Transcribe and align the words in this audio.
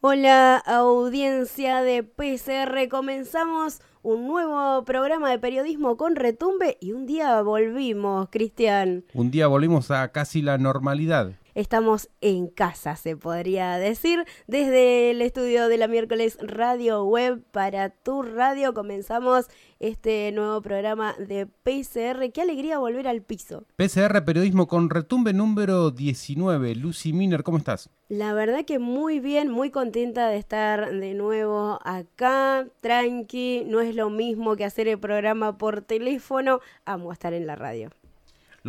Hola 0.00 0.58
audiencia 0.58 1.82
de 1.82 2.04
PCR, 2.04 2.88
comenzamos 2.88 3.80
un 4.02 4.28
nuevo 4.28 4.84
programa 4.84 5.28
de 5.28 5.40
periodismo 5.40 5.96
con 5.96 6.14
retumbe 6.14 6.78
y 6.80 6.92
un 6.92 7.04
día 7.04 7.42
volvimos, 7.42 8.28
Cristian. 8.30 9.04
Un 9.12 9.32
día 9.32 9.48
volvimos 9.48 9.90
a 9.90 10.12
casi 10.12 10.40
la 10.40 10.56
normalidad. 10.56 11.32
Estamos 11.56 12.10
en 12.20 12.46
casa, 12.46 12.94
se 12.94 13.16
podría 13.16 13.76
decir. 13.78 14.24
Desde 14.46 15.10
el 15.10 15.20
estudio 15.20 15.66
de 15.66 15.78
la 15.78 15.88
miércoles 15.88 16.38
Radio 16.42 17.02
Web 17.02 17.42
para 17.50 17.90
tu 17.90 18.22
radio 18.22 18.74
comenzamos 18.74 19.46
este 19.80 20.30
nuevo 20.30 20.62
programa 20.62 21.16
de 21.18 21.46
PCR. 21.46 22.30
Qué 22.32 22.42
alegría 22.42 22.78
volver 22.78 23.08
al 23.08 23.22
piso. 23.22 23.64
PCR 23.74 24.24
Periodismo 24.24 24.68
con 24.68 24.90
Retumbe 24.90 25.32
número 25.32 25.90
19. 25.90 26.76
Lucy 26.76 27.12
Miner, 27.12 27.42
¿cómo 27.42 27.58
estás? 27.58 27.90
La 28.08 28.32
verdad 28.32 28.64
que 28.64 28.78
muy 28.78 29.20
bien, 29.20 29.50
muy 29.50 29.70
contenta 29.70 30.28
de 30.28 30.38
estar 30.38 30.90
de 30.90 31.12
nuevo 31.12 31.78
acá, 31.84 32.66
tranqui. 32.80 33.64
No 33.66 33.82
es 33.82 33.94
lo 33.94 34.08
mismo 34.08 34.56
que 34.56 34.64
hacer 34.64 34.88
el 34.88 34.98
programa 34.98 35.58
por 35.58 35.82
teléfono. 35.82 36.60
Amo 36.86 37.12
estar 37.12 37.34
en 37.34 37.46
la 37.46 37.54
radio. 37.54 37.90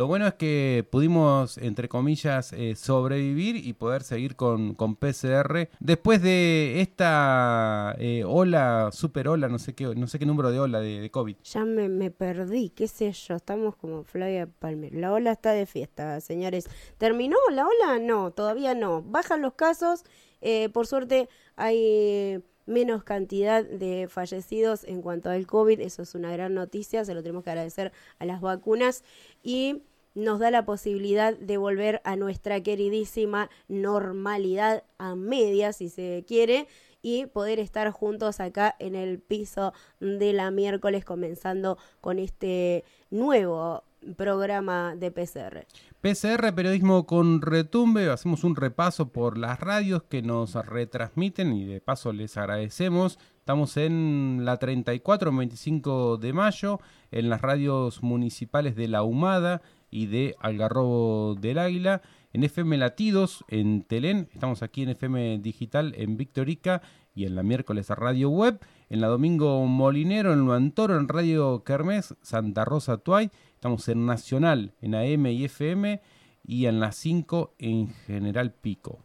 Lo 0.00 0.06
bueno 0.06 0.26
es 0.26 0.32
que 0.32 0.82
pudimos, 0.90 1.58
entre 1.58 1.86
comillas, 1.90 2.54
eh, 2.54 2.74
sobrevivir 2.74 3.56
y 3.56 3.74
poder 3.74 4.02
seguir 4.02 4.34
con, 4.34 4.74
con 4.74 4.96
PCR. 4.96 5.68
Después 5.78 6.22
de 6.22 6.80
esta 6.80 7.94
eh, 7.98 8.24
ola, 8.26 8.88
super 8.92 9.28
ola, 9.28 9.50
no 9.50 9.58
sé 9.58 9.74
qué, 9.74 9.94
no 9.94 10.06
sé 10.06 10.18
qué 10.18 10.24
número 10.24 10.50
de 10.52 10.58
ola 10.58 10.80
de, 10.80 11.10
COVID. 11.10 11.36
Ya 11.44 11.66
me, 11.66 11.90
me, 11.90 12.10
perdí, 12.10 12.70
qué 12.70 12.88
sé 12.88 13.12
yo, 13.12 13.34
estamos 13.34 13.76
como 13.76 14.02
Flavia 14.02 14.46
Palmer. 14.46 14.94
La 14.94 15.12
ola 15.12 15.32
está 15.32 15.52
de 15.52 15.66
fiesta, 15.66 16.18
señores. 16.22 16.70
¿Terminó 16.96 17.36
la 17.52 17.66
ola? 17.66 17.98
No, 17.98 18.30
todavía 18.30 18.74
no. 18.74 19.02
Bajan 19.02 19.42
los 19.42 19.52
casos, 19.52 20.04
eh, 20.40 20.70
por 20.70 20.86
suerte 20.86 21.28
hay 21.56 22.42
menos 22.64 23.04
cantidad 23.04 23.64
de 23.64 24.08
fallecidos 24.08 24.84
en 24.84 25.02
cuanto 25.02 25.28
al 25.28 25.46
COVID. 25.46 25.78
Eso 25.80 26.00
es 26.00 26.14
una 26.14 26.32
gran 26.32 26.54
noticia, 26.54 27.04
se 27.04 27.12
lo 27.12 27.22
tenemos 27.22 27.44
que 27.44 27.50
agradecer 27.50 27.92
a 28.18 28.24
las 28.24 28.40
vacunas 28.40 29.04
y 29.42 29.82
nos 30.14 30.40
da 30.40 30.50
la 30.50 30.64
posibilidad 30.64 31.36
de 31.36 31.56
volver 31.56 32.00
a 32.04 32.16
nuestra 32.16 32.62
queridísima 32.62 33.50
normalidad 33.68 34.84
a 34.98 35.14
media, 35.14 35.72
si 35.72 35.88
se 35.88 36.24
quiere, 36.26 36.66
y 37.02 37.26
poder 37.26 37.58
estar 37.58 37.90
juntos 37.90 38.40
acá 38.40 38.74
en 38.78 38.94
el 38.94 39.18
piso 39.20 39.72
de 40.00 40.32
la 40.32 40.50
miércoles 40.50 41.04
comenzando 41.04 41.78
con 42.00 42.18
este 42.18 42.84
nuevo 43.10 43.84
programa 44.16 44.94
de 44.96 45.10
PCR. 45.10 45.66
PCR, 46.00 46.54
periodismo 46.54 47.06
con 47.06 47.42
retumbe, 47.42 48.10
hacemos 48.10 48.44
un 48.44 48.56
repaso 48.56 49.10
por 49.10 49.36
las 49.36 49.60
radios 49.60 50.02
que 50.04 50.22
nos 50.22 50.54
retransmiten 50.54 51.52
y 51.52 51.66
de 51.66 51.80
paso 51.80 52.12
les 52.12 52.36
agradecemos. 52.36 53.18
Estamos 53.38 53.76
en 53.76 54.40
la 54.44 54.56
34, 54.56 55.36
25 55.36 56.16
de 56.16 56.32
mayo, 56.32 56.80
en 57.10 57.28
las 57.28 57.42
radios 57.42 58.02
municipales 58.02 58.76
de 58.76 58.88
La 58.88 59.02
Humada 59.02 59.60
y 59.90 60.06
de 60.06 60.36
Algarrobo 60.40 61.34
del 61.34 61.58
Águila, 61.58 62.02
en 62.32 62.44
FM 62.44 62.78
Latidos, 62.78 63.44
en 63.48 63.82
Telén, 63.82 64.28
estamos 64.32 64.62
aquí 64.62 64.82
en 64.82 64.90
FM 64.90 65.38
Digital, 65.38 65.94
en 65.96 66.16
Victorica 66.16 66.82
y 67.14 67.24
en 67.24 67.34
la 67.34 67.42
miércoles 67.42 67.90
a 67.90 67.96
Radio 67.96 68.30
Web, 68.30 68.60
en 68.88 69.00
la 69.00 69.08
Domingo 69.08 69.66
Molinero, 69.66 70.32
en 70.32 70.40
Luantoro, 70.40 70.96
en 70.96 71.08
Radio 71.08 71.64
Kermés, 71.64 72.14
Santa 72.22 72.64
Rosa 72.64 72.98
Tuay, 72.98 73.30
estamos 73.54 73.88
en 73.88 74.06
Nacional, 74.06 74.74
en 74.80 74.94
AM 74.94 75.26
y 75.26 75.44
FM, 75.44 76.00
y 76.46 76.66
en 76.66 76.80
las 76.80 76.96
5 76.96 77.54
en 77.58 77.88
General 78.06 78.52
Pico 78.52 79.00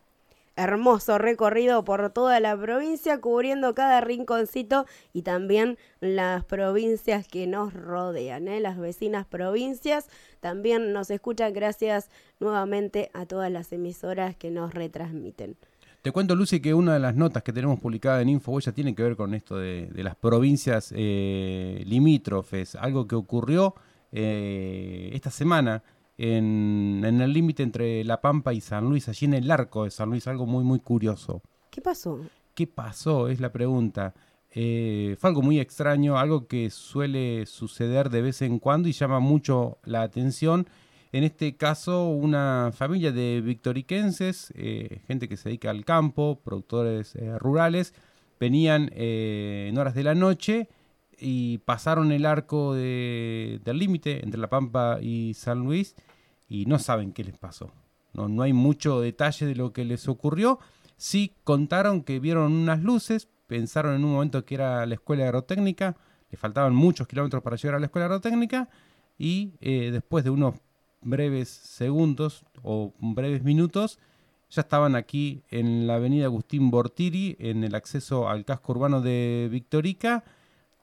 hermoso 0.55 1.17
recorrido 1.17 1.83
por 1.83 2.09
toda 2.11 2.39
la 2.39 2.57
provincia, 2.57 3.19
cubriendo 3.19 3.73
cada 3.75 4.01
rinconcito 4.01 4.85
y 5.13 5.21
también 5.23 5.77
las 5.99 6.45
provincias 6.45 7.27
que 7.27 7.47
nos 7.47 7.73
rodean, 7.73 8.47
¿eh? 8.47 8.59
las 8.59 8.77
vecinas 8.77 9.25
provincias. 9.25 10.07
También 10.39 10.93
nos 10.93 11.09
escuchan 11.09 11.53
gracias 11.53 12.09
nuevamente 12.39 13.09
a 13.13 13.25
todas 13.25 13.51
las 13.51 13.71
emisoras 13.71 14.35
que 14.35 14.51
nos 14.51 14.73
retransmiten. 14.73 15.57
Te 16.01 16.11
cuento, 16.11 16.35
Lucy, 16.35 16.59
que 16.59 16.73
una 16.75 16.93
de 16.93 16.99
las 16.99 17.15
notas 17.15 17.41
que 17.41 17.51
tenemos 17.51 17.79
publicada 17.79 18.21
en 18.21 18.29
InfoWella 18.29 18.71
tiene 18.71 18.93
que 18.93 19.01
ver 19.01 19.15
con 19.15 19.33
esto 19.33 19.57
de, 19.57 19.89
las 19.95 20.15
provincias 20.15 20.93
eh, 20.95 21.81
limítrofes, 21.83 22.75
algo 22.75 23.07
que 23.07 23.15
ocurrió 23.15 23.73
eh, 24.11 25.09
esta 25.13 25.31
semana 25.31 25.81
en, 26.17 27.03
el 27.03 27.33
límite 27.33 27.63
entre 27.63 28.03
La 28.03 28.21
Pampa 28.21 28.53
y 28.53 28.61
San 28.61 28.85
Luis, 28.85 29.09
allí 29.09 29.25
en 29.25 29.33
el 29.33 29.51
arco 29.51 29.83
de 29.83 29.91
San 29.91 30.09
Luis, 30.09 30.27
algo 30.27 30.45
muy, 30.45 30.63
muy 30.63 30.79
curioso. 30.79 31.41
¿Qué 31.69 31.81
pasó? 31.81 32.19
¿Qué 32.53 32.67
pasó? 32.67 33.27
Es 33.27 33.39
la 33.39 33.51
pregunta. 33.51 34.13
Eh, 34.51 35.17
fue 35.19 35.29
algo 35.29 35.41
muy 35.41 35.59
extraño, 35.59 36.17
algo 36.17 36.47
que 36.47 36.69
suele 36.69 37.45
suceder 37.45 38.09
de 38.09 38.21
vez 38.21 38.41
en 38.41 38.59
cuando 38.59 38.87
y 38.87 38.93
llama 38.93 39.19
mucho 39.19 39.79
la 39.83 40.01
atención. 40.01 40.67
En 41.11 41.23
este 41.23 41.55
caso, 41.57 42.07
una 42.07 42.71
familia 42.73 43.11
de 43.11 43.41
victoriquenses, 43.41 44.53
eh, 44.55 45.01
gente 45.07 45.27
que 45.27 45.37
se 45.37 45.49
dedica 45.49 45.69
al 45.69 45.83
campo, 45.83 46.39
productores 46.43 47.15
eh, 47.15 47.37
rurales, 47.39 47.93
venían 48.39 48.89
en 48.93 49.77
horas 49.77 49.95
de 49.95 50.03
la 50.03 50.13
noche 50.13 50.69
y 51.19 51.59
pasaron 51.59 52.11
el 52.11 52.25
arco 52.25 52.73
del 52.73 53.61
límite 53.65 54.23
entre 54.23 54.39
La 54.39 54.49
Pampa 54.49 54.99
y 55.01 55.33
San 55.33 55.59
Luis 55.59 55.95
y 56.47 56.65
no 56.65 56.79
saben 56.79 57.11
qué 57.11 57.23
les 57.23 57.37
pasó. 57.37 57.71
No, 58.13 58.29
no 58.29 58.43
hay 58.43 58.53
mucho 58.53 59.01
detalle 59.01 59.45
de 59.45 59.55
lo 59.55 59.73
que 59.73 59.85
les 59.85 60.07
ocurrió. 60.07 60.59
Sí 60.97 61.33
contaron 61.43 62.03
que 62.03 62.19
vieron 62.19 62.53
unas 62.53 62.81
luces, 62.81 63.27
pensaron 63.47 63.95
en 63.95 64.05
un 64.05 64.13
momento 64.13 64.45
que 64.45 64.55
era 64.55 64.85
la 64.85 64.95
escuela 64.95 65.25
aerotécnica, 65.25 65.97
le 66.29 66.37
faltaban 66.37 66.73
muchos 66.73 67.07
kilómetros 67.07 67.43
para 67.43 67.57
llegar 67.57 67.75
a 67.75 67.79
la 67.79 67.87
escuela 67.87 68.05
aerotécnica 68.05 68.69
y 69.17 69.53
eh, 69.59 69.91
después 69.91 70.23
de 70.23 70.29
unos 70.29 70.55
breves 71.01 71.49
segundos 71.49 72.45
o 72.63 72.93
breves 72.99 73.43
minutos 73.43 73.99
ya 74.49 74.61
estaban 74.61 74.95
aquí 74.95 75.43
en 75.49 75.87
la 75.87 75.95
avenida 75.95 76.25
Agustín 76.25 76.71
Bortiri, 76.71 77.35
en 77.39 77.63
el 77.63 77.75
acceso 77.75 78.29
al 78.29 78.45
casco 78.45 78.73
urbano 78.73 79.01
de 79.01 79.49
Victorica 79.51 80.23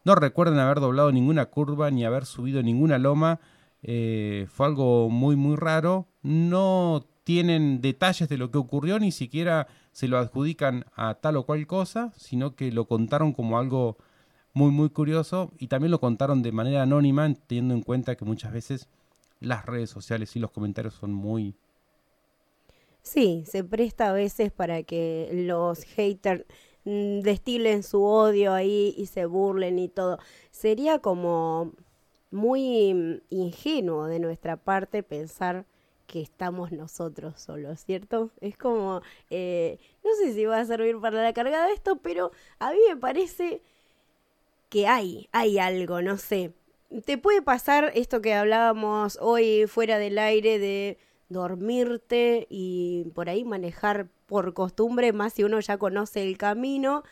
no 0.04 0.14
recuerdan 0.14 0.58
haber 0.58 0.80
doblado 0.80 1.12
ninguna 1.12 1.46
curva 1.46 1.90
ni 1.90 2.04
haber 2.04 2.26
subido 2.26 2.62
ninguna 2.62 2.98
loma. 2.98 3.40
Eh, 3.82 4.46
fue 4.50 4.66
algo 4.66 5.08
muy, 5.08 5.36
muy 5.36 5.56
raro. 5.56 6.06
No 6.22 7.04
tienen 7.24 7.80
detalles 7.80 8.28
de 8.28 8.38
lo 8.38 8.50
que 8.50 8.58
ocurrió, 8.58 8.98
ni 8.98 9.12
siquiera 9.12 9.68
se 9.92 10.08
lo 10.08 10.18
adjudican 10.18 10.86
a 10.96 11.14
tal 11.14 11.36
o 11.36 11.44
cual 11.44 11.66
cosa, 11.66 12.12
sino 12.16 12.56
que 12.56 12.72
lo 12.72 12.86
contaron 12.86 13.32
como 13.32 13.58
algo 13.58 13.96
muy, 14.54 14.70
muy 14.70 14.90
curioso 14.90 15.52
y 15.58 15.68
también 15.68 15.90
lo 15.90 16.00
contaron 16.00 16.42
de 16.42 16.52
manera 16.52 16.82
anónima, 16.82 17.32
teniendo 17.46 17.74
en 17.74 17.82
cuenta 17.82 18.16
que 18.16 18.24
muchas 18.24 18.52
veces 18.52 18.88
las 19.40 19.66
redes 19.66 19.90
sociales 19.90 20.34
y 20.36 20.40
los 20.40 20.50
comentarios 20.50 20.94
son 20.94 21.12
muy... 21.12 21.54
Sí, 23.02 23.44
se 23.46 23.64
presta 23.64 24.10
a 24.10 24.12
veces 24.12 24.52
para 24.52 24.84
que 24.84 25.28
los 25.32 25.82
haters 25.84 26.44
destilen 26.84 27.82
su 27.82 28.02
odio 28.02 28.52
ahí 28.52 28.94
y 28.96 29.06
se 29.06 29.26
burlen 29.26 29.78
y 29.78 29.88
todo. 29.88 30.18
Sería 30.50 30.98
como 30.98 31.72
muy 32.30 33.22
ingenuo 33.30 34.06
de 34.06 34.18
nuestra 34.18 34.56
parte 34.56 35.02
pensar 35.02 35.66
que 36.06 36.20
estamos 36.20 36.72
nosotros 36.72 37.40
solos, 37.40 37.80
¿cierto? 37.84 38.30
Es 38.40 38.56
como, 38.58 39.00
eh, 39.30 39.78
no 40.04 40.10
sé 40.16 40.34
si 40.34 40.44
va 40.44 40.60
a 40.60 40.66
servir 40.66 41.00
para 41.00 41.22
la 41.22 41.32
cargada 41.32 41.72
esto, 41.72 41.96
pero 41.96 42.32
a 42.58 42.72
mí 42.72 42.78
me 42.88 42.96
parece 42.96 43.62
que 44.68 44.86
hay, 44.86 45.28
hay 45.32 45.58
algo, 45.58 46.02
no 46.02 46.18
sé. 46.18 46.52
te 47.06 47.18
puede 47.18 47.42
pasar 47.42 47.92
esto 47.94 48.20
que 48.20 48.34
hablábamos 48.34 49.18
hoy 49.20 49.66
fuera 49.66 49.98
del 49.98 50.18
aire 50.18 50.58
de 50.58 50.98
dormirte 51.28 52.46
y 52.50 53.04
por 53.14 53.28
ahí 53.28 53.44
manejar 53.44 54.08
por 54.32 54.54
costumbre, 54.54 55.12
más 55.12 55.34
si 55.34 55.44
uno 55.44 55.60
ya 55.60 55.76
conoce 55.76 56.22
el 56.26 56.38
camino, 56.38 57.02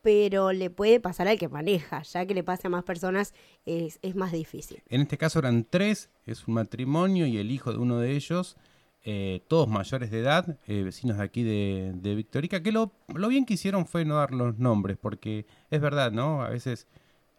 pero 0.00 0.50
le 0.52 0.70
puede 0.70 0.98
pasar 0.98 1.28
al 1.28 1.38
que 1.38 1.46
maneja, 1.46 2.00
ya 2.04 2.24
que 2.24 2.32
le 2.32 2.42
pase 2.42 2.68
a 2.68 2.70
más 2.70 2.84
personas 2.84 3.34
es, 3.66 3.98
más 4.14 4.32
difícil. 4.32 4.82
En 4.88 5.02
este 5.02 5.18
caso 5.18 5.40
eran 5.40 5.66
tres, 5.68 6.08
es 6.24 6.48
un 6.48 6.54
matrimonio 6.54 7.26
y 7.26 7.36
el 7.36 7.50
hijo 7.50 7.70
de 7.70 7.76
uno 7.76 7.98
de 7.98 8.16
ellos, 8.16 8.56
eh, 9.04 9.42
todos 9.46 9.68
mayores 9.68 10.10
de 10.10 10.20
edad, 10.20 10.58
eh, 10.66 10.84
vecinos 10.84 11.18
de 11.18 11.22
aquí 11.22 11.42
de, 11.42 11.92
de 11.94 12.14
Victorica, 12.14 12.62
que 12.62 12.72
lo, 12.72 12.92
lo, 13.14 13.28
bien 13.28 13.44
que 13.44 13.52
hicieron 13.52 13.84
fue 13.84 14.06
no 14.06 14.16
dar 14.16 14.32
los 14.32 14.58
nombres, 14.58 14.96
porque 14.96 15.44
es 15.70 15.82
verdad, 15.82 16.12
¿no? 16.12 16.42
A 16.42 16.48
veces 16.48 16.88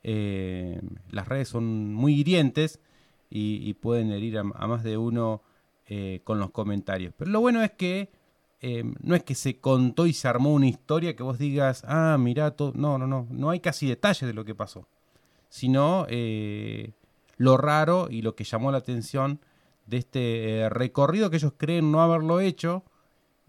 eh, 0.03 0.79
las 1.09 1.27
redes 1.27 1.47
son 1.50 1.95
muy 1.95 2.13
hirientes 2.13 2.79
y, 3.31 3.74
pueden 3.74 4.12
herir 4.12 4.38
a, 4.38 4.44
más 4.44 4.83
de 4.83 4.97
uno 4.97 5.41
con 6.25 6.38
los 6.38 6.51
comentarios. 6.51 7.13
Pero 7.18 7.31
lo 7.31 7.39
bueno 7.39 7.63
es 7.63 7.71
que 7.71 8.12
eh, 8.59 8.83
no 9.01 9.15
es 9.15 9.24
que 9.24 9.36
se 9.36 9.59
contó 9.59 10.07
y 10.07 10.13
se 10.13 10.27
armó 10.27 10.54
una 10.54 10.68
historia 10.68 11.15
que 11.15 11.24
vos 11.24 11.38
digas, 11.38 11.83
ah, 11.88 12.18
mirá, 12.19 12.51
todo. 12.51 12.71
no, 12.75 12.98
no, 12.98 13.06
no, 13.06 13.27
no 13.30 13.50
hay 13.50 13.59
casi 13.59 13.88
detalles 13.88 14.27
de 14.27 14.33
lo 14.33 14.45
que 14.45 14.56
pasó, 14.56 14.88
sino 15.50 16.06
eh, 16.09 16.94
lo 17.38 17.57
raro 17.57 18.07
y 18.09 18.21
lo 18.24 18.36
que 18.36 18.44
llamó 18.44 18.71
la 18.71 18.80
atención 18.80 19.39
de 19.86 19.98
este 19.98 20.59
eh, 20.59 20.69
recorrido 20.69 21.30
que 21.30 21.38
ellos 21.38 21.54
creen 21.56 21.92
no 21.92 22.01
haberlo 22.01 22.39
hecho 22.39 22.83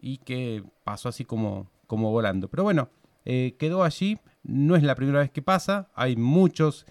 y 0.01 0.19
que 0.19 0.63
pasó 0.85 1.09
así 1.09 1.25
como, 1.25 1.71
como 1.87 2.11
volando. 2.11 2.49
Pero 2.49 2.63
bueno, 2.63 2.91
eh, 3.25 3.57
quedó 3.59 3.85
allí, 3.85 4.19
no 4.43 4.77
es 4.77 4.83
la 4.83 4.95
primera 4.95 5.21
vez 5.21 5.31
que 5.31 5.43
pasa, 5.43 5.89
hay 5.95 6.17
muchos 6.17 6.87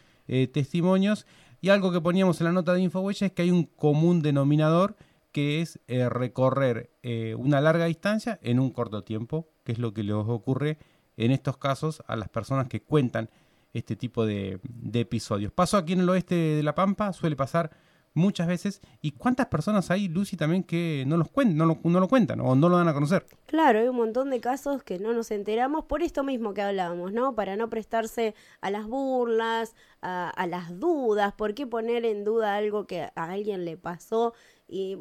testimonios 0.51 1.25
y 1.61 1.69
algo 1.69 1.89
que 1.93 2.01
poníamos 2.01 2.41
en 2.41 2.45
la 2.47 2.51
nota 2.51 2.73
de 2.73 2.81
Infohuella 2.81 3.27
es 3.27 3.31
que 3.31 3.43
hay 3.43 3.51
un 3.51 3.63
común 3.63 4.21
denominador 4.21 4.97
que 5.37 5.61
es 5.61 5.79
eh, 5.87 6.09
recorrer 6.09 6.89
eh, 7.03 7.35
una 7.35 7.61
larga 7.61 7.85
distancia 7.85 8.39
en 8.41 8.59
un 8.59 8.71
corto 8.71 9.03
tiempo, 9.03 9.47
que 9.63 9.71
es 9.71 9.77
lo 9.77 9.93
que 9.93 10.01
les 10.01 10.15
ocurre 10.15 10.79
en 11.15 11.29
estos 11.29 11.57
casos 11.57 12.01
a 12.07 12.15
las 12.15 12.27
personas 12.27 12.67
que 12.67 12.81
cuentan 12.81 13.29
este 13.71 13.95
tipo 13.95 14.25
de, 14.25 14.59
episodios. 14.93 15.51
Pasó 15.51 15.77
aquí 15.77 15.93
en 15.93 15.99
el 15.99 16.09
oeste 16.09 16.33
de 16.33 16.63
La 16.63 16.73
Pampa, 16.73 17.13
suele 17.13 17.35
pasar 17.35 17.69
muchas 18.15 18.47
veces. 18.47 18.81
¿Y 18.99 19.11
cuántas 19.11 19.45
personas 19.45 19.91
hay, 19.91 20.07
Lucy, 20.07 20.37
también 20.37 20.63
que 20.63 21.03
no, 21.05 21.17
los 21.17 21.29
cuen 21.29 21.55
no, 21.55 21.67
lo, 21.67 21.79
no 21.83 21.99
lo 21.99 22.07
cuentan 22.07 22.39
o 22.39 22.55
no 22.55 22.67
lo 22.67 22.77
dan 22.77 22.87
a 22.87 22.95
conocer? 22.95 23.27
Claro, 23.45 23.77
hay 23.77 23.87
un 23.87 23.95
montón 23.95 24.31
de 24.31 24.39
casos 24.39 24.81
que 24.81 24.97
no 24.97 25.13
nos 25.13 25.29
enteramos 25.29 25.85
por 25.85 26.01
esto 26.01 26.23
mismo 26.23 26.55
que 26.55 26.63
hablábamos, 26.63 27.13
¿no? 27.13 27.35
Para 27.35 27.55
no 27.57 27.69
prestarse 27.69 28.33
a 28.61 28.71
las 28.71 28.87
burlas, 28.87 29.75
a, 30.01 30.31
a 30.31 30.47
las 30.47 30.79
dudas, 30.79 31.33
¿por 31.33 31.53
qué 31.53 31.67
poner 31.67 32.05
en 32.05 32.23
duda 32.23 32.55
algo 32.55 32.87
que 32.87 33.01
a 33.01 33.11
alguien 33.15 33.65
le 33.65 33.77
pasó? 33.77 34.33
Y 34.67 34.97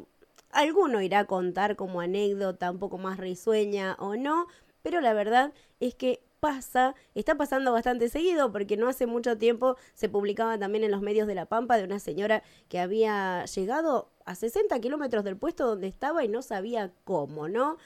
alguno 0.57 1.03
irá 1.03 1.21
a 1.21 1.25
contar 1.27 1.77
como 1.77 2.01
anécdota 2.01 2.71
un 2.71 2.79
poco 2.79 2.99
más 2.99 3.19
risueña 3.19 3.97
o 3.99 4.17
no, 4.17 4.47
pero 4.83 5.01
la 5.01 5.13
verdad 5.13 5.53
es 5.81 5.95
que 5.95 6.23
pasa, 6.41 6.95
está 7.15 7.37
pasando 7.37 7.73
bastante 7.73 8.09
seguido 8.09 8.53
porque 8.53 8.77
no 8.77 8.89
hace 8.89 9.07
mucho 9.07 9.37
tiempo 9.37 9.77
se 9.95 10.09
publicaba 10.09 10.59
también 10.59 10.85
en 10.85 10.91
los 10.91 11.03
medios 11.03 11.27
de 11.27 11.35
La 11.35 11.47
Pampa 11.47 11.77
de 11.77 11.85
una 11.85 11.99
señora 11.99 12.43
que 12.69 12.79
había 12.79 13.45
llegado 13.47 14.11
a 14.25 14.35
60 14.35 14.79
kilómetros 14.81 15.25
del 15.25 15.37
puesto 15.37 15.67
donde 15.67 15.89
estaba 15.89 16.25
y 16.25 16.29
no 16.29 16.43
sabía 16.43 16.93
cómo, 17.05 17.49
¿no? 17.49 17.77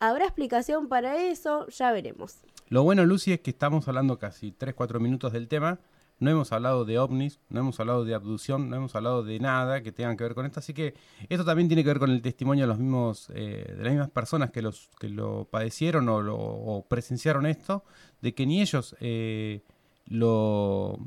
¿Habrá 0.00 0.24
explicación 0.24 0.88
para 0.88 1.22
eso? 1.22 1.66
Ya 1.68 1.90
veremos. 1.90 2.36
Lo 2.68 2.82
bueno, 2.84 3.04
Lucy, 3.04 3.32
es 3.32 3.40
que 3.40 3.50
estamos 3.50 3.88
hablando 3.88 4.18
casi 4.18 4.52
3-4 4.52 5.00
minutos 5.00 5.32
del 5.32 5.48
tema 5.48 5.80
no 6.20 6.30
hemos 6.30 6.52
hablado 6.52 6.84
de 6.84 6.98
ovnis, 6.98 7.40
no 7.48 7.60
hemos 7.60 7.78
hablado 7.78 8.04
de 8.04 8.14
abducción, 8.14 8.68
no 8.68 8.76
hemos 8.76 8.94
hablado 8.94 9.22
de 9.22 9.38
nada 9.38 9.82
que 9.82 9.92
tenga 9.92 10.16
que 10.16 10.24
ver 10.24 10.34
con 10.34 10.46
esto, 10.46 10.60
así 10.60 10.74
que 10.74 10.94
esto 11.28 11.44
también 11.44 11.68
tiene 11.68 11.82
que 11.84 11.90
ver 11.90 11.98
con 11.98 12.10
el 12.10 12.22
testimonio 12.22 12.64
de 12.64 12.68
los 12.68 12.78
mismos, 12.78 13.30
eh, 13.34 13.74
de 13.76 13.82
las 13.82 13.92
mismas 13.92 14.10
personas 14.10 14.50
que 14.50 14.62
los 14.62 14.90
que 14.98 15.08
lo 15.08 15.46
padecieron 15.50 16.08
o, 16.08 16.20
lo, 16.20 16.36
o 16.36 16.84
presenciaron 16.86 17.46
esto, 17.46 17.84
de 18.20 18.34
que 18.34 18.46
ni 18.46 18.60
ellos 18.60 18.96
eh, 19.00 19.62
lo, 20.06 20.98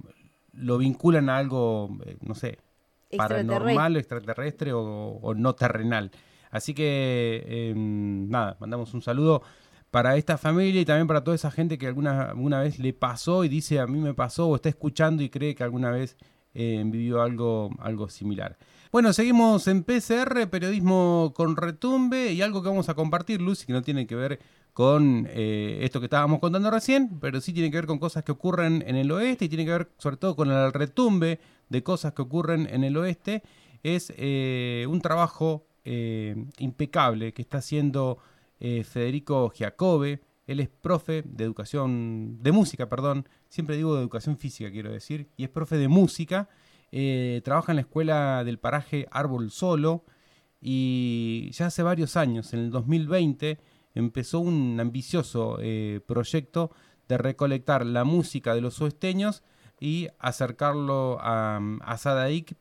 lo 0.53 0.77
vinculan 0.77 1.29
a 1.29 1.37
algo, 1.37 1.97
eh, 2.05 2.17
no 2.21 2.35
sé, 2.35 2.59
paranormal, 3.17 3.97
extraterrestre 3.97 4.71
o, 4.73 4.81
o, 4.81 5.33
no 5.33 5.55
terrenal. 5.55 6.11
Así 6.49 6.73
que 6.73 7.43
em, 7.47 8.29
nada, 8.29 8.57
mandamos 8.59 8.93
un 8.93 9.01
saludo 9.01 9.41
para 9.91 10.15
esta 10.15 10.38
familia 10.38 10.81
y 10.81 10.85
también 10.85 11.07
para 11.07 11.23
toda 11.23 11.35
esa 11.35 11.51
gente 11.51 11.77
que 11.77 11.85
alguna, 11.85 12.29
alguna 12.29 12.61
vez 12.61 12.79
le 12.79 12.93
pasó 12.93 13.43
y 13.43 13.49
dice 13.49 13.79
a 13.79 13.88
mí 13.88 13.99
me 13.99 14.13
pasó 14.13 14.47
o 14.47 14.55
está 14.55 14.69
escuchando 14.69 15.21
y 15.21 15.29
cree 15.29 15.53
que 15.53 15.63
alguna 15.63 15.91
vez 15.91 16.17
eh, 16.53 16.81
vivió 16.85 17.21
algo, 17.21 17.69
algo 17.79 18.09
similar. 18.09 18.57
Bueno, 18.91 19.13
seguimos 19.13 19.67
en 19.67 19.83
PCR, 19.83 20.49
periodismo 20.49 21.33
con 21.35 21.55
retumbe 21.55 22.31
y 22.31 22.41
algo 22.41 22.61
que 22.61 22.69
vamos 22.69 22.89
a 22.89 22.93
compartir, 22.93 23.41
Lucy, 23.41 23.65
que 23.65 23.73
no 23.73 23.81
tiene 23.81 24.07
que 24.07 24.15
ver 24.15 24.39
con 24.73 25.27
eh, 25.29 25.79
esto 25.81 25.99
que 25.99 26.05
estábamos 26.05 26.39
contando 26.39 26.71
recién, 26.71 27.19
pero 27.19 27.41
sí 27.41 27.51
tiene 27.53 27.69
que 27.69 27.77
ver 27.77 27.85
con 27.85 27.99
cosas 27.99 28.23
que 28.23 28.31
ocurren 28.31 28.83
en 28.87 28.95
el 28.95 29.11
oeste 29.11 29.45
y 29.45 29.49
tiene 29.49 29.65
que 29.65 29.71
ver 29.71 29.91
sobre 29.97 30.17
todo 30.17 30.35
con 30.35 30.49
el 30.49 30.71
retumbe 30.71 31.39
de 31.69 31.83
cosas 31.83 32.13
que 32.13 32.21
ocurren 32.21 32.67
en 32.71 32.85
el 32.85 32.95
oeste. 32.95 33.44
Es 33.83 34.13
eh, 34.17 34.85
un 34.89 35.01
trabajo 35.01 35.65
impecable 35.83 37.33
que 37.33 37.41
está 37.41 37.57
haciendo 37.57 38.19
eh, 38.61 38.83
Federico 38.83 39.49
Giacobbe. 39.49 40.21
Él 40.45 40.59
es 40.59 40.69
profe 40.69 41.23
de 41.25 41.43
educación, 41.43 42.37
de 42.41 42.51
música, 42.51 42.87
perdón. 42.87 43.27
Siempre 43.49 43.75
digo 43.75 43.95
de 43.95 44.01
educación 44.01 44.37
física, 44.37 44.71
quiero 44.71 44.91
decir. 44.91 45.29
Y 45.35 45.43
es 45.43 45.49
profe 45.49 45.77
de 45.77 45.87
música. 45.87 46.47
Eh, 46.91 47.41
trabaja 47.43 47.71
en 47.71 47.77
la 47.77 47.81
escuela 47.81 48.43
del 48.43 48.59
paraje 48.59 49.07
Árbol 49.11 49.49
Solo. 49.49 50.05
Y 50.61 51.49
ya 51.53 51.67
hace 51.67 51.81
varios 51.81 52.15
años, 52.15 52.53
en 52.53 52.59
el 52.59 52.69
2020, 52.69 53.59
empezó 53.95 54.39
un 54.39 54.79
ambicioso 54.79 55.57
eh, 55.59 55.99
proyecto 56.05 56.71
de 57.07 57.17
recolectar 57.17 57.83
la 57.83 58.03
música 58.03 58.53
de 58.53 58.61
los 58.61 58.79
oesteños 58.79 59.43
y 59.79 60.07
acercarlo 60.19 61.17
a, 61.19 61.59
a 61.81 61.97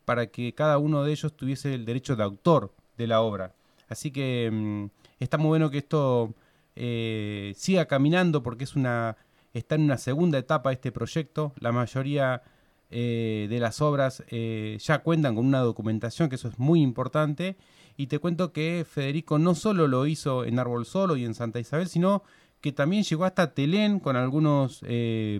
para 0.06 0.28
que 0.28 0.54
cada 0.54 0.78
uno 0.78 1.04
de 1.04 1.12
ellos 1.12 1.36
tuviese 1.36 1.74
el 1.74 1.84
derecho 1.84 2.16
de 2.16 2.22
autor 2.22 2.74
de 2.96 3.06
la 3.06 3.20
obra. 3.20 3.54
Así 3.88 4.10
que 4.10 4.48
mmm, 4.50 4.86
está 5.20 5.38
muy 5.38 5.48
bueno 5.48 5.70
que 5.70 5.78
esto 5.78 6.34
eh, 6.74 7.52
siga 7.56 7.86
caminando 7.86 8.42
porque 8.42 8.64
es 8.64 8.74
una 8.74 9.16
está 9.52 9.74
en 9.74 9.82
una 9.82 9.98
segunda 9.98 10.38
etapa 10.38 10.72
este 10.72 10.92
proyecto. 10.92 11.52
La 11.58 11.72
mayoría 11.72 12.42
eh, 12.90 13.46
de 13.50 13.60
las 13.60 13.80
obras 13.80 14.24
eh, 14.28 14.78
ya 14.80 15.00
cuentan 15.00 15.34
con 15.34 15.44
una 15.44 15.60
documentación, 15.60 16.28
que 16.28 16.36
eso 16.36 16.48
es 16.48 16.58
muy 16.58 16.80
importante. 16.82 17.56
Y 17.96 18.06
te 18.06 18.18
cuento 18.18 18.52
que 18.52 18.86
Federico 18.88 19.38
no 19.38 19.54
solo 19.54 19.88
lo 19.88 20.06
hizo 20.06 20.44
en 20.44 20.58
Árbol 20.58 20.86
Solo 20.86 21.16
y 21.16 21.24
en 21.24 21.34
Santa 21.34 21.60
Isabel, 21.60 21.88
sino 21.88 22.22
que 22.60 22.72
también 22.72 23.02
llegó 23.02 23.24
hasta 23.24 23.52
Telén 23.52 24.00
con 24.00 24.16
algunos 24.16 24.82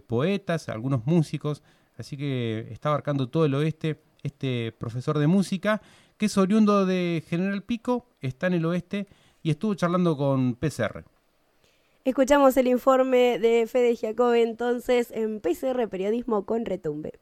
poetas, 0.06 0.68
algunos 0.68 1.06
músicos. 1.06 1.62
Así 1.96 2.16
que 2.16 2.66
está 2.70 2.88
abarcando 2.88 3.28
todo 3.28 3.44
el 3.44 3.54
oeste 3.54 4.02
este 4.22 4.72
profesor 4.72 5.18
de 5.18 5.26
música, 5.26 5.80
que 6.16 6.26
es 6.26 6.36
oriundo 6.36 6.84
de 6.86 7.24
General 7.28 7.62
Pico, 7.62 8.06
está 8.20 8.46
en 8.48 8.54
el 8.54 8.64
oeste 8.66 9.06
y 9.42 9.50
estuvo 9.50 9.74
charlando 9.74 10.16
con 10.16 10.54
PCR. 10.54 11.04
Escuchamos 12.04 12.56
el 12.56 12.66
informe 12.66 13.38
de 13.38 13.66
Fede 13.66 13.94
Giacobbe 13.94 14.42
entonces 14.42 15.10
en 15.10 15.40
PCR 15.40 15.88
Periodismo 15.88 16.46
con 16.46 16.64
Retumbe. 16.64 17.18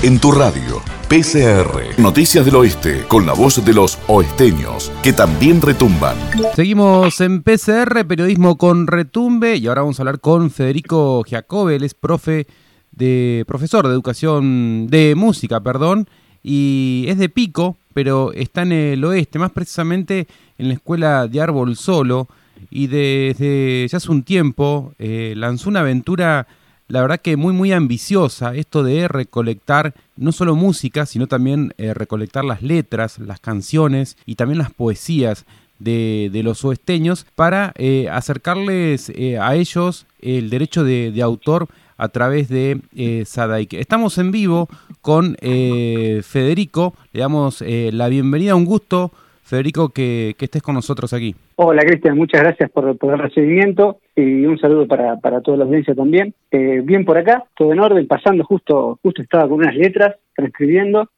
En 0.00 0.20
tu 0.20 0.30
radio, 0.30 0.77
PCR, 1.08 1.98
Noticias 1.98 2.44
del 2.44 2.54
Oeste, 2.56 3.04
con 3.08 3.24
la 3.24 3.32
voz 3.32 3.64
de 3.64 3.72
los 3.72 3.98
oesteños, 4.08 4.92
que 5.02 5.14
también 5.14 5.62
retumban. 5.62 6.18
Seguimos 6.54 7.22
en 7.22 7.42
PCR, 7.42 8.06
periodismo 8.06 8.58
con 8.58 8.86
retumbe, 8.86 9.56
y 9.56 9.68
ahora 9.68 9.80
vamos 9.80 9.98
a 9.98 10.02
hablar 10.02 10.20
con 10.20 10.50
Federico 10.50 11.24
Giacobbe, 11.24 11.76
él 11.76 11.84
es 11.84 11.94
profe 11.94 12.46
de 12.92 13.44
profesor 13.46 13.86
de 13.86 13.94
educación, 13.94 14.88
de 14.88 15.14
música, 15.14 15.60
perdón, 15.60 16.10
y 16.42 17.06
es 17.08 17.16
de 17.16 17.30
Pico, 17.30 17.78
pero 17.94 18.34
está 18.34 18.60
en 18.60 18.72
el 18.72 19.02
oeste, 19.02 19.38
más 19.38 19.52
precisamente 19.52 20.28
en 20.58 20.68
la 20.68 20.74
escuela 20.74 21.26
de 21.26 21.40
Árbol 21.40 21.76
Solo, 21.76 22.28
y 22.70 22.86
desde 22.86 23.88
ya 23.88 23.96
hace 23.96 24.10
un 24.10 24.24
tiempo 24.24 24.92
eh, 24.98 25.32
lanzó 25.38 25.70
una 25.70 25.80
aventura 25.80 26.46
la 26.88 27.02
verdad 27.02 27.20
que 27.20 27.36
muy 27.36 27.52
muy 27.52 27.72
ambiciosa 27.72 28.54
esto 28.54 28.82
de 28.82 29.08
recolectar 29.08 29.94
no 30.16 30.32
solo 30.32 30.56
música, 30.56 31.06
sino 31.06 31.26
también 31.26 31.74
eh, 31.78 31.94
recolectar 31.94 32.44
las 32.44 32.62
letras, 32.62 33.18
las 33.18 33.40
canciones 33.40 34.16
y 34.26 34.34
también 34.34 34.58
las 34.58 34.72
poesías 34.72 35.44
de, 35.78 36.30
de 36.32 36.42
los 36.42 36.64
oesteños 36.64 37.26
para 37.34 37.72
eh, 37.76 38.08
acercarles 38.10 39.10
eh, 39.10 39.38
a 39.38 39.54
ellos 39.54 40.06
el 40.20 40.50
derecho 40.50 40.82
de, 40.82 41.12
de, 41.12 41.22
autor 41.22 41.68
a 41.96 42.08
través 42.08 42.48
de 42.48 42.80
eh. 42.96 43.24
Estamos 43.72 44.18
en 44.18 44.32
vivo 44.32 44.68
con 45.00 45.36
Federico, 45.36 46.94
le 47.12 47.20
damos 47.20 47.60
la 47.60 48.08
bienvenida, 48.08 48.54
un 48.54 48.64
gusto. 48.64 49.12
Federico, 49.48 49.88
que, 49.88 50.36
estés 50.38 50.62
con 50.62 50.74
nosotros 50.74 51.14
aquí. 51.14 51.34
Hola, 51.56 51.82
Cristian, 51.82 52.18
muchas 52.18 52.42
gracias 52.42 52.70
por, 52.70 52.98
por 52.98 53.14
el 53.14 53.18
recibimiento 53.18 53.98
y 54.14 54.44
un 54.44 54.58
saludo 54.58 54.86
para, 54.86 55.16
para 55.16 55.40
toda 55.40 55.56
la 55.56 55.64
audiencia 55.64 55.94
también. 55.94 56.34
Eh, 56.50 56.82
bien 56.84 57.06
por 57.06 57.16
acá, 57.16 57.44
todo 57.56 57.72
en 57.72 57.80
orden, 57.80 58.06
pasando 58.06 58.44
justo, 58.44 58.98
justo 59.02 59.22
estaba 59.22 59.48
con 59.48 59.60
unas 59.60 59.74
letras, 59.74 60.16
transcribiendo, 60.36 61.08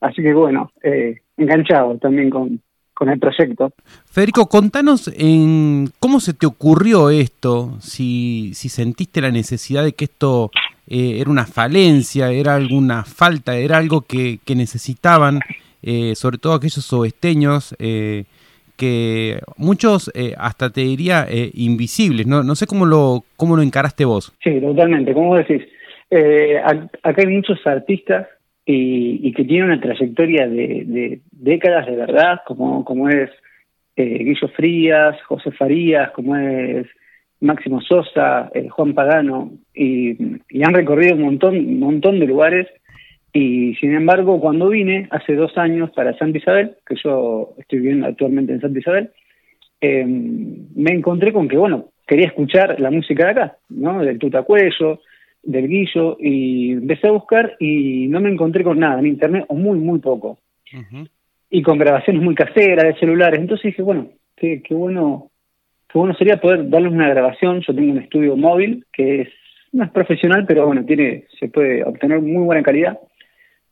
así 0.00 0.22
que 0.22 0.32
bueno, 0.32 0.70
eh, 0.84 1.16
enganchado 1.36 1.98
también 1.98 2.30
con, 2.30 2.60
con 2.94 3.08
el 3.08 3.18
proyecto. 3.18 3.72
Federico, 4.04 4.48
contanos 4.48 5.10
en 5.16 5.90
cómo 5.98 6.20
se 6.20 6.32
te 6.32 6.46
ocurrió 6.46 7.10
esto, 7.10 7.76
si, 7.80 8.52
si 8.54 8.68
sentiste 8.68 9.20
la 9.20 9.32
necesidad 9.32 9.82
de 9.82 9.94
que 9.94 10.04
esto 10.04 10.52
eh, 10.86 11.18
era 11.20 11.28
una 11.28 11.44
falencia, 11.44 12.30
era 12.30 12.54
alguna 12.54 13.02
falta, 13.02 13.56
era 13.56 13.78
algo 13.78 14.02
que, 14.02 14.38
que 14.44 14.54
necesitaban, 14.54 15.40
eh, 15.82 16.14
sobre 16.14 16.38
todo 16.38 16.54
aquellos 16.54 16.92
oesteños, 16.92 17.74
eh, 17.78 18.24
que 18.76 19.40
muchos 19.58 20.10
hasta 20.38 20.70
te 20.70 20.80
diría 20.80 21.26
invisibles, 21.52 22.26
¿no? 22.26 22.42
no 22.42 22.54
sé 22.54 22.66
cómo 22.66 22.86
lo, 22.86 23.24
cómo 23.36 23.54
lo 23.54 23.60
encaraste 23.60 24.06
vos. 24.06 24.32
Sí, 24.42 24.58
totalmente, 24.58 25.12
como 25.12 25.36
decís, 25.36 25.62
acá 26.10 27.20
hay 27.20 27.26
muchos 27.26 27.58
artistas 27.66 28.26
y, 28.72 29.32
que 29.32 29.44
tiene 29.44 29.64
una 29.64 29.80
trayectoria 29.80 30.48
de, 30.48 31.20
décadas 31.30 31.86
de 31.86 31.96
verdad, 31.96 32.40
como, 32.46 32.84
como 32.84 33.08
es 33.08 33.30
eh, 33.96 34.24
Guillo 34.24 34.48
Frías, 34.48 35.20
José 35.24 35.50
Farías, 35.52 36.10
como 36.12 36.36
es 36.36 36.86
Máximo 37.40 37.80
Sosa, 37.80 38.50
eh, 38.54 38.68
Juan 38.68 38.94
Pagano, 38.94 39.52
y, 39.74 40.16
han 40.62 40.74
recorrido 40.74 41.16
un 41.16 41.22
montón, 41.22 41.56
un 41.56 41.80
montón 41.80 42.20
de 42.20 42.26
lugares. 42.26 42.66
Y 43.32 43.74
sin 43.76 43.94
embargo, 43.94 44.40
cuando 44.40 44.68
vine 44.68 45.06
hace 45.10 45.34
dos 45.34 45.56
años 45.56 45.90
para 45.90 46.16
Santa 46.18 46.38
Isabel, 46.38 46.72
que 46.86 46.96
yo 47.02 47.54
estoy 47.58 47.78
viviendo 47.78 48.06
actualmente 48.06 48.52
en 48.52 48.60
Santa 48.60 48.78
Isabel, 48.78 49.10
eh, 49.80 50.04
me 50.04 50.90
encontré 50.92 51.32
con 51.32 51.48
que, 51.48 51.56
bueno, 51.56 51.86
quería 52.06 52.26
escuchar 52.26 52.80
la 52.80 52.90
música 52.90 53.24
de 53.24 53.30
acá, 53.30 53.56
¿no? 53.68 54.02
Del 54.02 54.18
Tutacuello, 54.18 55.00
del 55.42 55.68
guillo 55.68 56.16
y 56.20 56.72
empecé 56.72 57.06
a 57.06 57.12
buscar 57.12 57.56
y 57.60 58.08
no 58.08 58.20
me 58.20 58.30
encontré 58.30 58.64
con 58.64 58.78
nada 58.78 58.98
en 58.98 59.06
internet 59.06 59.44
o 59.48 59.54
muy, 59.54 59.78
muy 59.78 60.00
poco. 60.00 60.38
Y 61.50 61.62
con 61.62 61.78
grabaciones 61.78 62.22
muy 62.22 62.34
caseras 62.34 62.84
de 62.84 63.00
celulares. 63.00 63.40
Entonces 63.40 63.64
dije, 63.64 63.82
bueno, 63.82 64.08
qué, 64.36 64.62
qué 64.62 64.74
bueno 64.74 65.30
qué 65.92 65.98
bueno 65.98 66.14
sería 66.14 66.40
poder 66.40 66.68
darles 66.68 66.92
una 66.92 67.08
grabación. 67.08 67.60
Yo 67.60 67.74
tengo 67.74 67.92
un 67.92 67.98
estudio 67.98 68.36
móvil 68.36 68.84
que 68.92 69.22
es 69.22 69.28
no 69.72 69.84
es 69.84 69.90
profesional, 69.90 70.44
pero 70.46 70.66
bueno, 70.66 70.84
tiene 70.84 71.26
se 71.38 71.48
puede 71.48 71.84
obtener 71.84 72.20
muy 72.20 72.44
buena 72.44 72.62
calidad 72.62 72.98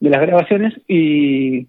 de 0.01 0.11
las 0.11 0.21
grabaciones 0.21 0.75
y 0.87 1.67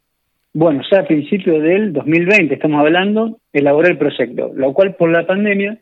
bueno, 0.53 0.81
ya 0.91 1.01
a 1.01 1.07
principio 1.07 1.59
del 1.59 1.93
2020 1.93 2.53
estamos 2.53 2.79
hablando, 2.79 3.39
elaboré 3.53 3.89
el 3.89 3.97
proyecto, 3.97 4.51
lo 4.53 4.73
cual 4.73 4.95
por 4.95 5.11
la 5.11 5.25
pandemia 5.25 5.77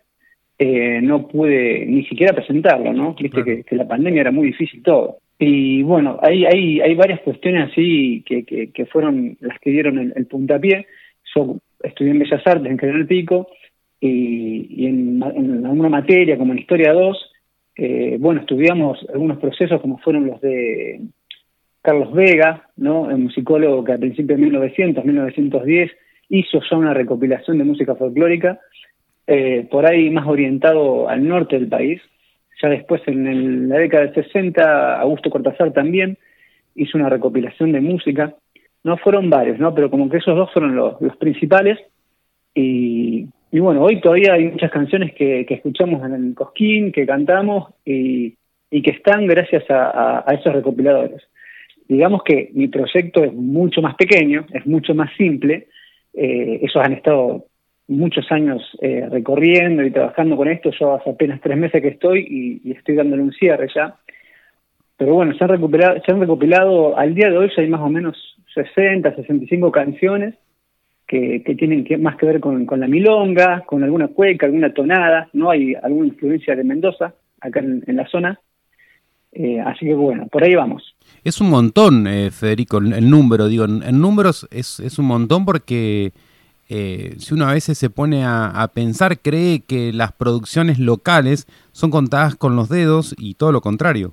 eh, 0.59 0.99
no 1.01 1.27
pude 1.27 1.85
ni 1.85 2.03
siquiera 2.05 2.33
presentarlo, 2.33 2.91
¿no? 2.91 3.13
Viste 3.13 3.63
que, 3.63 3.75
la 3.75 3.87
pandemia 3.87 4.21
era 4.21 4.31
muy 4.31 4.47
difícil 4.47 4.83
todo. 4.83 5.19
Y 5.39 5.83
bueno, 5.83 6.19
hay, 6.21 6.45
hay, 6.45 6.81
hay 6.81 6.95
varias 6.95 7.21
cuestiones 7.21 7.69
así 7.71 8.23
que, 8.25 8.43
que, 8.43 8.85
fueron 8.87 9.37
las 9.39 9.59
que 9.59 9.69
dieron 9.69 10.13
el, 10.15 10.25
puntapié. 10.25 10.87
Yo 11.35 11.57
estudié 11.83 12.11
en 12.11 12.19
Bellas 12.19 12.45
Artes 12.45 12.71
en 12.71 12.79
General 12.79 13.05
Pico 13.05 13.47
y, 14.01 14.85
en, 14.85 15.23
alguna 15.23 15.89
materia 15.89 16.37
como 16.37 16.53
en 16.53 16.59
Historia 16.59 16.91
2, 16.91 17.31
eh, 17.75 18.17
bueno, 18.19 18.41
estudiamos 18.41 19.05
algunos 19.13 19.37
procesos 19.37 19.79
como 19.79 19.99
fueron 19.99 20.25
los 20.25 20.41
de 20.41 21.01
Carlos 21.87 22.11
Vega, 22.11 22.67
¿no? 22.75 23.09
El 23.09 23.19
musicólogo 23.19 23.81
que 23.85 23.93
a 23.93 23.97
principios 23.97 24.37
de 24.37 24.43
1900, 24.43 25.05
1910 25.05 25.89
hizo 26.27 26.59
ya 26.69 26.75
una 26.75 26.93
recopilación 26.93 27.57
de 27.57 27.63
música 27.63 27.95
folclórica 27.95 28.59
eh, 29.25 29.65
por 29.71 29.85
ahí 29.85 30.09
más 30.09 30.27
orientado 30.27 31.07
al 31.07 31.25
norte 31.25 31.57
del 31.57 31.69
país. 31.69 32.01
Ya 32.61 32.67
después, 32.67 33.01
en 33.07 33.69
la 33.69 33.77
década 33.77 34.03
del 34.03 34.15
60, 34.15 34.99
Augusto 34.99 35.29
Cortázar 35.29 35.71
también 35.71 36.17
hizo 36.75 36.97
una 36.97 37.07
recopilación 37.07 37.71
de 37.71 37.79
música. 37.79 38.35
No 38.83 38.97
fueron 38.97 39.29
varios, 39.29 39.57
¿no? 39.57 39.73
Pero 39.73 39.89
como 39.89 40.09
que 40.09 40.17
esos 40.17 40.35
dos 40.35 40.51
fueron 40.51 40.75
los, 40.75 40.97
principales. 41.15 41.79
Y, 42.53 43.29
bueno, 43.53 43.81
hoy 43.81 44.01
todavía 44.01 44.33
hay 44.33 44.49
muchas 44.49 44.71
canciones 44.71 45.13
que, 45.13 45.45
escuchamos 45.47 46.05
en 46.05 46.13
el 46.13 46.35
Cosquín, 46.35 46.91
que 46.91 47.05
cantamos 47.05 47.73
y, 47.85 48.35
que 48.69 48.91
están 48.91 49.25
gracias 49.25 49.63
a, 49.69 50.25
esos 50.37 50.51
recopiladores. 50.51 51.23
Digamos 51.87 52.23
que 52.23 52.51
mi 52.53 52.67
proyecto 52.67 53.23
es 53.23 53.33
mucho 53.33 53.81
más 53.81 53.95
pequeño, 53.95 54.45
es 54.51 54.65
mucho 54.65 54.93
más 54.93 55.09
simple. 55.17 55.67
Eh, 56.13 56.59
esos 56.63 56.83
han 56.83 56.93
estado 56.93 57.45
muchos 57.87 58.29
años 58.31 58.61
eh, 58.81 59.07
recorriendo 59.09 59.83
y 59.83 59.91
trabajando 59.91 60.35
con 60.35 60.47
esto. 60.47 60.71
Yo 60.71 60.95
hace 60.95 61.09
apenas 61.09 61.39
tres 61.41 61.57
meses 61.57 61.81
que 61.81 61.89
estoy 61.89 62.61
y, 62.63 62.71
estoy 62.71 62.95
dándole 62.95 63.23
un 63.23 63.31
cierre 63.31 63.67
ya. 63.73 63.95
Pero 64.97 65.13
bueno, 65.13 65.33
se 65.37 65.43
han, 65.43 65.49
recuperado, 65.49 66.01
se 66.05 66.11
han 66.11 66.19
recopilado, 66.19 66.97
al 66.97 67.13
día 67.13 67.29
de 67.29 67.37
hoy 67.37 67.51
hay 67.55 67.67
más 67.67 67.81
o 67.81 67.89
menos 67.89 68.17
60, 68.53 69.15
65 69.15 69.71
canciones 69.71 70.35
que, 71.07 71.39
tienen 71.57 71.85
que, 71.85 71.97
más 71.97 72.17
que 72.17 72.25
ver 72.25 72.39
con, 72.39 72.65
con, 72.65 72.79
la 72.79 72.87
milonga, 72.87 73.63
con 73.65 73.83
alguna 73.83 74.09
cueca, 74.09 74.45
alguna 74.45 74.73
tonada, 74.73 75.29
no 75.33 75.49
hay 75.49 75.73
alguna 75.75 76.07
influencia 76.07 76.55
de 76.55 76.63
Mendoza 76.63 77.13
acá 77.39 77.61
en, 77.61 77.83
la 77.95 78.07
zona. 78.07 78.39
Eh, 79.31 79.59
así 79.59 79.85
que 79.85 79.93
bueno, 79.93 80.27
por 80.27 80.43
ahí 80.43 80.55
vamos. 80.55 80.96
Es 81.23 81.41
un 81.41 81.49
montón, 81.49 82.07
eh, 82.07 82.31
Federico, 82.31 82.77
el 82.77 83.09
número, 83.09 83.47
digo, 83.47 83.65
en 83.65 84.01
números 84.01 84.47
es, 84.51 84.99
un 84.99 85.05
montón 85.05 85.45
porque 85.45 86.13
eh, 86.69 87.13
si 87.17 87.33
uno 87.33 87.47
a 87.47 87.53
veces 87.53 87.77
se 87.77 87.89
pone 87.89 88.23
a, 88.25 88.69
pensar, 88.73 89.19
cree 89.19 89.61
que 89.61 89.93
las 89.93 90.11
producciones 90.11 90.79
locales 90.79 91.47
son 91.71 91.91
contadas 91.91 92.35
con 92.35 92.55
los 92.55 92.69
dedos 92.69 93.15
y 93.17 93.35
todo 93.35 93.51
lo 93.51 93.61
contrario. 93.61 94.11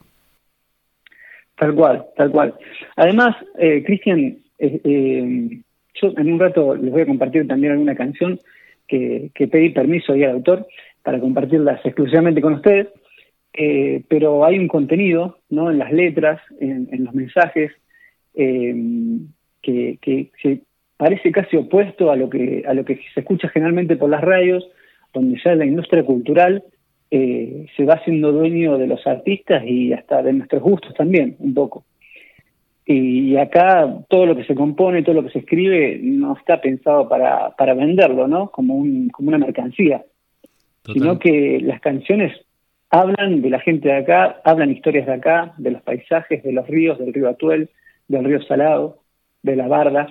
Tal 1.57 1.75
cual, 1.75 2.05
tal 2.17 2.31
cual. 2.31 2.55
Además, 2.97 3.37
eh, 3.59 3.83
Cristian, 3.85 4.39
eh, 4.59 5.61
yo 6.01 6.13
en 6.17 6.33
un 6.33 6.39
rato 6.39 6.75
les 6.77 6.91
voy 6.93 7.03
a 7.03 7.07
compartir 7.07 7.47
también 7.47 7.73
alguna 7.73 7.97
canción 7.97 8.41
que, 8.87 9.31
pedí 9.35 9.71
permiso 9.71 10.13
ahí 10.13 10.23
al 10.25 10.33
autor 10.33 10.67
para 11.03 11.21
compartirlas 11.21 11.85
exclusivamente 11.85 12.41
con 12.41 12.55
ustedes, 12.55 12.89
pero 14.09 14.45
hay 14.45 14.59
un 14.59 14.69
contenido 14.69 15.39
¿no? 15.49 15.71
en 15.71 15.79
las 15.79 15.93
letras, 15.93 16.41
en, 16.61 17.05
los 17.05 17.15
mensajes, 17.15 17.73
que, 18.35 19.99
que 20.01 20.31
se 20.43 20.61
parece 20.97 21.31
casi 21.33 21.57
opuesto 21.57 22.11
a 22.11 22.17
lo 22.17 22.29
que 22.29 22.65
a 22.67 22.75
lo 22.75 22.85
que 22.85 23.01
se 23.15 23.21
escucha 23.21 23.49
generalmente 23.49 23.97
por 23.97 24.11
las 24.11 24.23
radios, 24.23 24.69
donde 25.13 25.41
ya 25.45 25.55
la 25.55 25.67
industria 25.67 26.05
cultural 26.05 26.65
eh, 27.11 27.67
se 27.77 27.85
va 27.85 27.95
haciendo 27.95 28.33
dueño 28.33 28.77
de 28.79 28.89
los 28.89 29.07
artistas 29.07 29.63
y 29.65 29.93
hasta 29.93 30.23
de 30.23 30.33
nuestros 30.33 30.63
gustos 30.63 30.95
también, 30.95 31.37
un 31.39 31.55
poco. 31.55 31.85
Y 32.87 33.37
acá 33.37 33.89
todo 34.09 34.27
lo 34.27 34.37
que 34.37 34.45
se 34.45 34.55
compone, 34.55 35.03
todo 35.03 35.15
lo 35.15 35.23
que 35.23 35.31
se 35.31 35.39
escribe, 35.39 35.99
no 36.03 36.37
está 36.37 36.61
pensado 36.61 37.09
para, 37.09 37.51
para 37.57 37.75
venderlo, 37.75 38.27
¿no? 38.27 38.51
Como, 38.51 38.75
un, 38.75 39.09
como 39.09 39.29
una 39.29 39.39
mercancía, 39.39 40.05
sino 40.93 41.19
que 41.19 41.61
las 41.63 41.81
canciones 41.81 42.33
hablan 43.01 43.43
de 43.43 43.51
la 43.51 43.61
gente 43.61 43.89
de 43.89 43.97
acá, 43.97 44.41
hablan 44.45 44.71
historias 44.71 45.07
de 45.07 45.15
acá, 45.15 45.53
de 45.59 45.73
los 45.73 45.83
paisajes, 45.83 46.43
de 46.43 46.53
los 46.53 46.67
ríos, 46.67 46.99
del 46.99 47.13
río 47.13 47.29
Atuel, 47.29 47.71
del 48.09 48.25
río 48.25 48.43
Salado, 48.43 48.99
de 49.43 49.57
la 49.57 49.69
Barda, 49.69 50.09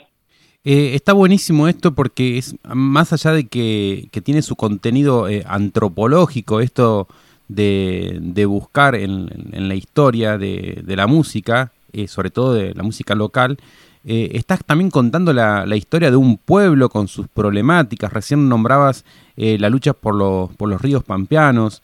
eh, 0.66 0.96
está 0.96 1.12
buenísimo 1.12 1.68
esto 1.68 1.94
porque 1.94 2.38
es 2.38 2.56
más 2.64 3.12
allá 3.12 3.34
de 3.34 3.48
que, 3.48 4.08
tiene 4.24 4.42
su 4.42 4.56
contenido 4.56 5.28
eh, 5.28 5.44
antropológico, 5.46 6.62
esto 6.62 7.10
de, 7.50 8.46
buscar 8.48 8.96
en, 8.96 9.28
la 9.52 9.76
historia 9.76 10.38
de, 10.38 10.82
la 10.88 11.06
música, 11.06 11.74
eh, 11.92 12.08
sobre 12.08 12.30
todo 12.30 12.54
de 12.54 12.74
la 12.76 12.84
música 12.84 13.14
local, 13.14 13.58
estás 14.06 14.64
también 14.66 14.90
contando 14.90 15.34
la, 15.34 15.76
historia 15.76 16.12
de 16.12 16.18
un 16.18 16.38
pueblo 16.38 16.88
con 16.90 17.10
sus 17.10 17.28
problemáticas. 17.28 18.12
Recién 18.12 18.48
nombrabas 18.48 19.06
la 19.36 19.70
lucha 19.70 19.94
por 19.94 20.16
los, 20.16 20.54
por 20.56 20.70
los 20.70 20.82
ríos 20.82 21.04
pampeanos. 21.04 21.82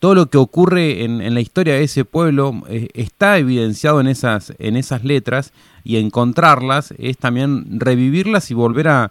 Todo 0.00 0.14
lo 0.14 0.26
que 0.26 0.38
ocurre 0.38 1.04
en, 1.04 1.22
en, 1.22 1.34
la 1.34 1.40
historia 1.40 1.74
de 1.74 1.84
ese 1.84 2.04
pueblo 2.04 2.52
está 2.68 3.38
evidenciado 3.38 4.00
en 4.00 4.06
esas, 4.06 4.54
en 4.58 4.76
esas 4.76 5.04
letras 5.04 5.52
y 5.82 5.96
encontrarlas 5.96 6.92
es 6.98 7.16
también 7.16 7.80
revivirlas 7.80 8.50
y 8.50 8.54
volver 8.54 8.88
a, 8.88 9.10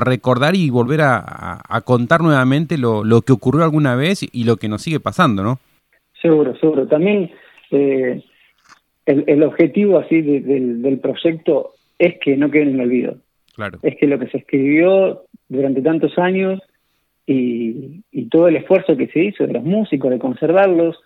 recordar 0.00 0.54
y 0.54 0.68
volver 0.68 1.00
a, 1.02 1.80
contar 1.86 2.20
nuevamente 2.20 2.76
lo, 2.76 3.04
lo, 3.04 3.22
que 3.22 3.32
ocurrió 3.32 3.64
alguna 3.64 3.96
vez 3.96 4.20
y 4.30 4.44
lo 4.44 4.56
que 4.56 4.68
nos 4.68 4.82
sigue 4.82 5.00
pasando, 5.00 5.42
¿no? 5.42 5.58
Seguro, 6.20 6.54
seguro. 6.56 6.86
También 6.86 7.30
eh, 7.70 8.22
el, 9.06 9.42
objetivo 9.42 9.98
así 9.98 10.20
del, 10.20 10.98
proyecto 11.00 11.72
es 11.98 12.18
que 12.20 12.36
no 12.36 12.50
quede 12.50 12.62
en 12.64 12.74
el 12.74 12.80
olvido. 12.80 13.16
Claro. 13.54 13.78
Es 13.82 13.96
que 13.96 14.06
lo 14.06 14.18
que 14.18 14.28
se 14.28 14.38
escribió 14.38 15.22
durante 15.48 15.80
tantos 15.80 16.18
años 16.18 16.60
y, 17.28 18.02
y 18.10 18.24
todo 18.30 18.48
el 18.48 18.56
esfuerzo 18.56 18.96
que 18.96 19.08
se 19.08 19.22
hizo 19.22 19.46
de 19.46 19.52
los 19.52 19.62
músicos, 19.62 20.10
de 20.10 20.18
conservarlos, 20.18 20.98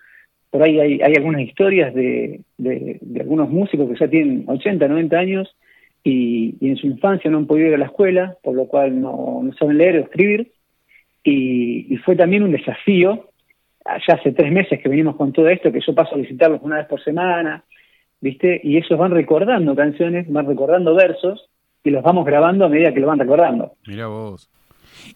por 0.51 0.63
ahí 0.63 0.79
hay, 0.79 1.01
hay 1.01 1.15
algunas 1.17 1.41
historias 1.41 1.93
de, 1.95 2.43
algunos 3.19 3.51
músicos 3.51 3.89
que 3.89 3.99
ya 3.99 4.09
tienen 4.09 4.45
80, 4.47 4.87
90 4.87 5.19
años 5.19 5.57
y, 6.05 6.55
en 6.61 6.77
su 6.77 6.87
infancia 6.87 7.29
no 7.29 7.39
han 7.39 7.47
podido 7.47 7.69
ir 7.69 7.75
a 7.75 7.79
la 7.79 7.87
escuela, 7.87 8.37
por 8.41 8.55
lo 8.55 8.67
cual 8.67 9.01
no, 9.01 9.43
saben 9.59 9.79
leer 9.79 9.97
o 9.97 10.01
escribir. 10.03 10.53
Y, 11.25 11.97
fue 12.05 12.15
también 12.15 12.45
un 12.45 12.53
desafío, 12.53 13.31
ya 13.85 14.15
hace 14.15 14.31
tres 14.31 14.53
meses 14.53 14.81
que 14.81 14.89
venimos 14.89 15.17
con 15.17 15.33
todo 15.33 15.49
esto, 15.49 15.73
que 15.73 15.81
yo 15.85 15.93
paso 15.93 16.15
a 16.15 16.19
visitarlos 16.19 16.61
una 16.63 16.77
vez 16.77 16.87
por 16.87 17.03
semana, 17.03 17.65
¿viste? 18.21 18.61
Y 18.63 18.77
ellos 18.77 18.97
van 18.97 19.11
recordando 19.11 19.75
canciones, 19.75 20.31
van 20.31 20.47
recordando 20.47 20.95
versos, 20.95 21.49
y 21.83 21.91
los 21.91 22.03
vamos 22.03 22.25
grabando 22.25 22.67
a 22.67 22.69
medida 22.69 22.95
que 22.95 23.01
lo 23.01 23.09
van 23.09 23.19
recordando. 23.19 23.73
Mira 23.87 24.07
vos. 24.07 24.49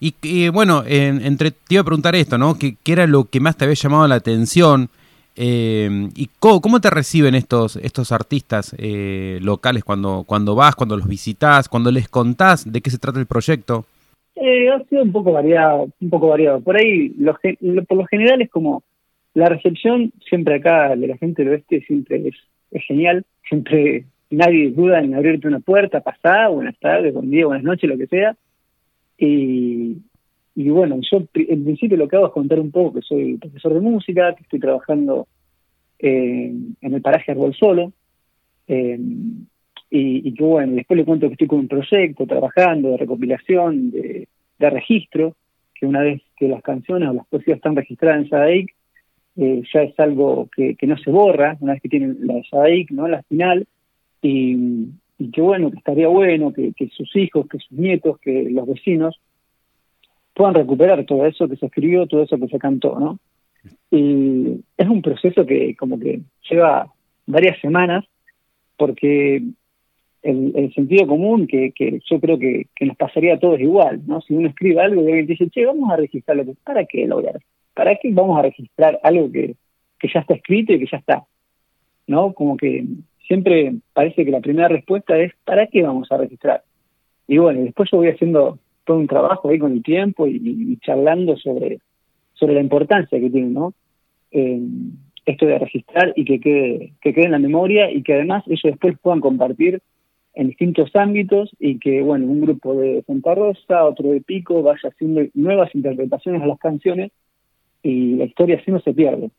Y, 0.00 0.49
bueno, 0.49 0.83
entre, 0.87 1.50
te 1.50 1.75
iba 1.75 1.80
a 1.80 1.85
preguntar 1.85 2.14
esto, 2.16 2.38
¿no? 2.38 2.59
¿Qué, 2.59 2.76
¿Qué, 2.83 2.92
era 2.92 3.06
lo 3.06 3.25
que 3.25 3.40
más 3.40 3.56
te 3.56 3.64
había 3.64 3.75
llamado 3.75 4.06
la 4.06 4.16
atención? 4.16 4.90
Eh, 5.38 6.09
¿Y 6.14 6.30
cómo, 6.40 6.80
te 6.80 6.88
reciben 6.88 7.35
estos, 7.35 7.76
estos 7.76 8.11
artistas 8.11 8.75
eh, 8.78 9.38
locales 9.42 9.85
cuando, 9.85 10.25
cuando 10.26 10.54
vas, 10.54 10.75
cuando 10.75 10.97
los 10.97 11.06
visitas, 11.06 11.68
cuando 11.68 11.92
les 11.92 12.09
contás 12.09 12.71
de 12.71 12.80
qué 12.80 12.90
se 12.90 12.99
trata 12.99 13.21
el 13.21 13.26
proyecto? 13.26 13.85
Eh, 14.35 14.71
ha 14.71 14.83
sido 14.85 15.02
un 15.02 15.12
poco 15.12 15.33
variado, 15.33 15.88
un 16.00 16.11
poco 16.11 16.28
variado. 16.28 16.61
Por 16.61 16.76
ahí, 16.76 17.11
por 17.11 17.99
lo 17.99 18.06
general 18.06 18.40
es 18.40 18.50
como 18.50 18.83
la 19.35 19.47
recepción 19.47 20.12
siempre 20.26 20.54
acá 20.54 20.97
de 20.97 21.06
la 21.06 21.18
gente 21.18 21.45
del 21.45 21.52
oeste 21.52 21.83
siempre 21.83 22.28
es, 22.28 22.35
es 22.71 22.83
genial, 22.87 23.25
siempre 23.47 24.06
nadie 24.30 24.71
duda 24.71 25.00
en 25.00 25.14
abrirte 25.14 25.49
una 25.49 25.61
puerta, 25.61 26.00
pasar, 26.00 26.50
buenas 26.50 26.78
tardes, 26.78 27.12
buen 27.12 27.30
día, 27.30 27.45
buenas 27.45 27.64
noches, 27.64 27.88
lo 27.88 27.99
que 27.99 28.06
sea. 28.06 28.35
Y, 29.18 29.99
y 30.54 30.68
bueno, 30.70 30.99
yo 31.11 31.23
en 31.35 31.64
principio 31.64 31.96
lo 31.96 32.08
que 32.08 32.16
hago 32.16 32.26
es 32.26 32.32
contar 32.32 32.58
un 32.61 32.70
poco 32.70 32.94
que 32.94 33.02
soy 33.02 33.37
profesor 33.37 33.75
de 33.75 33.80
música, 33.80 34.35
que 34.35 34.42
estoy 34.42 34.58
trabajando 34.58 35.26
en 35.99 36.76
el 36.80 37.02
paraje 37.02 37.32
Arbol 37.32 37.54
Solo, 37.54 37.92
eh, 38.68 38.99
y, 39.90 40.35
que 40.35 40.44
bueno, 40.44 40.75
después 40.75 40.99
le 40.99 41.04
cuento 41.04 41.28
que 41.28 41.35
estoy 41.35 41.46
con 41.46 41.61
un 41.61 41.68
proyecto 41.68 42.26
trabajando 42.26 42.90
de 42.90 42.96
recopilación, 42.96 43.90
de, 43.90 44.26
registro, 44.58 45.37
que 45.75 45.87
una 45.87 46.00
vez 46.00 46.23
que 46.37 46.49
las 46.49 46.62
canciones 46.62 47.08
o 47.08 47.12
las 47.12 47.26
poesías 47.26 47.56
están 47.56 47.76
registradas 47.76 48.23
en 48.23 48.28
Sadaic, 48.28 48.75
eh, 49.37 49.62
ya 49.73 49.82
es 49.82 49.99
algo 50.00 50.49
que, 50.54 50.76
no 50.87 50.96
se 50.99 51.11
borra, 51.11 51.56
una 51.61 51.75
vez 51.75 51.82
que 51.82 51.88
tienen 51.88 52.18
la 52.23 52.42
Sadaic, 52.50 52.90
¿no? 52.90 53.06
la 53.06 53.23
final, 53.25 53.66
y, 54.23 54.88
y 55.18 55.30
que 55.30 55.40
bueno, 55.40 55.70
que 55.70 55.78
estaría 55.78 56.08
bueno 56.08 56.52
que 56.52 56.88
sus 56.96 57.14
hijos, 57.16 57.46
que 57.49 57.58
sus 57.58 57.73
nietos, 57.73 58.18
que 58.18 58.50
los 58.50 58.66
vecinos 58.66 59.18
puedan 60.37 60.54
recuperar 60.54 61.02
todo 61.06 61.25
eso 61.25 61.49
que 61.49 61.56
se 61.56 61.66
escribió, 61.66 62.06
todo 62.06 62.23
eso 62.23 62.38
que 62.38 62.49
se 62.49 62.58
cantó, 62.58 63.00
¿no? 63.00 63.18
Y 63.90 64.61
es 64.76 64.87
un 64.87 65.00
proceso 65.00 65.46
que 65.46 65.75
como 65.76 65.99
que 65.99 66.20
lleva 66.49 66.92
varias 67.26 67.58
semanas 67.61 68.04
porque 68.76 69.42
el, 70.23 70.73
sentido 70.75 71.06
común 71.06 71.46
que, 71.46 71.73
yo 72.11 72.20
creo 72.20 72.38
que, 72.38 72.66
nos 72.80 72.96
pasaría 72.99 73.35
a 73.35 73.38
todos 73.38 73.58
igual, 73.61 74.02
¿no? 74.06 74.20
Si 74.20 74.35
uno 74.35 74.49
escribe 74.49 74.80
algo 74.82 75.02
y 75.02 75.06
alguien 75.06 75.26
dice, 75.26 75.49
che, 75.49 75.64
vamos 75.64 75.90
a 75.90 75.96
registrarlo, 75.96 76.44
¿para 76.62 76.85
qué 76.85 77.06
lo 77.06 77.16
voy 77.16 77.28
a 77.28 77.38
¿Para 77.75 77.96
qué 77.96 78.11
vamos 78.12 78.38
a 78.38 78.42
registrar 78.42 79.00
algo 79.02 79.32
que, 79.32 79.54
que 79.99 80.08
ya 80.12 80.20
está 80.20 80.35
escrito 80.35 80.75
y 80.75 80.80
que 80.80 80.87
ya 80.90 80.99
está? 80.99 81.25
¿No? 82.06 82.35
Como 82.35 82.56
que 82.56 82.85
siempre 83.26 83.75
parece 83.92 84.25
que 84.25 84.30
la 84.30 84.40
primera 84.40 84.68
respuesta 84.68 85.18
es, 85.18 85.33
¿para 85.45 85.66
qué 85.66 85.83
vamos 85.83 86.11
a 86.11 86.16
registrar? 86.16 86.62
Y 87.28 87.38
bueno, 87.38 87.61
después 87.61 87.90
yo 87.90 87.99
voy 87.99 88.09
haciendo 88.09 88.59
todo 88.85 88.99
un 88.99 89.09
trabajo 89.09 89.49
ahí 89.49 89.59
con 89.59 89.73
el 89.73 89.83
tiempo 89.83 90.26
y, 90.26 90.78
charlando 90.78 91.37
sobre, 91.37 91.80
sobre 92.35 92.54
la 92.54 92.61
importancia 92.61 93.18
que 93.18 93.30
tiene, 93.30 93.49
¿no? 93.49 93.75
Esto 94.30 95.47
de 95.47 95.59
registrar 95.59 96.12
y 96.14 96.25
que 96.25 96.38
quede, 96.38 96.92
que 97.00 97.12
quede 97.12 97.25
en 97.25 97.33
la 97.33 97.38
memoria 97.38 97.90
y 97.90 98.02
que 98.02 98.14
además 98.14 98.45
ellos 98.47 98.62
después 98.62 98.97
puedan 99.00 99.21
compartir 99.21 99.83
en 100.35 100.49
distintos 100.49 100.95
ámbitos 100.95 101.50
y 101.59 101.78
que, 101.78 102.02
bueno, 102.02 102.26
un 102.26 102.43
grupo 102.43 102.75
de 102.75 103.02
Santa 103.06 103.34
Rosa, 103.34 103.84
otro 103.84 104.10
de 104.10 104.21
Pico, 104.21 104.62
vaya 104.62 104.89
haciendo 104.89 105.23
nuevas 105.34 105.75
interpretaciones 105.75 106.43
a 106.43 106.47
las 106.47 106.58
canciones 106.58 107.10
y 107.82 108.17
la 108.17 108.25
historia 108.26 108.58
así 108.60 108.71
no 108.71 108.80
se 108.80 108.93
pierde. 108.93 109.30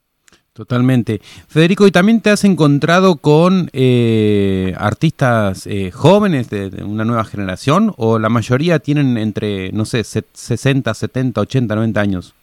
Totalmente. 0.57 1.19
Federico, 1.21 1.85
¿y 1.85 1.91
también 1.91 2.19
te 2.19 2.31
has 2.31 2.43
encontrado 2.43 3.17
con 3.17 3.69
eh, 3.73 4.73
artistas 4.75 5.67
eh, 5.67 5.91
jóvenes 5.91 6.49
de, 6.49 6.83
una 6.83 7.05
nueva 7.05 7.25
generación 7.25 7.91
o 7.95 8.17
la 8.17 8.29
mayoría 8.29 8.79
tienen 8.79 9.19
entre, 9.19 9.71
no 9.71 9.85
sé, 9.85 10.03
60, 10.03 10.91
70, 10.91 11.41
80, 11.41 11.75
90 11.75 12.01
años? 12.01 12.35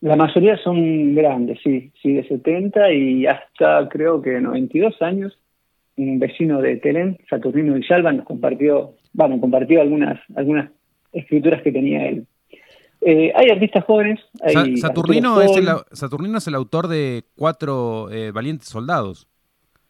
La 0.00 0.16
mayoría 0.16 0.56
son 0.64 1.14
grandes, 1.14 1.60
sí, 1.62 1.92
sí, 2.02 2.14
de 2.14 2.26
70 2.26 2.92
y 2.92 3.26
hasta 3.26 3.88
creo 3.88 4.20
que 4.20 4.40
92 4.40 5.00
años. 5.00 5.38
Un 5.96 6.18
vecino 6.18 6.60
de 6.60 6.78
Telén, 6.78 7.18
Saturnino 7.30 7.74
Villalba, 7.74 8.10
nos 8.10 8.26
compartió, 8.26 8.94
bueno, 9.12 9.40
compartió 9.40 9.80
algunas, 9.80 10.18
algunas 10.34 10.72
escrituras 11.12 11.62
que 11.62 11.70
tenía 11.70 12.08
él. 12.08 12.26
Eh, 13.06 13.30
hay 13.34 13.50
artistas 13.50 13.84
jóvenes. 13.84 14.18
Saturnino, 14.80 15.42
es 15.42 15.54
el, 15.58 15.68
Saturnino 15.92 16.38
es 16.38 16.46
el 16.46 16.54
autor 16.54 16.88
de 16.88 17.24
Cuatro 17.36 18.10
eh, 18.10 18.30
Valientes 18.32 18.68
Soldados. 18.68 19.28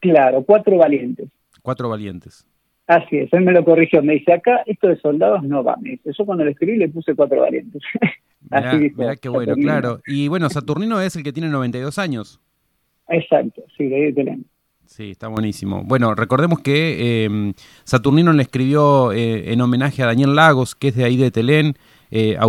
Claro, 0.00 0.42
Cuatro 0.42 0.76
Valientes. 0.76 1.28
Cuatro 1.62 1.88
Valientes. 1.88 2.44
Así 2.88 3.16
es, 3.18 3.32
él 3.32 3.42
me 3.42 3.52
lo 3.52 3.64
corrigió. 3.64 4.02
Me 4.02 4.14
dice, 4.14 4.32
acá 4.32 4.62
esto 4.66 4.88
de 4.88 4.96
soldados 4.96 5.44
no 5.44 5.62
va. 5.62 5.76
Me 5.80 5.90
dice, 5.90 6.10
yo 6.12 6.26
cuando 6.26 6.44
lo 6.44 6.50
escribí 6.50 6.76
le 6.76 6.88
puse 6.88 7.14
Cuatro 7.14 7.40
Valientes. 7.40 7.80
Así 8.50 8.90
mirá 8.96 9.14
qué 9.16 9.28
bueno, 9.28 9.54
claro. 9.54 10.00
Y 10.06 10.26
bueno, 10.26 10.50
Saturnino 10.50 11.00
es 11.00 11.14
el 11.14 11.22
que 11.22 11.32
tiene 11.32 11.48
92 11.48 11.98
años. 11.98 12.40
Exacto, 13.08 13.62
sí, 13.76 13.86
de 13.86 13.96
ahí 13.96 14.12
de 14.12 14.40
Sí, 14.86 15.12
está 15.12 15.28
buenísimo. 15.28 15.82
Bueno, 15.84 16.14
recordemos 16.14 16.60
que 16.60 17.24
eh, 17.24 17.54
Saturnino 17.84 18.32
le 18.32 18.42
escribió 18.42 19.12
en 19.12 19.60
homenaje 19.60 20.02
a 20.02 20.06
Daniel 20.06 20.34
Lagos, 20.34 20.74
que 20.74 20.88
es 20.88 20.96
de 20.96 21.04
ahí 21.04 21.16
de 21.16 21.30
Telén, 21.30 21.74
eh, 22.10 22.36
a 22.38 22.46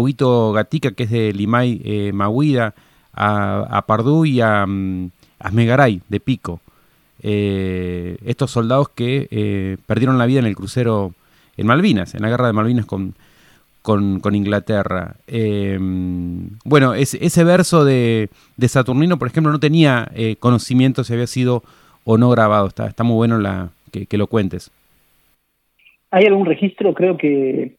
Gatica, 0.54 0.92
que 0.92 1.04
es 1.04 1.12
de 1.12 1.34
Limay 1.34 1.82
eh, 1.84 2.12
Mahuida, 2.14 2.74
a, 3.14 3.84
Pardú 3.88 4.26
y 4.26 4.42
a, 4.42 4.66
mm, 4.66 5.10
Asmegaray, 5.40 6.02
de 6.10 6.20
Pico. 6.20 6.60
Eh, 7.22 8.18
estos 8.26 8.52
soldados 8.52 8.90
que 8.90 9.28
eh, 9.32 9.78
perdieron 9.88 10.18
la 10.18 10.26
vida 10.26 10.40
en 10.40 10.46
el 10.46 10.56
crucero 10.56 11.14
en 11.58 11.68
Malvinas, 11.68 12.14
en 12.14 12.22
la 12.22 12.30
guerra 12.30 12.48
de 12.48 12.54
Malvinas 12.54 12.86
con, 12.86 13.16
con, 13.82 14.36
Inglaterra. 14.36 15.16
bueno, 16.66 16.94
ese 16.94 17.44
verso 17.44 17.86
de, 17.86 18.30
Saturnino, 18.68 19.18
por 19.18 19.30
ejemplo, 19.30 19.52
no 19.52 19.60
tenía 19.60 20.12
conocimiento 20.40 21.04
si 21.04 21.14
había 21.14 21.28
sido 21.28 21.64
o 22.04 22.18
no 22.18 22.30
grabado. 22.30 22.68
Está, 22.68 23.04
muy 23.04 23.16
bueno 23.16 23.72
que, 23.92 24.06
que, 24.06 24.18
lo 24.18 24.28
cuentes. 24.28 24.72
¿Hay 26.12 26.26
algún 26.26 26.46
registro? 26.46 26.94
Creo 26.94 27.18
que 27.18 27.78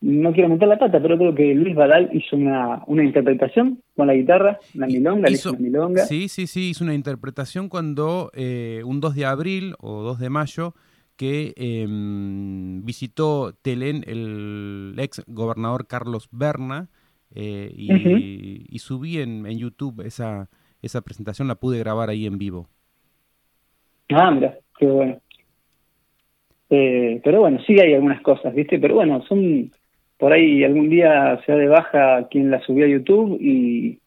no 0.00 0.32
quiero 0.32 0.48
meter 0.48 0.68
la 0.68 0.78
pata, 0.78 1.00
pero 1.00 1.18
creo 1.18 1.34
que 1.34 1.54
Luis 1.54 1.74
Badal 1.74 2.10
hizo 2.12 2.36
una, 2.36 2.82
una 2.86 3.04
interpretación 3.04 3.82
con 3.96 4.06
la 4.06 4.14
guitarra, 4.14 4.58
la 4.74 4.86
milonga, 4.86 5.30
hizo, 5.30 5.52
la 5.52 5.58
milonga. 5.58 6.04
Sí, 6.04 6.28
sí, 6.28 6.46
sí, 6.46 6.70
hizo 6.70 6.84
una 6.84 6.94
interpretación 6.94 7.68
cuando 7.68 8.30
eh, 8.34 8.82
un 8.84 9.00
2 9.00 9.14
de 9.16 9.24
abril 9.26 9.74
o 9.80 10.02
2 10.02 10.20
de 10.20 10.30
mayo 10.30 10.74
que 11.16 11.52
em, 11.56 12.84
visitó 12.84 13.52
Telén 13.60 14.04
el 14.06 14.94
ex 14.98 15.24
gobernador 15.26 15.88
Carlos 15.88 16.28
Berna 16.30 16.88
eh, 17.34 17.72
y, 17.74 18.78
subí 18.78 19.18
en, 19.18 19.44
en, 19.46 19.58
YouTube 19.58 20.06
esa, 20.06 20.48
esa 20.80 21.00
presentación, 21.00 21.48
la 21.48 21.56
pude 21.56 21.80
grabar 21.80 22.08
ahí 22.08 22.24
en 22.26 22.38
vivo. 22.38 22.68
Ah, 24.10 24.30
mira, 24.30 24.56
qué 24.78 24.86
bueno. 24.86 25.20
Eh, 26.70 27.20
pero 27.24 27.40
bueno, 27.40 27.58
sí 27.66 27.78
hay 27.80 27.94
algunas 27.94 28.20
cosas, 28.22 28.54
¿viste? 28.54 28.78
Pero 28.78 28.94
bueno, 28.94 29.22
son 29.26 29.72
por 30.18 30.32
ahí 30.32 30.64
algún 30.64 30.90
día 30.90 31.40
se 31.46 31.52
de 31.52 31.68
baja 31.68 32.26
quien 32.28 32.50
la 32.50 32.60
subió 32.60 32.84
a 32.84 32.88
YouTube 32.88 33.38
y, 33.40 33.98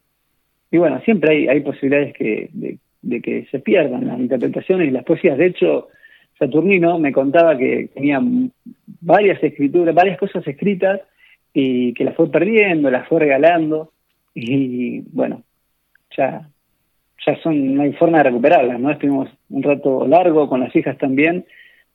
y 0.69 0.77
bueno, 0.77 1.01
siempre 1.05 1.31
hay, 1.31 1.47
hay 1.47 1.61
posibilidades 1.61 2.13
que, 2.13 2.49
de, 2.51 3.21
que 3.21 3.47
se 3.49 3.59
pierdan 3.59 4.07
las 4.07 4.19
interpretaciones 4.19 4.87
y 4.87 4.91
las 4.91 5.05
poesías. 5.05 5.37
De 5.37 5.47
hecho, 5.47 5.87
Saturnino 6.37 6.99
me 6.99 7.13
contaba 7.13 7.57
que 7.57 7.89
tenía 7.93 8.21
varias 8.99 9.41
escrituras, 9.41 9.95
varias 9.95 10.17
cosas 10.19 10.45
escritas 10.45 11.01
y 11.53 11.93
que 11.93 12.03
las 12.03 12.15
fue 12.15 12.29
perdiendo, 12.29 12.91
las 12.91 13.07
fue 13.07 13.21
regalando 13.21 13.91
y 14.33 15.01
bueno, 15.11 15.43
ya, 16.17 16.47
ya 17.25 17.41
son, 17.41 17.75
no 17.75 17.83
hay 17.83 17.93
forma 17.93 18.19
de 18.19 18.25
recuperarlas, 18.25 18.79
¿no? 18.79 18.91
Estuvimos 18.91 19.29
un 19.49 19.63
rato 19.63 20.07
largo 20.07 20.49
con 20.49 20.59
las 20.59 20.75
hijas 20.75 20.97
también 20.97 21.45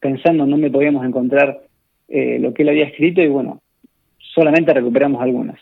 pensando 0.00 0.44
en 0.44 0.50
dónde 0.50 0.70
podíamos 0.70 1.04
encontrar 1.04 1.60
eh, 2.08 2.38
lo 2.38 2.54
que 2.54 2.62
él 2.62 2.68
había 2.68 2.86
escrito 2.86 3.22
y 3.22 3.28
bueno, 3.28 3.60
solamente 4.36 4.72
recuperamos 4.72 5.20
algunas. 5.20 5.58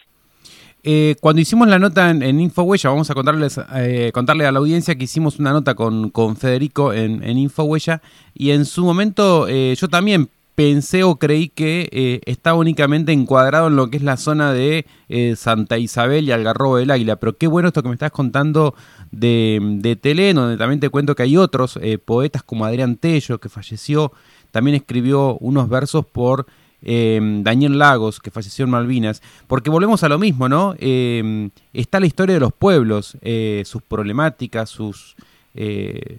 Eh, 0.87 1.17
cuando 1.21 1.41
hicimos 1.41 1.67
la 1.67 1.79
nota 1.79 2.11
en, 2.11 2.23
en 2.23 2.41
Infohuella, 2.41 2.91
vamos 2.91 3.11
a 3.11 3.15
contarles, 3.15 3.59
eh, 3.75 4.11
contarle 4.13 4.45
a 4.45 4.53
la 4.53 4.59
audiencia 4.59 4.95
que 4.97 5.05
hicimos 5.05 5.39
una 5.39 5.53
nota 5.53 5.75
con, 5.75 6.13
Federico 6.37 6.93
en, 6.93 7.25
en 7.25 7.39
Infohuella 7.39 8.03
y 8.35 8.51
en 8.51 8.67
su 8.67 8.85
momento 8.85 9.49
eh, 9.49 9.75
yo 9.79 9.89
también 9.89 10.29
pensé 10.55 11.03
o 11.03 11.17
creí 11.17 11.49
que 11.49 12.21
estaba 12.27 12.59
únicamente 12.59 13.13
encuadrado 13.13 13.69
en 13.69 13.77
lo 13.77 13.89
que 13.89 13.97
es 13.97 14.05
la 14.05 14.17
zona 14.17 14.53
de 14.53 14.87
Santa 15.35 15.79
Isabel 15.79 16.29
y 16.29 16.31
Algarrobo 16.31 16.77
del 16.77 16.93
Águila, 16.93 17.17
pero 17.17 17.37
qué 17.37 17.49
bueno 17.49 17.67
esto 17.67 17.83
que 17.83 17.89
me 17.89 17.95
estás 17.95 18.13
contando 18.13 18.77
de, 19.11 19.59
de 19.81 19.97
Telén, 19.97 20.37
donde 20.37 20.57
también 20.57 20.79
te 20.79 20.91
cuento 20.91 21.17
que 21.17 21.25
hay 21.25 21.37
otros 21.37 21.77
poetas 22.05 22.45
como 22.45 22.65
Adrián 22.65 22.95
Tello, 22.95 23.41
que 23.41 23.49
falleció, 23.49 24.13
también 24.53 24.77
escribió 24.77 25.39
unos 25.39 25.69
versos 25.69 26.07
por 26.07 26.47
eh, 26.85 27.21
Daniel 27.43 27.79
Lagos, 27.79 28.21
que 28.21 28.31
falleció 28.31 28.65
en 28.65 28.71
Malvinas, 28.71 29.23
porque 29.47 29.71
volvemos 29.71 30.03
a 30.05 30.09
lo 30.09 30.19
mismo, 30.19 30.49
¿no? 30.49 30.75
Eh, 30.79 31.51
está 31.73 31.99
la 31.99 32.07
historia 32.07 32.35
de 32.35 32.41
los 32.41 32.53
pueblos, 32.53 33.19
sus 33.65 33.83
problemáticas, 33.83 34.71
sus, 34.71 35.17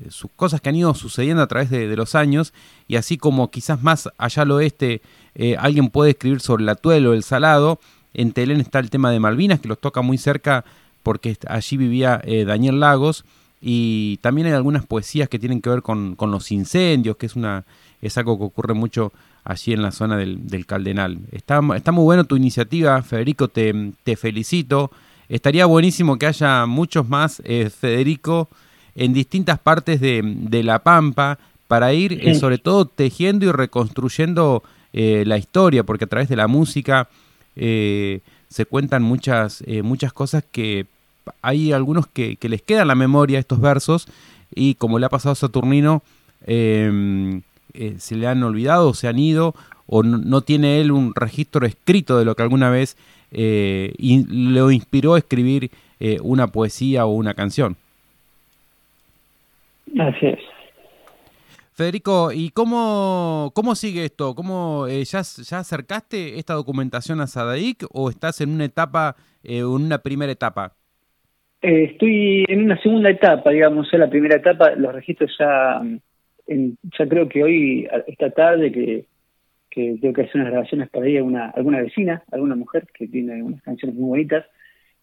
sus 0.10 0.32
cosas 0.36 0.60
que 0.60 0.70
han 0.70 0.76
ido 0.76 0.94
sucediendo 0.94 1.44
a 1.44 1.48
través 1.48 1.70
de, 1.70 1.96
los 1.96 2.16
años, 2.16 2.54
y 2.88 2.98
así 2.98 3.18
como 3.18 3.52
quizás 3.52 3.82
más 3.82 4.10
allá 4.18 4.42
al 4.42 4.52
oeste 4.52 5.02
alguien 5.58 5.90
puede 5.90 6.12
escribir 6.12 6.42
sobre 6.42 6.64
el 6.64 6.70
atuelo, 6.70 7.14
el 7.14 7.24
salado, 7.24 7.80
en 8.16 8.32
Telén 8.32 8.62
está 8.62 8.80
el 8.80 8.90
tema 8.90 9.12
de 9.12 9.20
Malvinas, 9.20 9.60
que 9.60 9.68
los 9.68 9.80
toca 9.80 10.02
muy 10.02 10.18
cerca 10.18 10.66
porque 11.06 11.38
allí 11.48 11.78
vivía 11.78 12.20
eh, 12.24 12.46
Daniel 12.46 12.80
Lagos, 12.80 13.26
y 13.62 14.18
también 14.18 14.48
hay 14.48 14.54
algunas 14.54 14.86
poesías 14.86 15.30
que 15.30 15.38
tienen 15.38 15.62
que 15.62 15.70
ver 15.70 15.84
con, 15.84 16.16
con, 16.16 16.32
los 16.32 16.52
incendios, 16.52 17.18
que 17.18 17.28
es, 17.28 17.36
una, 17.36 17.64
es 18.02 18.18
algo 18.18 18.38
que 18.38 18.46
ocurre 18.46 18.74
mucho 18.74 19.14
allí 19.46 19.74
en 19.74 19.82
la 19.82 19.92
zona 19.92 20.18
del, 20.18 20.48
del 20.48 20.66
Caldenal. 20.66 21.20
Está, 21.32 21.62
está, 21.76 21.92
muy 21.92 22.04
bueno 22.04 22.26
tu 22.26 22.36
iniciativa, 22.36 23.02
Federico, 23.04 23.48
te, 23.48 23.94
te, 24.04 24.16
felicito. 24.18 24.92
Estaría 25.30 25.66
buenísimo 25.68 26.18
que 26.18 26.26
haya 26.26 26.66
muchos 26.66 27.08
más, 27.08 27.42
eh, 27.46 27.70
Federico, 27.70 28.50
en 28.96 29.14
distintas 29.14 29.60
partes 29.60 30.02
de, 30.02 30.22
de 30.24 30.64
La 30.64 30.80
Pampa, 30.80 31.38
para 31.68 31.94
ir 31.94 32.20
eh, 32.22 32.36
sobre 32.36 32.58
todo 32.58 32.86
tejiendo 32.86 33.46
y 33.46 33.52
reconstruyendo 33.52 34.64
eh, 34.94 35.24
la 35.26 35.38
historia, 35.38 35.84
porque 35.84 36.06
a 36.06 36.08
través 36.08 36.28
de 36.28 36.36
la 36.36 36.48
música 36.48 37.08
se 37.56 38.66
cuentan 38.70 39.02
muchas, 39.02 39.64
muchas 39.82 40.12
cosas 40.12 40.44
que 40.52 40.88
hay 41.42 41.72
algunos 41.72 42.06
que, 42.08 42.38
les 42.42 42.62
quedan 42.62 42.90
la 42.90 42.96
memoria 42.96 43.40
estos 43.40 43.62
versos 43.62 44.08
y 44.54 44.76
como 44.76 45.00
le 45.00 45.06
ha 45.06 45.10
pasado 45.10 45.32
a 45.32 45.36
Saturnino, 45.36 46.04
em, 46.46 47.42
eh, 47.78 47.96
se 47.98 48.16
le 48.16 48.28
han 48.28 48.44
olvidado, 48.44 48.90
o 48.90 48.94
se 48.94 49.08
han 49.08 49.20
ido, 49.20 49.54
o 49.88 50.04
no, 50.04 50.42
tiene 50.42 50.82
él 50.82 50.92
un 50.92 51.14
registro 51.16 51.66
escrito 51.66 52.18
de 52.18 52.26
lo 52.26 52.36
que 52.36 52.44
alguna 52.44 52.70
vez 52.70 52.98
eh, 53.32 53.94
lo 54.00 54.72
inspiró 54.72 55.16
a 55.16 55.20
escribir 55.20 55.72
una 56.22 56.48
poesía 56.48 57.06
o 57.06 57.14
una 57.14 57.34
canción. 57.34 57.78
Así 59.98 60.28
es. 60.28 60.40
Federico, 61.76 62.32
¿y 62.32 62.52
cómo, 62.52 63.52
cómo 63.54 63.76
sigue 63.76 64.06
esto? 64.06 64.34
¿Cómo, 64.34 64.88
eh, 64.88 65.04
ya, 65.04 65.22
¿Ya 65.22 65.60
acercaste 65.60 66.40
esta 66.40 66.54
documentación 66.54 67.20
a 67.20 67.28
Sadaic 67.28 67.86
o 67.92 68.10
estás 68.10 68.40
en 68.40 68.52
una 68.52 68.64
etapa, 68.64 69.18
eh, 69.44 69.58
en 69.58 69.66
una 69.66 69.98
primera 69.98 70.32
etapa? 70.32 70.72
Eh, 71.62 71.90
estoy 71.92 72.46
en 72.48 72.64
una 72.64 72.82
segunda 72.82 73.10
etapa, 73.10 73.50
digamos, 73.50 73.94
en 73.94 74.00
la 74.00 74.10
primera 74.10 74.38
etapa, 74.38 74.72
los 74.78 74.94
registros 74.94 75.30
ya, 75.38 75.82
en, 76.48 76.78
ya 76.98 77.08
creo 77.08 77.28
que 77.28 77.44
hoy, 77.44 77.88
esta 78.08 78.30
tarde, 78.32 78.72
que, 78.72 79.06
que 79.70 79.98
tengo 80.00 80.14
que 80.14 80.24
hacer 80.24 80.42
unas 80.42 80.52
grabaciones 80.52 80.90
para 80.90 81.08
ir 81.10 81.20
a 81.20 81.24
una, 81.24 81.50
alguna 81.50 81.82
vecina, 81.82 82.24
alguna 82.32 82.56
mujer 82.56 82.88
que 82.94 83.08
tiene 83.08 83.44
unas 83.44 83.62
canciones 83.62 83.96
muy 83.96 84.10
bonitas, 84.10 84.46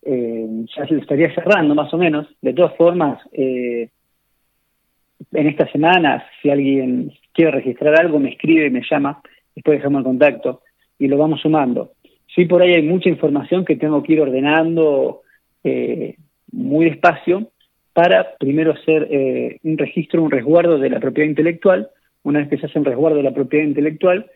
eh, 0.03 0.47
ya 0.77 0.87
se 0.87 0.95
lo 0.95 1.01
estaría 1.01 1.35
cerrando 1.35 1.75
más 1.75 1.93
o 1.93 1.99
menos. 1.99 2.27
De 2.41 2.53
todas 2.53 2.77
formas, 2.77 3.21
eh, 3.33 3.91
en 5.33 5.47
esta 5.47 5.71
semana, 5.71 6.25
si 6.41 6.51
alguien 6.51 7.13
quiere 7.33 7.53
registrar 7.53 7.99
algo, 8.01 8.19
me 8.19 8.31
escribe, 8.31 8.71
me 8.71 8.83
llama, 8.91 9.21
después 9.55 9.79
dejamos 9.79 10.01
el 10.01 10.05
contacto 10.05 10.63
y 10.99 11.09
lo 11.09 11.19
vamos 11.19 11.41
sumando. 11.41 11.93
Sí, 12.35 12.47
por 12.47 12.63
ahí 12.63 12.75
hay 12.75 12.83
mucha 12.83 13.09
información 13.09 13.65
que 13.65 13.77
tengo 13.77 14.03
que 14.03 14.15
ir 14.15 14.21
ordenando 14.21 15.23
eh, 15.63 16.17
muy 16.51 16.87
despacio 16.87 17.52
para 17.93 18.37
primero 18.39 18.73
hacer 18.73 19.09
eh, 19.11 19.59
un 19.63 19.79
registro, 19.79 20.23
un 20.23 20.31
resguardo 20.31 20.79
de 20.79 20.91
la 20.91 21.01
propiedad 21.01 21.29
intelectual. 21.29 21.91
Una 22.23 22.41
vez 22.41 22.49
que 22.49 22.59
se 22.59 22.67
hace 22.67 22.79
un 22.79 22.85
resguardo 22.85 23.19
de 23.19 23.25
la 23.25 23.35
propiedad 23.35 23.67
intelectual, 23.67 24.27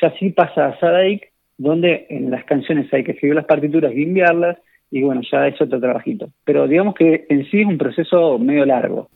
ya 0.00 0.12
sí 0.18 0.30
pasa 0.30 0.66
a 0.66 0.80
SADAIC, 0.80 1.30
donde 1.58 2.06
en 2.10 2.30
las 2.30 2.44
canciones 2.44 2.92
hay 2.92 3.04
que 3.04 3.12
escribir 3.12 3.36
las 3.36 3.44
partituras 3.44 3.92
y 3.94 4.02
enviarlas, 4.02 4.58
y 4.90 5.02
bueno, 5.02 5.22
ya 5.30 5.46
es 5.46 5.60
otro 5.60 5.80
trabajito. 5.80 6.28
Pero 6.44 6.66
digamos 6.66 6.94
que 6.94 7.26
en 7.28 7.48
sí 7.50 7.60
es 7.60 7.66
un 7.66 7.78
proceso 7.78 8.38
medio 8.38 8.64
largo. 8.64 9.08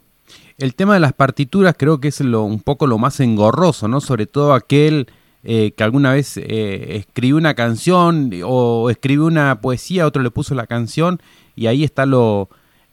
El 0.58 0.74
tema 0.74 0.94
de 0.94 1.00
las 1.00 1.12
partituras 1.12 1.74
creo 1.76 2.00
que 2.00 2.08
es 2.08 2.20
lo, 2.20 2.44
un 2.44 2.60
poco 2.60 2.86
lo 2.86 2.98
más 2.98 3.20
engorroso, 3.20 3.88
¿no? 3.88 4.00
Sobre 4.00 4.26
todo 4.26 4.54
aquel 4.54 5.06
eh, 5.44 5.72
que 5.72 5.84
alguna 5.84 6.12
vez 6.12 6.36
eh, 6.36 6.96
escribió 6.96 7.36
una 7.36 7.54
canción 7.54 8.30
o 8.44 8.90
escribió 8.90 9.26
una 9.26 9.60
poesía, 9.60 10.06
otro 10.06 10.22
le 10.22 10.30
puso 10.30 10.54
la 10.54 10.66
canción 10.66 11.20
y 11.54 11.68
ahí 11.68 11.84
está 11.84 12.06
lo 12.06 12.48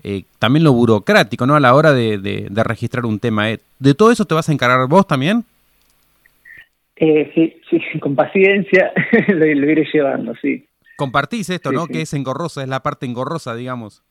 eh, 0.08 0.26
también 0.38 0.64
lo 0.64 0.72
burocrático, 0.72 1.48
¿no? 1.48 1.56
A 1.56 1.60
la 1.60 1.74
hora 1.74 1.92
de, 1.92 2.20
de, 2.20 2.46
de 2.52 2.64
registrar 2.64 3.08
un 3.08 3.20
tema. 3.20 3.50
¿eh? 3.50 3.58
¿De 3.80 3.96
todo 3.96 4.12
eso 4.12 4.26
te 4.26 4.36
vas 4.36 4.48
a 4.48 4.52
encargar 4.52 4.88
vos 4.88 5.08
también? 5.08 5.44
Eh, 6.96 7.32
sí, 7.34 7.56
sí, 7.68 8.00
con 8.00 8.16
paciencia 8.16 8.94
lo, 9.30 9.46
lo, 9.48 9.72
iré 9.72 9.84
llevando, 9.92 10.36
sí. 10.40 10.64
Compartís 10.96 11.50
esto, 11.50 11.72
sí, 11.72 11.76
¿no? 11.76 11.86
Sí. 11.88 11.94
Que 11.94 12.02
es 12.02 12.14
engorrosa, 12.14 12.62
es 12.62 12.70
la 12.70 12.82
parte 12.82 13.08
engorrosa, 13.08 13.56
digamos. 13.56 14.04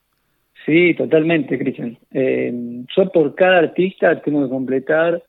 Sí, 0.65 0.95
totalmente, 0.95 1.57
Cristian. 1.57 1.97
Yo 2.11 3.09
por 3.13 3.33
cada 3.35 3.59
artista 3.59 4.21
tengo 4.21 4.43
que 4.43 4.49
completar 4.49 5.23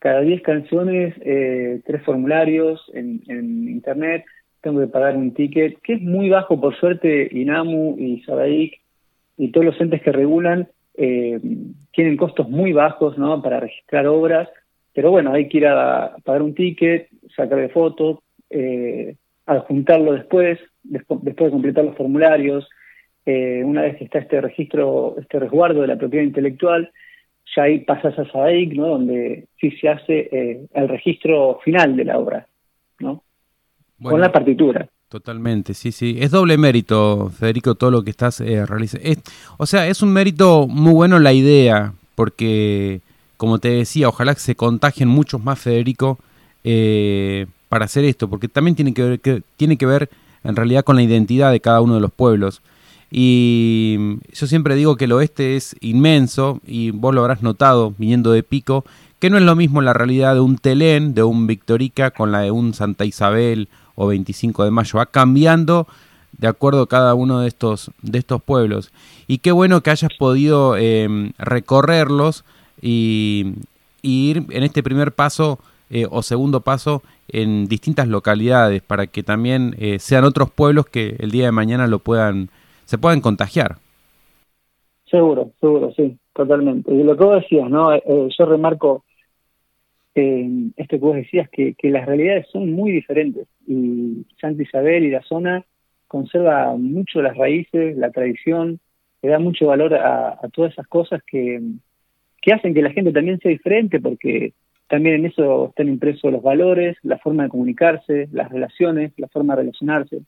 cada 0.00 0.22
10 0.22 0.42
canciones, 0.42 1.14
tres 1.20 2.02
formularios 2.04 2.80
en, 2.94 3.22
en, 3.28 3.68
internet, 3.68 4.24
tengo 4.62 4.80
que 4.80 4.86
pagar 4.86 5.16
un 5.16 5.34
ticket, 5.34 5.78
que 5.82 5.94
es 5.94 6.00
muy 6.00 6.30
bajo, 6.30 6.58
por 6.60 6.74
suerte, 6.78 7.28
INAMU 7.30 7.96
y 7.98 8.22
Sadaic 8.22 8.80
y 9.38 9.50
todos 9.50 9.64
los 9.64 9.80
entes 9.80 10.02
que 10.02 10.12
regulan 10.12 10.68
eh, 10.94 11.40
tienen 11.92 12.16
costos 12.16 12.48
muy 12.50 12.72
bajos 12.72 13.16
¿no? 13.16 13.40
para 13.40 13.60
registrar 13.60 14.06
obras, 14.06 14.48
pero 14.92 15.10
bueno, 15.10 15.32
hay 15.32 15.48
que 15.48 15.58
ir 15.58 15.66
a 15.66 16.16
pagar 16.24 16.42
un 16.42 16.54
ticket, 16.54 17.08
sacarle 17.34 17.68
fotos, 17.68 18.18
eh, 18.50 19.14
adjuntarlo 19.46 20.12
después, 20.12 20.58
después 20.82 21.22
de 21.22 21.50
completar 21.50 21.84
los 21.84 21.96
formularios, 21.96 22.68
eh, 23.24 23.62
una 23.64 23.82
vez 23.82 23.96
que 23.96 24.04
está 24.04 24.18
este 24.18 24.40
registro, 24.40 25.14
este 25.18 25.38
resguardo 25.38 25.82
de 25.82 25.86
la 25.86 25.96
propiedad 25.96 26.24
intelectual, 26.24 26.90
ya 27.54 27.62
ahí 27.62 27.80
pasas 27.80 28.18
a 28.18 28.24
SADAIC, 28.24 28.74
¿no? 28.74 28.88
donde 28.88 29.46
sí 29.60 29.70
se 29.72 29.88
hace 29.88 30.28
eh, 30.32 30.66
el 30.74 30.88
registro 30.88 31.60
final 31.64 31.96
de 31.96 32.04
la 32.04 32.18
obra, 32.18 32.46
¿no? 32.98 33.22
Bueno, 33.98 34.14
con 34.14 34.20
la 34.20 34.32
partitura. 34.32 34.88
Totalmente, 35.08 35.72
sí, 35.72 35.90
sí. 35.90 36.16
Es 36.20 36.30
doble 36.32 36.58
mérito, 36.58 37.32
Federico, 37.38 37.74
todo 37.74 37.90
lo 37.90 38.02
que 38.02 38.10
estás 38.10 38.42
eh, 38.42 38.66
realizando. 38.66 39.08
O 39.56 39.64
sea, 39.64 39.88
es 39.88 40.02
un 40.02 40.12
mérito 40.12 40.66
muy 40.68 40.92
bueno 40.92 41.18
la 41.18 41.32
idea, 41.32 41.94
porque, 42.14 43.00
como 43.38 43.58
te 43.58 43.70
decía, 43.70 44.10
ojalá 44.10 44.34
que 44.34 44.40
se 44.40 44.54
contagien 44.54 45.08
muchos 45.08 45.42
más, 45.42 45.58
Federico, 45.58 46.18
eh, 46.62 47.46
para 47.70 47.86
hacer 47.86 48.04
esto, 48.04 48.28
porque 48.28 48.48
también 48.48 48.74
tiene 48.74 48.92
que, 48.92 49.02
ver, 49.02 49.20
que, 49.20 49.42
tiene 49.56 49.78
que 49.78 49.86
ver 49.86 50.10
en 50.44 50.56
realidad 50.56 50.84
con 50.84 50.96
la 50.96 51.02
identidad 51.02 51.52
de 51.52 51.60
cada 51.60 51.80
uno 51.80 51.94
de 51.94 52.00
los 52.00 52.12
pueblos. 52.12 52.60
Y 53.10 54.18
yo 54.34 54.46
siempre 54.46 54.74
digo 54.74 54.96
que 54.96 55.06
el 55.06 55.12
oeste 55.12 55.56
es 55.56 55.74
inmenso, 55.80 56.60
y 56.66 56.90
vos 56.90 57.14
lo 57.14 57.22
habrás 57.22 57.42
notado 57.42 57.94
viniendo 57.96 58.30
de 58.32 58.42
Pico, 58.42 58.84
que 59.20 59.30
no 59.30 59.38
es 59.38 59.42
lo 59.42 59.56
mismo 59.56 59.80
la 59.80 59.94
realidad 59.94 60.34
de 60.34 60.40
un 60.40 60.58
Telén, 60.58 61.14
de 61.14 61.22
un 61.22 61.46
Victorica, 61.46 62.10
con 62.10 62.30
la 62.30 62.40
de 62.40 62.50
un 62.50 62.74
Santa 62.74 63.06
Isabel 63.06 63.70
o 63.98 64.06
25 64.06 64.64
de 64.64 64.70
Mayo. 64.70 64.98
Va 64.98 65.06
cambiando 65.06 65.86
de 66.32 66.46
acuerdo 66.46 66.82
a 66.82 66.88
cada 66.88 67.14
uno 67.14 67.40
de 67.40 67.48
estos, 67.48 67.90
de 68.00 68.18
estos 68.18 68.40
pueblos. 68.40 68.92
Y 69.26 69.38
qué 69.38 69.50
bueno 69.50 69.80
que 69.82 69.90
hayas 69.90 70.12
podido 70.18 70.76
eh, 70.76 71.32
recorrerlos 71.38 72.44
y, 72.80 73.54
ir 74.00 74.44
en 74.50 74.62
este 74.62 74.82
primer 74.82 75.12
paso 75.12 75.58
eh, 75.90 76.06
o 76.08 76.22
segundo 76.22 76.60
paso 76.60 77.02
en 77.26 77.66
distintas 77.66 78.06
localidades 78.06 78.80
para 78.80 79.08
que 79.08 79.24
también 79.24 79.74
eh, 79.78 79.98
sean 79.98 80.24
otros 80.24 80.50
pueblos 80.50 80.86
que 80.86 81.16
el 81.18 81.32
día 81.32 81.46
de 81.46 81.52
mañana 81.52 81.88
lo 81.88 81.98
puedan 81.98 82.48
se 82.84 82.96
pueden 82.96 83.20
contagiar. 83.20 83.76
Seguro, 85.10 85.50
seguro, 85.60 85.92
sí, 85.96 86.16
totalmente. 86.32 86.94
Y 86.94 87.02
lo 87.02 87.16
que 87.16 87.24
vos 87.24 87.42
decías, 87.42 87.68
¿no? 87.68 87.92
Eh, 87.92 88.02
yo 88.38 88.46
remarco 88.46 89.04
eh, 90.18 90.70
esto 90.76 90.96
que 90.96 91.04
vos 91.04 91.16
decías, 91.16 91.48
que, 91.50 91.74
que, 91.74 91.90
las 91.90 92.06
realidades 92.06 92.46
son 92.50 92.72
muy 92.72 92.92
diferentes 92.92 93.46
y 93.66 94.26
Santa 94.40 94.62
Isabel 94.62 95.04
y 95.04 95.10
la 95.10 95.22
zona 95.22 95.64
conserva 96.06 96.76
mucho 96.76 97.22
las 97.22 97.36
raíces, 97.36 97.96
la 97.96 98.10
tradición, 98.10 98.80
le 99.22 99.28
da 99.28 99.38
mucho 99.38 99.66
valor 99.66 99.94
a, 99.94 100.38
todas 100.52 100.72
esas 100.72 100.86
cosas 100.86 101.22
que, 101.24 101.60
que 102.40 102.52
hacen 102.52 102.74
que 102.74 102.82
la 102.82 102.90
gente 102.90 103.12
también 103.12 103.38
sea 103.40 103.50
diferente, 103.50 104.00
porque 104.00 104.52
también 104.88 105.16
en 105.16 105.26
eso 105.26 105.68
están 105.68 105.88
impresos 105.88 106.32
los 106.32 106.42
valores, 106.42 106.96
la 107.02 107.18
forma 107.18 107.44
de 107.44 107.50
comunicarse, 107.50 108.28
las 108.32 108.50
relaciones, 108.50 109.12
la 109.18 109.28
forma 109.28 109.54
de 109.54 109.62
relacionarse. 109.62 110.20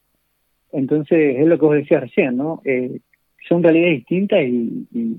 Entonces, 0.73 1.37
es 1.39 1.47
lo 1.47 1.59
que 1.59 1.67
vos 1.67 1.77
decías 1.77 2.03
recién, 2.03 2.37
¿no? 2.37 2.61
Eh, 2.65 3.01
son 3.49 3.63
realidades 3.63 3.99
distintas 3.99 4.43
y, 4.45 4.87
y, 4.93 5.17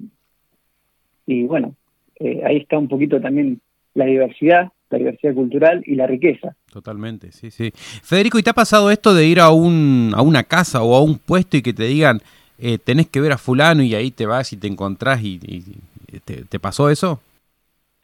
y 1.26 1.44
bueno, 1.44 1.76
eh, 2.20 2.42
ahí 2.46 2.58
está 2.58 2.78
un 2.78 2.88
poquito 2.88 3.20
también 3.20 3.60
la 3.94 4.06
diversidad, 4.06 4.72
la 4.90 4.98
diversidad 4.98 5.34
cultural 5.34 5.84
y 5.86 5.96
la 5.96 6.08
riqueza. 6.08 6.56
Totalmente, 6.72 7.32
sí, 7.32 7.52
sí. 7.52 7.72
Federico, 7.74 8.40
¿y 8.40 8.44
te 8.44 8.50
ha 8.50 8.54
pasado 8.54 8.92
esto 8.92 9.14
de 9.14 9.26
ir 9.26 9.40
a, 9.40 9.52
un, 9.52 10.12
a 10.16 10.22
una 10.22 10.44
casa 10.44 10.84
o 10.84 10.96
a 10.96 11.04
un 11.04 11.18
puesto 11.18 11.58
y 11.58 11.62
que 11.62 11.74
te 11.74 11.84
digan, 11.84 12.20
eh, 12.60 12.78
tenés 12.78 13.08
que 13.08 13.22
ver 13.22 13.32
a 13.32 13.38
fulano 13.38 13.84
y 13.84 13.96
ahí 13.96 14.12
te 14.12 14.26
vas 14.26 14.54
y 14.54 14.58
te 14.58 14.68
encontrás 14.68 15.24
y, 15.24 15.40
te, 15.40 16.60
pasó 16.60 16.90
eso? 16.90 17.22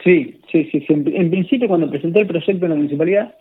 Sí, 0.03 0.39
sí, 0.51 0.69
sí, 0.71 0.85
En, 0.89 1.29
principio 1.29 1.67
cuando 1.67 1.89
presenté 1.89 2.21
el 2.21 2.27
proyecto 2.27 2.65
en 2.65 2.69
la 2.69 2.77
municipalidad, 2.77 3.35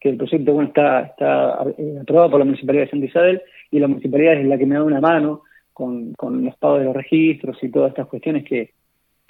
que 0.00 0.08
el 0.08 0.16
proyecto 0.16 0.52
bueno 0.52 0.68
está, 0.68 1.00
está 1.00 1.58
eh, 1.76 1.98
aprobado 2.00 2.30
por 2.30 2.38
la 2.38 2.46
municipalidad 2.46 2.84
de 2.84 2.90
Santa 2.90 3.06
Isabel 3.06 3.42
y 3.70 3.78
la 3.78 3.88
municipalidad 3.88 4.34
es 4.34 4.46
la 4.46 4.56
que 4.56 4.66
me 4.66 4.76
da 4.76 4.84
una 4.84 5.00
mano 5.00 5.42
con, 5.74 6.14
con 6.14 6.44
los 6.44 6.56
pagos 6.56 6.80
de 6.80 6.84
los 6.86 6.96
registros 6.96 7.58
y 7.62 7.68
todas 7.68 7.90
estas 7.90 8.06
cuestiones 8.06 8.44
que, 8.44 8.70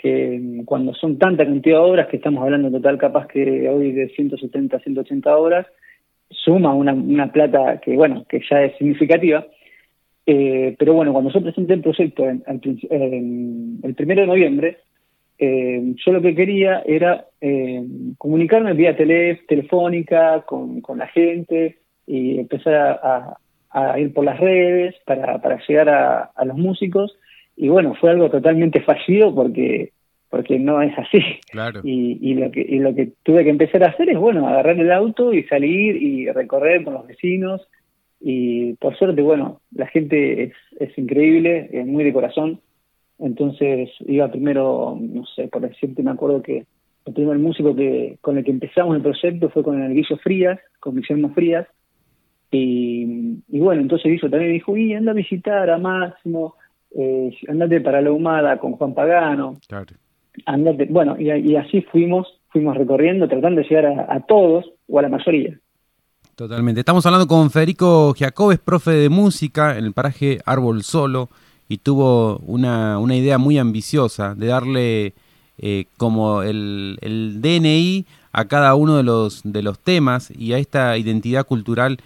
que 0.00 0.62
cuando 0.64 0.94
son 0.94 1.18
tanta 1.18 1.44
cantidad 1.44 1.76
de 1.76 1.84
obras, 1.84 2.08
que 2.08 2.16
estamos 2.16 2.42
hablando 2.42 2.68
en 2.68 2.74
total 2.74 2.96
capaz 2.96 3.26
que 3.26 3.68
hoy 3.68 3.92
de 3.92 4.08
170, 4.08 4.78
180 4.78 5.36
horas, 5.36 5.66
suma 6.30 6.74
una, 6.74 6.92
una 6.94 7.30
plata 7.30 7.80
que, 7.80 7.94
bueno, 7.96 8.24
que 8.28 8.40
ya 8.48 8.62
es 8.62 8.76
significativa. 8.78 9.46
Eh, 10.24 10.74
pero 10.78 10.94
bueno, 10.94 11.12
cuando 11.12 11.30
yo 11.30 11.42
presenté 11.42 11.74
el 11.74 11.82
proyecto 11.82 12.24
en, 12.24 13.80
el 13.82 13.94
primero 13.94 14.22
de 14.22 14.26
noviembre, 14.26 14.78
eh, 15.38 15.94
yo 15.96 16.12
lo 16.12 16.22
que 16.22 16.34
quería 16.34 16.82
era 16.86 17.26
eh, 17.40 17.84
comunicarme 18.16 18.74
vía 18.74 18.96
tele, 18.96 19.40
telefónica 19.48 20.42
con, 20.42 20.80
con, 20.80 20.98
la 20.98 21.08
gente 21.08 21.78
y 22.06 22.38
empezar 22.38 22.74
a, 22.74 23.36
a, 23.70 23.98
ir 23.98 24.12
por 24.14 24.24
las 24.24 24.38
redes 24.38 24.94
para, 25.04 25.40
para 25.40 25.58
llegar 25.66 25.88
a, 25.88 26.30
a 26.34 26.44
los 26.44 26.56
músicos. 26.56 27.18
Y 27.62 27.68
bueno, 27.68 27.94
fue 28.00 28.08
algo 28.08 28.30
totalmente 28.30 28.80
fallido 28.80 29.34
porque 29.34 29.92
porque 30.30 30.58
no 30.58 30.80
es 30.80 30.96
así. 30.96 31.18
Y, 31.82 32.18
y, 32.22 32.34
lo 32.34 32.50
que, 32.50 32.64
y 32.66 32.78
lo 32.78 32.94
que 32.94 33.12
tuve 33.22 33.44
que 33.44 33.50
empezar 33.50 33.82
a 33.82 33.88
hacer 33.88 34.08
es, 34.08 34.16
bueno, 34.16 34.48
agarrar 34.48 34.78
el 34.78 34.90
auto 34.92 35.34
y 35.34 35.42
salir 35.42 36.00
y 36.00 36.30
recorrer 36.30 36.84
con 36.84 36.94
los 36.94 37.06
vecinos. 37.06 37.68
Y 38.18 38.74
por 38.74 38.96
suerte, 38.96 39.20
bueno, 39.20 39.60
la 39.72 39.88
gente 39.88 40.44
es, 40.44 40.52
es 40.78 40.96
increíble, 40.96 41.68
es 41.72 41.84
muy 41.84 42.04
de 42.04 42.12
corazón. 42.12 42.60
Entonces 43.18 43.90
iba 44.06 44.30
primero, 44.30 44.96
no 44.98 45.26
sé, 45.26 45.48
por 45.48 45.60
decirte, 45.60 46.02
me 46.02 46.12
acuerdo 46.12 46.42
que 46.42 46.64
el 47.04 47.12
primer 47.12 47.38
músico 47.38 47.76
que 47.76 48.16
con 48.22 48.38
el 48.38 48.44
que 48.44 48.52
empezamos 48.52 48.96
el 48.96 49.02
proyecto 49.02 49.50
fue 49.50 49.62
con 49.62 49.82
el 49.82 49.92
Guillo 49.92 50.16
Frías, 50.22 50.58
con 50.78 50.96
Guillermo 50.96 51.34
Frías. 51.34 51.66
Y, 52.52 53.42
y 53.48 53.58
bueno, 53.58 53.82
entonces 53.82 54.12
Guillo 54.12 54.30
también 54.30 54.52
dijo, 54.52 54.76
y 54.76 54.94
anda 54.94 55.10
a 55.10 55.14
visitar 55.14 55.68
a 55.68 55.76
Máximo, 55.76 56.54
eh, 56.96 57.36
andate 57.48 57.80
para 57.80 58.00
la 58.00 58.12
Humada 58.12 58.58
con 58.58 58.72
Juan 58.72 58.94
Pagano. 58.94 59.58
Claro 59.68 59.94
andate, 60.46 60.86
bueno, 60.90 61.16
y, 61.18 61.56
así 61.56 61.82
fuimos, 61.82 62.26
fuimos 62.48 62.76
recorriendo, 62.76 63.28
tratando 63.28 63.60
de 63.60 63.68
llegar 63.68 64.06
a, 64.08 64.20
todos 64.20 64.66
o 64.88 64.98
a 64.98 65.02
la 65.02 65.08
mayoría. 65.08 65.58
Totalmente. 66.36 66.80
Estamos 66.80 67.04
hablando 67.06 67.26
con 67.26 67.50
Federico 67.50 68.14
Giacobes, 68.14 68.58
profe 68.58 68.92
de 68.92 69.08
música 69.08 69.76
en 69.76 69.84
el 69.84 69.92
paraje 69.92 70.38
Árbol 70.46 70.82
Solo, 70.82 71.28
y 71.68 71.78
tuvo 71.78 72.38
una, 72.38 72.98
una 72.98 73.14
idea 73.14 73.38
muy 73.38 73.58
ambiciosa 73.58 74.34
de 74.34 74.46
darle 74.46 75.12
eh, 75.58 75.84
como 75.98 76.42
el, 76.42 76.98
el, 77.00 77.40
DNI 77.40 78.06
a 78.32 78.46
cada 78.46 78.74
uno 78.74 78.96
de 78.96 79.04
los, 79.04 79.42
de 79.44 79.62
los 79.62 79.78
temas 79.78 80.32
y 80.36 80.52
a 80.52 80.58
esta 80.58 80.96
identidad 80.96 81.46
cultural 81.46 81.98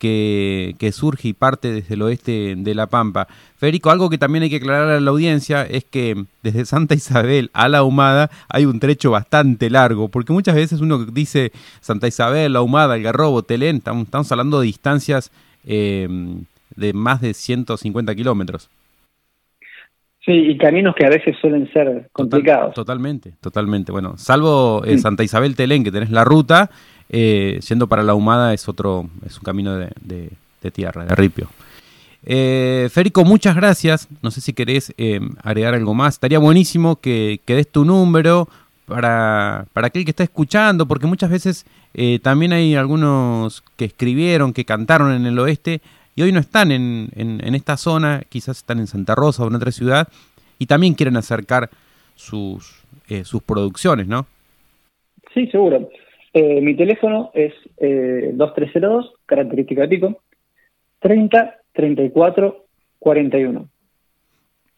que, 0.00 0.90
surge 0.92 1.28
y 1.28 1.32
parte 1.34 1.70
desde 1.70 1.94
el 1.94 2.02
oeste 2.02 2.54
de 2.56 2.74
La 2.74 2.86
Pampa. 2.86 3.28
Federico, 3.56 3.90
algo 3.90 4.08
que 4.08 4.18
también 4.18 4.42
hay 4.42 4.50
que 4.50 4.56
aclarar 4.56 4.88
a 4.88 5.00
la 5.00 5.10
audiencia 5.10 5.62
es 5.62 5.84
que 5.84 6.24
desde 6.42 6.64
Santa 6.64 6.94
Isabel 6.94 7.50
a 7.52 7.68
La 7.68 7.84
Humada 7.84 8.30
hay 8.48 8.64
un 8.64 8.80
trecho 8.80 9.10
bastante 9.10 9.68
largo, 9.70 10.08
porque 10.08 10.32
muchas 10.32 10.54
veces 10.54 10.80
uno 10.80 11.04
dice 11.04 11.52
Santa 11.80 12.08
Isabel, 12.08 12.54
La 12.54 12.62
Humada, 12.62 12.96
El 12.96 13.02
Garrobo, 13.02 13.42
Telén, 13.42 13.76
estamos, 13.76 14.32
hablando 14.32 14.60
de 14.60 14.66
distancias 14.66 15.30
em, 15.64 16.44
de 16.74 16.92
más 16.94 17.20
de 17.20 17.34
150 17.34 18.14
kilómetros. 18.14 18.70
Sí, 20.24 20.32
y 20.32 20.58
caminos 20.58 20.94
que 20.94 21.06
a 21.06 21.10
veces 21.10 21.34
suelen 21.40 21.70
ser 21.72 22.08
complicados. 22.12 22.74
totalmente, 22.74 23.32
totalmente. 23.40 23.92
Bueno, 23.92 24.16
salvo 24.16 24.82
eh, 24.84 24.98
Santa 24.98 25.24
Isabel 25.24 25.56
Telén, 25.56 25.82
que 25.82 25.90
tenés 25.90 26.10
la 26.10 26.24
ruta, 26.24 26.70
eh, 27.12 27.58
yendo 27.68 27.88
para 27.88 28.04
la 28.04 28.14
humada 28.14 28.54
es 28.54 28.68
otro, 28.68 29.08
es 29.26 29.36
un 29.36 29.42
camino 29.42 29.76
de, 29.76 29.90
de, 30.00 30.70
tierra, 30.70 31.04
de 31.04 31.14
ripio. 31.16 31.48
Eh, 32.24 32.88
Férico, 32.92 33.24
muchas 33.24 33.56
gracias. 33.56 34.08
No 34.22 34.30
sé 34.30 34.40
si 34.40 34.52
querés 34.52 34.94
eh, 34.96 35.20
agregar 35.42 35.74
algo 35.74 35.92
más. 35.92 36.14
Estaría 36.14 36.38
buenísimo 36.38 36.96
que, 36.96 37.40
que 37.44 37.54
des 37.56 37.68
tu 37.68 37.84
número 37.84 38.48
para, 38.86 39.66
para 39.72 39.88
aquel 39.88 40.04
que 40.04 40.10
está 40.10 40.22
escuchando, 40.22 40.86
porque 40.86 41.08
muchas 41.08 41.30
veces 41.30 41.66
eh, 41.94 42.20
también 42.22 42.52
hay 42.52 42.76
algunos 42.76 43.64
que 43.76 43.86
escribieron, 43.86 44.52
que 44.52 44.64
cantaron 44.64 45.12
en 45.12 45.26
el 45.26 45.38
oeste 45.38 45.80
y 46.14 46.22
hoy 46.22 46.30
no 46.30 46.38
están 46.38 46.70
en, 46.70 47.08
en, 47.14 47.54
esta 47.54 47.76
zona, 47.76 48.22
quizás 48.28 48.58
están 48.58 48.78
en 48.78 48.86
Santa 48.86 49.14
Rosa 49.14 49.42
o 49.42 49.48
en 49.48 49.54
otra 49.54 49.72
ciudad 49.72 50.08
y 50.58 50.66
también 50.66 50.94
quieren 50.94 51.16
acercar 51.16 51.70
sus, 52.14 52.82
sus 53.24 53.42
producciones, 53.42 54.06
¿no? 54.06 54.26
Sí, 55.32 55.46
seguro. 55.46 55.88
Eh, 56.32 56.60
mi 56.60 56.76
teléfono 56.76 57.30
es 57.34 57.52
eh, 57.78 58.30
2302, 58.34 59.12
característica 59.26 59.82
de 59.82 59.88
pico, 59.88 60.22
30 61.00 61.56
34 61.72 62.64
41. 62.98 63.68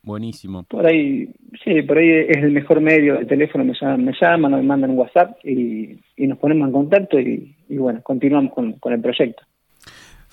Buenísimo. 0.05 0.65
Por 0.65 0.87
ahí, 0.87 1.29
sí, 1.63 1.83
por 1.83 1.99
ahí 1.99 2.11
es 2.11 2.39
el 2.39 2.51
mejor 2.51 2.81
medio 2.81 3.19
de 3.19 3.27
teléfono, 3.27 3.65
me 3.65 3.75
llaman, 3.81 4.05
me, 4.05 4.13
llaman 4.21 4.53
me 4.53 4.63
mandan 4.63 4.91
un 4.91 4.99
WhatsApp 4.99 5.39
y, 5.45 5.99
nos 6.17 6.39
ponemos 6.39 6.69
en 6.69 6.73
contacto 6.73 7.21
y, 7.21 7.55
bueno, 7.69 8.01
continuamos 8.03 8.53
con 8.53 8.93
el 8.93 9.01
proyecto. 9.01 9.43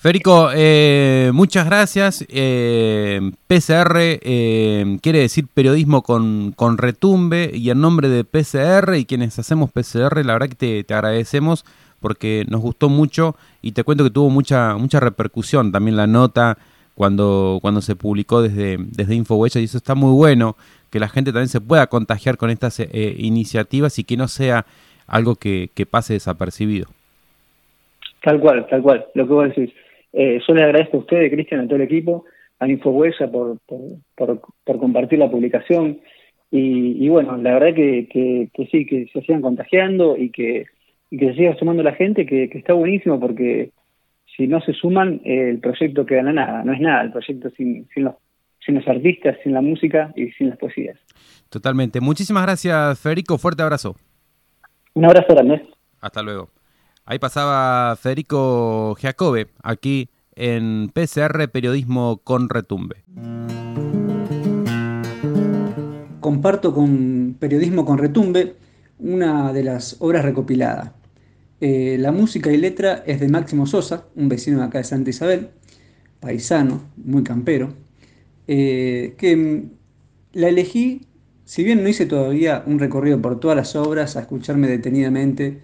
Federico, 0.00 0.48
eh, 0.54 1.30
muchas 1.34 1.66
gracias. 1.66 2.26
Eh, 2.30 3.20
PCR 3.46 3.98
eh, 3.98 4.96
quiere 5.02 5.18
decir 5.18 5.44
periodismo 5.52 6.00
con, 6.00 6.52
con, 6.52 6.78
retumbe 6.78 7.50
y 7.52 7.68
en 7.68 7.82
nombre 7.82 8.08
de 8.08 8.24
PCR 8.24 8.94
y 8.96 9.04
quienes 9.04 9.38
hacemos 9.38 9.70
PCR, 9.70 10.24
la 10.24 10.32
verdad 10.32 10.48
que 10.48 10.84
te, 10.84 10.94
agradecemos 10.94 11.66
porque 12.00 12.46
nos 12.48 12.62
gustó 12.62 12.88
mucho 12.88 13.36
y 13.60 13.72
te 13.72 13.84
cuento 13.84 14.02
que 14.02 14.08
tuvo 14.08 14.30
mucha 14.30 14.74
mucha 14.78 15.00
repercusión 15.00 15.70
también 15.70 15.98
la 15.98 16.06
nota 16.06 16.56
cuando, 16.94 17.58
cuando 17.60 17.82
se 17.82 17.94
publicó 17.94 18.40
desde, 18.40 18.78
desde 18.78 19.14
y 19.14 19.64
eso 19.64 19.76
está 19.76 19.94
muy 19.94 20.12
bueno 20.12 20.56
que 20.88 20.98
la 20.98 21.10
gente 21.10 21.30
también 21.30 21.48
se 21.48 21.60
pueda 21.60 21.88
contagiar 21.88 22.38
con 22.38 22.48
estas 22.48 22.80
iniciativas 23.18 23.98
y 23.98 24.04
que 24.04 24.16
no 24.16 24.28
sea 24.28 24.64
algo 25.06 25.34
que, 25.34 25.68
que 25.74 25.84
pase 25.84 26.14
desapercibido. 26.14 26.88
Tal 28.22 28.40
cual, 28.40 28.66
tal 28.70 28.80
cual, 28.80 29.04
lo 29.12 29.26
que 29.26 29.32
vos 29.34 29.48
decís. 29.48 29.70
Eh, 30.12 30.40
yo 30.46 30.54
le 30.54 30.64
agradezco 30.64 30.96
a 30.96 31.00
ustedes, 31.00 31.30
Cristian, 31.30 31.60
a 31.60 31.64
todo 31.64 31.76
el 31.76 31.82
equipo, 31.82 32.24
a 32.58 32.68
Infohuella 32.68 33.30
por, 33.30 33.58
por, 33.66 34.40
por, 34.64 34.78
compartir 34.78 35.18
la 35.18 35.30
publicación. 35.30 36.00
Y, 36.52 37.08
bueno, 37.08 37.36
la 37.36 37.54
verdad 37.54 37.74
que, 37.74 38.08
que, 38.52 38.66
sí, 38.66 38.84
que 38.84 39.06
se 39.12 39.20
sigan 39.20 39.40
contagiando 39.40 40.16
y 40.16 40.30
que, 40.30 40.66
y 41.08 41.16
que 41.16 41.28
se 41.28 41.34
siga 41.34 41.56
sumando 41.56 41.84
la 41.84 41.94
gente, 41.94 42.26
que, 42.26 42.50
está 42.52 42.72
buenísimo 42.72 43.20
porque 43.20 43.70
si 44.36 44.48
no 44.48 44.60
se 44.60 44.72
suman, 44.72 45.20
el 45.24 45.60
proyecto 45.60 46.04
queda 46.04 46.20
en 46.20 46.34
nada, 46.34 46.64
no 46.64 46.72
es 46.72 46.80
nada 46.80 47.02
el 47.02 47.12
proyecto 47.12 47.50
sin, 47.50 47.86
sin, 47.94 48.04
los, 48.04 48.14
sin 48.64 48.74
los 48.74 48.88
artistas, 48.88 49.36
sin 49.44 49.52
la 49.52 49.60
música 49.60 50.12
y 50.16 50.32
sin 50.32 50.48
las 50.48 50.58
poesías. 50.58 50.98
Totalmente. 51.50 52.00
Muchísimas 52.00 52.42
gracias, 52.42 53.00
Federico. 53.00 53.38
Fuerte 53.38 53.62
abrazo. 53.62 53.94
Un 54.94 55.04
abrazo 55.04 55.34
grande. 55.34 55.62
Hasta 56.00 56.20
luego. 56.22 56.50
Ahí 57.04 57.18
pasaba 57.18 57.96
Federico 57.96 58.94
Giacobbe, 58.94 59.48
aquí 59.62 60.10
en 60.34 60.90
PCR 60.94 61.48
Periodismo 61.50 62.20
con 62.22 62.48
Retumbe. 62.48 63.04
Comparto 66.20 66.72
con 66.72 67.36
Periodismo 67.38 67.84
con 67.84 67.98
Retumbe 67.98 68.54
una 68.98 69.52
de 69.52 69.64
las 69.64 69.96
obras 70.00 70.24
recopiladas. 70.24 70.92
Eh, 71.60 71.96
la 71.98 72.12
música 72.12 72.52
y 72.52 72.56
letra 72.56 73.02
es 73.06 73.20
de 73.20 73.28
Máximo 73.28 73.66
Sosa, 73.66 74.06
un 74.14 74.28
vecino 74.28 74.60
de 74.60 74.64
acá 74.64 74.78
de 74.78 74.84
Santa 74.84 75.10
Isabel, 75.10 75.50
paisano, 76.20 76.82
muy 76.96 77.22
campero, 77.22 77.74
eh, 78.46 79.14
que 79.18 79.64
la 80.32 80.48
elegí, 80.48 81.06
si 81.44 81.64
bien 81.64 81.82
no 81.82 81.88
hice 81.88 82.06
todavía 82.06 82.62
un 82.66 82.78
recorrido 82.78 83.20
por 83.20 83.40
todas 83.40 83.56
las 83.56 83.76
obras, 83.76 84.16
a 84.16 84.20
escucharme 84.20 84.68
detenidamente 84.68 85.60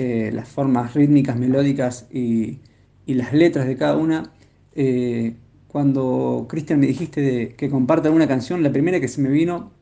eh, 0.00 0.30
las 0.32 0.48
formas 0.48 0.94
rítmicas, 0.94 1.36
melódicas 1.36 2.06
y, 2.12 2.60
las 3.04 3.32
letras 3.32 3.66
de 3.66 3.76
cada 3.76 3.96
una. 3.96 4.30
Eh, 4.76 5.34
cuando 5.66 6.46
Cristian 6.48 6.78
me 6.78 6.86
dijiste 6.86 7.56
que 7.56 7.68
comparta 7.68 8.08
una 8.08 8.28
canción, 8.28 8.62
la 8.62 8.70
primera 8.70 9.00
que 9.00 9.08
se 9.08 9.20
me 9.20 9.28
vino 9.28 9.72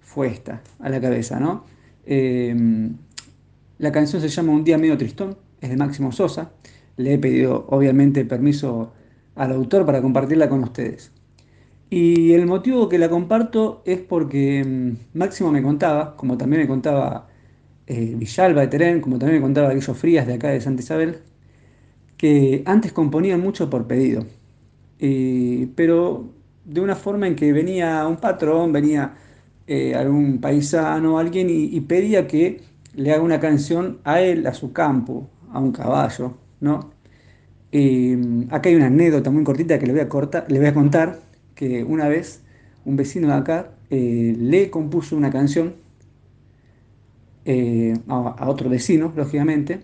fue 0.00 0.28
esta, 0.28 0.62
a 0.78 0.88
la 0.88 0.98
cabeza, 0.98 1.38
¿no? 1.38 1.64
Eh, 2.06 2.90
la 3.76 3.92
canción 3.92 4.22
se 4.22 4.28
llama 4.28 4.52
Un 4.52 4.64
día 4.64 4.78
medio 4.78 4.96
tristón, 4.96 5.36
es 5.60 5.68
de 5.68 5.76
Máximo 5.76 6.10
Sosa. 6.10 6.52
Le 6.96 7.14
he 7.14 7.18
pedido, 7.18 7.66
obviamente, 7.68 8.24
permiso 8.24 8.94
al 9.34 9.52
autor 9.52 9.84
para 9.84 10.00
compartirla 10.00 10.48
con 10.48 10.62
ustedes. 10.64 11.12
Y 11.90 12.32
el 12.32 12.46
motivo 12.46 12.88
que 12.88 12.98
la 12.98 13.10
comparto 13.10 13.82
es 13.84 14.00
porque 14.00 14.64
mm, 14.64 15.18
Máximo 15.18 15.52
me 15.52 15.62
contaba, 15.62 16.16
como 16.16 16.38
también 16.38 16.62
me 16.62 16.68
contaba 16.68 17.29
eh, 17.90 18.14
Villalba 18.16 18.62
de 18.62 18.68
Terén, 18.68 19.00
como 19.00 19.18
también 19.18 19.40
me 19.40 19.42
contaba 19.42 19.74
Guillo 19.74 19.94
Frías 19.94 20.26
de 20.26 20.34
acá 20.34 20.48
de 20.50 20.60
Santa 20.60 20.82
Isabel, 20.82 21.18
que 22.16 22.62
antes 22.66 22.92
componían 22.92 23.40
mucho 23.40 23.68
por 23.70 23.86
pedido. 23.86 24.24
pero 25.76 26.32
de 26.64 26.80
una 26.80 26.94
forma 26.96 27.26
en 27.26 27.34
que 27.36 27.52
venía 27.52 28.06
un 28.06 28.16
patrón, 28.18 28.72
venía 28.72 29.14
eh, 29.66 29.94
algún 29.94 30.40
paisano, 30.40 31.18
alguien 31.18 31.48
y, 31.50 31.80
pedía 31.80 32.26
que 32.26 32.62
le 32.94 33.12
haga 33.12 33.22
una 33.22 33.40
canción 33.40 33.98
a 34.04 34.20
él, 34.20 34.46
a 34.46 34.54
su 34.54 34.72
campo, 34.72 35.28
a 35.52 35.58
un 35.60 35.72
caballo, 35.72 36.36
¿no? 36.60 36.92
acá 38.50 38.68
hay 38.68 38.74
una 38.74 38.86
anécdota 38.86 39.30
muy 39.30 39.44
cortita 39.44 39.78
que 39.78 39.86
le 39.86 39.92
voy 39.92 40.00
a, 40.02 40.08
cortar, 40.08 40.46
le 40.50 40.58
voy 40.58 40.68
a 40.68 40.74
contar, 40.74 41.20
que 41.54 41.84
una 41.84 42.08
vez 42.08 42.42
un 42.84 42.96
vecino 42.96 43.28
de 43.28 43.34
acá 43.34 43.70
eh, 43.90 44.34
le 44.38 44.70
compuso 44.70 45.16
una 45.16 45.30
canción 45.30 45.74
eh, 47.44 47.94
a, 48.08 48.48
otro 48.48 48.68
vecino, 48.68 49.12
lógicamente, 49.16 49.80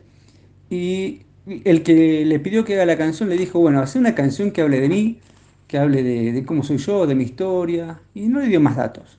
y 0.69 1.23
el 1.65 1.83
que 1.83 2.25
le 2.25 2.41
pidió 2.41 2.65
que 2.65 2.75
haga 2.75 2.87
la 2.87 2.99
canción 2.99 3.29
le 3.29 3.37
dijo, 3.37 3.61
bueno, 3.61 3.81
hace 3.81 3.99
una 3.99 4.15
canción 4.15 4.51
que 4.51 4.63
hable 4.63 4.81
de 4.81 4.89
mí, 4.89 5.21
que 5.69 5.79
hable 5.79 6.03
de, 6.03 6.45
cómo 6.45 6.63
soy 6.63 6.79
yo, 6.79 7.07
de 7.07 7.15
mi 7.15 7.25
historia, 7.25 8.01
y 8.15 8.29
no 8.29 8.41
le 8.41 8.49
dio 8.49 8.61
más 8.61 8.77
datos. 8.77 9.19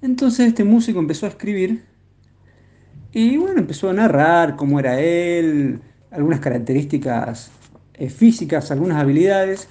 Entonces 0.00 0.48
este 0.48 0.64
músico 0.64 0.98
empezó 0.98 1.26
a 1.26 1.28
escribir 1.28 1.84
y 3.12 3.36
bueno, 3.36 3.60
empezó 3.60 3.90
a 3.90 3.92
narrar 3.92 4.56
cómo 4.56 4.80
era 4.80 4.98
él, 5.00 5.80
algunas 6.10 6.40
características 6.40 7.50
eh, 7.94 8.08
físicas, 8.08 8.70
algunas 8.70 8.98
habilidades, 8.98 9.68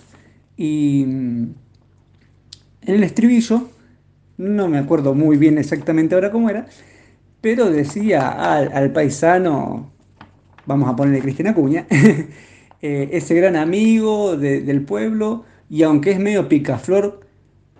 y 0.55 1.03
mm, 1.05 1.43
en 2.83 2.95
el 2.95 3.03
estribillo, 3.03 3.69
no 4.37 4.67
me 4.67 4.77
acuerdo 4.77 5.13
muy 5.13 5.37
bien 5.37 5.57
exactamente 5.57 6.15
ahora 6.15 6.31
cómo 6.31 6.49
era, 6.49 6.67
pero 7.41 7.71
decía 7.71 8.29
al, 8.29 8.91
paisano, 8.93 9.91
vamos 10.65 10.89
a 10.89 10.95
ponerle 10.95 11.21
Cristina 11.21 11.53
Cuña, 11.53 11.87
eh, 12.81 13.09
ese 13.11 13.35
gran 13.35 13.55
amigo 13.55 14.37
del 14.37 14.83
pueblo, 14.83 15.45
y 15.69 15.83
aunque 15.83 16.11
es 16.11 16.19
medio 16.19 16.47
picaflor, 16.47 17.21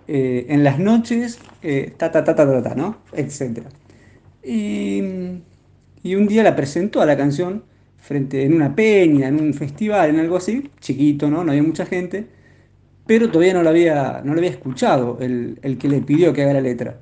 eh, 0.08 0.46
en 0.48 0.64
las 0.64 0.78
noches, 0.78 1.38
eh, 1.62 1.94
ta, 1.96 2.10
ta, 2.10 2.24
ta, 2.24 2.34
ta, 2.34 2.62
ta, 2.62 2.74
¿no? 2.74 2.98
Etcétera. 3.12 3.68
Y, 4.42 5.00
un 5.00 6.26
día 6.26 6.42
la 6.42 6.56
presentó 6.56 7.00
a 7.00 7.06
la 7.06 7.16
canción 7.16 7.64
frente 7.98 8.44
en 8.44 8.54
una 8.54 8.74
peña, 8.74 9.28
en 9.28 9.40
un 9.40 9.54
festival, 9.54 10.10
en 10.10 10.18
algo 10.18 10.36
así, 10.36 10.70
chiquito, 10.80 11.30
¿no? 11.30 11.44
No 11.44 11.52
había 11.52 11.62
mucha 11.62 11.86
gente, 11.86 12.26
pero 13.06 13.30
todavía 13.30 13.54
no 13.54 13.62
lo 13.62 13.70
había, 13.70 14.22
no 14.24 14.32
había 14.32 14.50
escuchado 14.50 15.18
el, 15.20 15.58
el 15.62 15.78
que 15.78 15.88
le 15.88 16.00
pidió 16.00 16.32
que 16.32 16.42
haga 16.42 16.54
la 16.54 16.60
letra. 16.60 16.98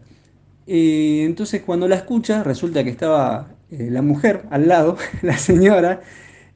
Y 0.72 1.22
entonces 1.22 1.62
cuando 1.62 1.88
la 1.88 1.96
escucha, 1.96 2.44
resulta 2.44 2.84
que 2.84 2.90
estaba 2.90 3.48
eh, 3.72 3.88
la 3.90 4.02
mujer 4.02 4.44
al 4.50 4.68
lado, 4.68 4.96
la 5.22 5.36
señora, 5.36 6.00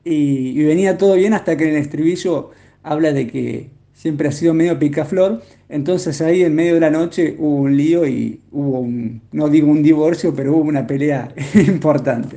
y, 0.04 0.62
venía 0.62 0.96
todo 0.96 1.16
bien 1.16 1.34
hasta 1.34 1.56
que 1.56 1.64
en 1.64 1.70
el 1.70 1.76
estribillo 1.78 2.52
habla 2.84 3.12
de 3.12 3.26
que 3.26 3.70
siempre 3.92 4.28
ha 4.28 4.30
sido 4.30 4.54
medio 4.54 4.78
picaflor, 4.78 5.42
entonces 5.68 6.20
ahí 6.20 6.44
en 6.44 6.54
medio 6.54 6.74
de 6.74 6.80
la 6.80 6.90
noche 6.90 7.34
hubo 7.40 7.56
un 7.56 7.76
lío 7.76 8.06
y 8.06 8.40
hubo 8.52 8.78
un, 8.78 9.20
no 9.32 9.48
digo 9.48 9.68
un 9.68 9.82
divorcio, 9.82 10.32
pero 10.32 10.52
hubo 10.52 10.68
una 10.68 10.86
pelea 10.86 11.34
importante. 11.66 12.36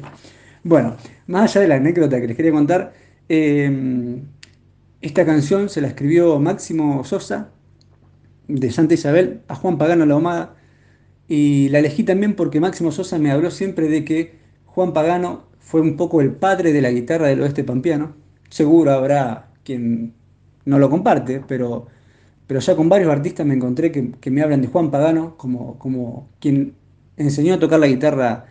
Bueno, 0.64 0.96
más 1.28 1.52
allá 1.52 1.62
de 1.62 1.68
la 1.68 1.76
anécdota 1.76 2.20
que 2.20 2.26
les 2.26 2.36
quería 2.36 2.54
contar, 2.54 2.94
em, 3.30 4.22
esta 5.00 5.28
canción 5.28 5.70
se 5.70 5.82
la 5.82 5.90
escribió 5.90 6.40
Máximo 6.40 7.04
Sosa 7.04 7.52
de 8.48 8.72
Santa 8.72 8.96
Isabel 8.96 9.42
a 9.48 9.54
Juan 9.54 9.78
Pagano 9.78 10.08
La 10.08 10.16
Humada 10.16 10.58
y 11.28 11.70
la 11.70 11.80
elegí 11.80 12.04
también 12.04 12.36
porque 12.36 12.60
Máximo 12.60 12.92
Sosa 12.92 13.20
me 13.20 13.32
habló 13.32 13.52
siempre 13.52 13.90
de 13.90 14.06
que 14.06 14.36
Juan 14.66 14.94
Pagano 14.94 15.44
fue 15.60 15.82
un 15.82 15.98
poco 15.98 16.22
el 16.22 16.32
padre 16.32 16.72
de 16.72 16.82
la 16.82 16.92
guitarra 16.92 17.28
del 17.28 17.42
oeste 17.42 17.64
pampeano. 17.64 18.16
Seguro 18.50 18.92
habrá 18.92 19.50
quien 19.64 20.14
no 20.66 20.80
lo 20.80 20.90
comparte, 20.90 21.42
pero, 21.48 21.88
pero 22.48 22.60
ya 22.62 22.76
con 22.76 22.88
varios 22.90 23.12
artistas 23.12 23.46
me 23.46 23.56
encontré 23.56 23.92
que, 23.92 24.32
me 24.32 24.42
hablan 24.42 24.62
de 24.62 24.68
Juan 24.68 24.92
Pagano 24.92 25.36
como, 25.38 25.78
como 25.80 26.30
quien 26.40 26.76
enseñó 27.18 27.56
a 27.56 27.60
tocar 27.60 27.80
la 27.80 27.88
guitarra 27.88 28.46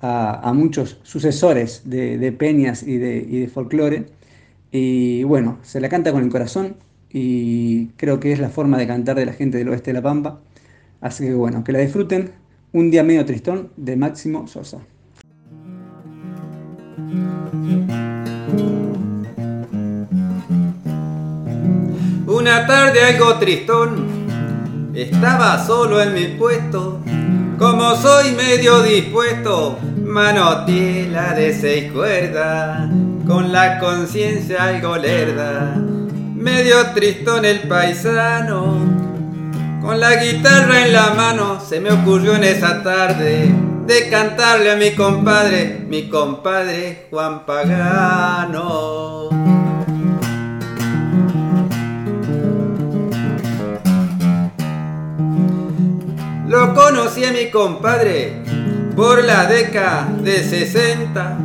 a, 0.00 0.52
muchos 0.54 1.00
sucesores 1.02 1.82
de, 1.84 2.32
peñas 2.32 2.82
y 2.82 2.98
de, 2.98 3.16
y 3.16 3.40
de 3.40 3.48
folclore. 3.48 4.06
Y 4.70 5.24
bueno, 5.24 5.58
se 5.62 5.80
la 5.80 5.88
canta 5.88 6.12
con 6.12 6.22
el 6.22 6.30
corazón 6.30 6.76
y 7.10 7.88
creo 7.96 8.20
que 8.20 8.32
es 8.32 8.38
la 8.38 8.50
forma 8.50 8.78
de 8.78 8.86
cantar 8.86 9.16
de 9.16 9.26
la 9.26 9.32
gente 9.32 9.58
del 9.58 9.68
oeste 9.70 9.90
de 9.90 9.94
La 9.94 10.02
Pampa. 10.02 10.40
Así 11.00 11.24
que 11.26 11.34
bueno, 11.34 11.62
que 11.64 11.72
la 11.72 11.80
disfruten. 11.80 12.32
Un 12.72 12.90
día 12.90 13.02
medio 13.02 13.24
tristón 13.24 13.70
de 13.76 13.96
Máximo 13.96 14.46
Sosa. 14.46 14.78
Una 22.26 22.66
tarde 22.66 23.02
algo 23.02 23.38
tristón, 23.38 24.06
estaba 24.94 25.64
solo 25.64 26.02
en 26.02 26.14
mi 26.14 26.26
puesto, 26.38 27.00
como 27.58 27.94
soy 27.96 28.32
medio 28.32 28.82
dispuesto, 28.82 29.78
manoteé 30.04 31.08
la 31.08 31.34
de 31.34 31.54
seis 31.54 31.90
cuerdas, 31.92 32.90
con 33.26 33.52
la 33.52 33.78
conciencia 33.78 34.64
algo 34.64 34.96
lerda, 34.96 35.76
medio 36.34 36.76
tristón 36.94 37.44
el 37.44 37.60
paisano, 37.60 38.95
con 39.80 40.00
la 40.00 40.16
guitarra 40.16 40.86
en 40.86 40.92
la 40.92 41.14
mano, 41.14 41.60
se 41.60 41.80
me 41.80 41.90
ocurrió 41.92 42.34
en 42.34 42.44
esa 42.44 42.82
tarde 42.82 43.54
de 43.86 44.08
cantarle 44.10 44.72
a 44.72 44.76
mi 44.76 44.92
compadre, 44.92 45.84
mi 45.88 46.08
compadre 46.08 47.06
Juan 47.10 47.46
Pagano. 47.46 49.30
Lo 56.48 56.74
conocí 56.74 57.24
a 57.24 57.32
mi 57.32 57.50
compadre 57.50 58.42
por 58.96 59.22
la 59.24 59.46
década 59.46 60.08
de 60.22 60.42
60. 60.42 61.38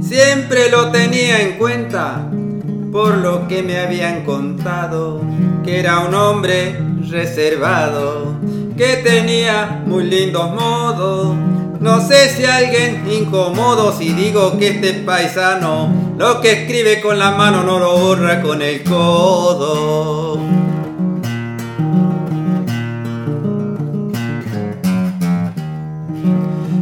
Siempre 0.00 0.70
lo 0.70 0.90
tenía 0.90 1.40
en 1.40 1.58
cuenta 1.58 2.28
por 2.94 3.16
lo 3.16 3.48
que 3.48 3.64
me 3.64 3.80
habían 3.80 4.24
contado, 4.24 5.20
que 5.64 5.80
era 5.80 5.98
un 6.06 6.14
hombre 6.14 6.78
reservado, 7.10 8.36
que 8.76 8.98
tenía 8.98 9.82
muy 9.84 10.04
lindos 10.04 10.54
modos. 10.54 11.34
No 11.80 12.00
sé 12.00 12.28
si 12.28 12.44
alguien 12.44 13.02
incomodo 13.10 13.92
si 13.92 14.12
digo 14.12 14.56
que 14.58 14.68
este 14.68 14.92
paisano 14.92 15.92
lo 16.16 16.40
que 16.40 16.52
escribe 16.52 17.00
con 17.00 17.18
la 17.18 17.32
mano 17.32 17.64
no 17.64 17.80
lo 17.80 17.98
borra 17.98 18.40
con 18.40 18.62
el 18.62 18.84
codo. 18.84 20.38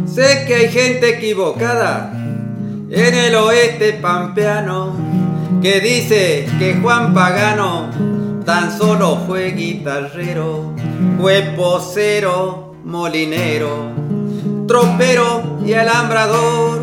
Sé 0.04 0.44
que 0.46 0.56
hay 0.56 0.68
gente 0.68 1.08
equivocada 1.16 2.12
en 2.90 3.14
el 3.14 3.34
oeste 3.34 3.94
pampeano 3.94 5.21
que 5.62 5.80
dice 5.80 6.46
que 6.58 6.74
Juan 6.82 7.14
Pagano 7.14 7.88
tan 8.44 8.76
solo 8.76 9.20
fue 9.28 9.52
guitarrero, 9.52 10.74
fue 11.20 11.54
posero, 11.56 12.74
molinero, 12.84 13.92
tropero 14.66 15.60
y 15.64 15.72
alambrador. 15.74 16.82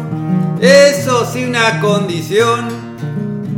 Eso 0.61 1.25
sí 1.25 1.43
una 1.43 1.81
condición. 1.81 2.87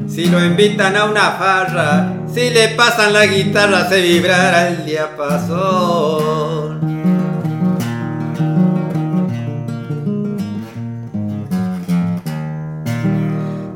Si 0.08 0.26
lo 0.26 0.44
invitan 0.44 0.96
a 0.96 1.06
una 1.06 1.34
farra, 1.34 2.14
si 2.34 2.50
le 2.50 2.70
pasan 2.70 3.14
la 3.14 3.28
guitarra 3.28 3.88
se 3.88 4.02
vibrará 4.02 4.70
el 4.70 4.86
diapasón. 4.86 6.42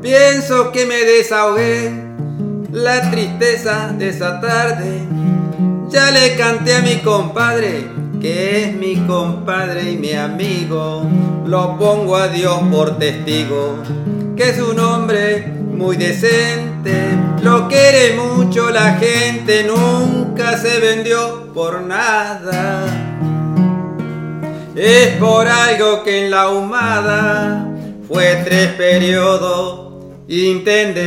Pienso 0.06 0.70
que 0.70 0.86
me 0.86 1.04
desahogué 1.04 1.90
la 2.70 3.10
tristeza 3.10 3.92
de 3.98 4.10
esa 4.10 4.40
tarde. 4.40 5.00
Ya 5.88 6.12
le 6.12 6.36
canté 6.36 6.76
a 6.76 6.80
mi 6.80 6.98
compadre, 6.98 7.88
que 8.20 8.62
es 8.62 8.76
mi 8.76 8.94
compadre 9.04 9.90
y 9.90 9.96
mi 9.96 10.12
amigo. 10.12 11.02
Lo 11.44 11.76
pongo 11.76 12.14
a 12.14 12.28
Dios 12.28 12.56
por 12.70 13.00
testigo, 13.00 13.82
que 14.36 14.50
es 14.50 14.60
un 14.60 14.78
hombre 14.78 15.48
muy 15.72 15.96
decente. 15.96 17.10
Lo 17.42 17.66
quiere 17.66 18.14
mucho 18.14 18.70
la 18.70 18.92
gente, 19.00 19.64
nunca 19.64 20.56
se 20.56 20.78
vendió 20.78 21.52
por 21.52 21.82
nada. 21.82 22.86
Es 24.76 25.16
por 25.16 25.48
algo 25.48 26.04
que 26.04 26.26
en 26.26 26.30
la 26.30 26.50
humada 26.50 27.66
fue 28.06 28.40
tres 28.44 28.68
periodos 28.74 29.85
intendente. 30.28 31.06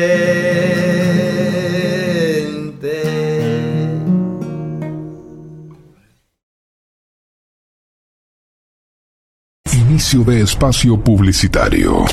Inicio 9.72 10.24
de 10.24 10.42
espacio 10.42 11.00
publicitario. 11.04 12.06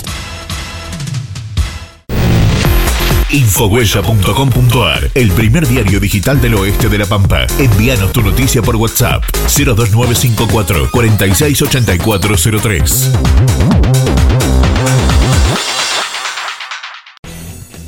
Infohuella.com.ar, 3.30 5.10
el 5.14 5.30
primer 5.32 5.66
diario 5.66 5.98
digital 6.00 6.40
del 6.40 6.54
oeste 6.54 6.88
de 6.88 6.98
La 6.98 7.06
Pampa. 7.06 7.46
Envíanos 7.58 8.12
tu 8.12 8.22
noticia 8.22 8.62
por 8.62 8.76
WhatsApp 8.76 9.22
02954 9.54 10.90
468403. 10.90 13.12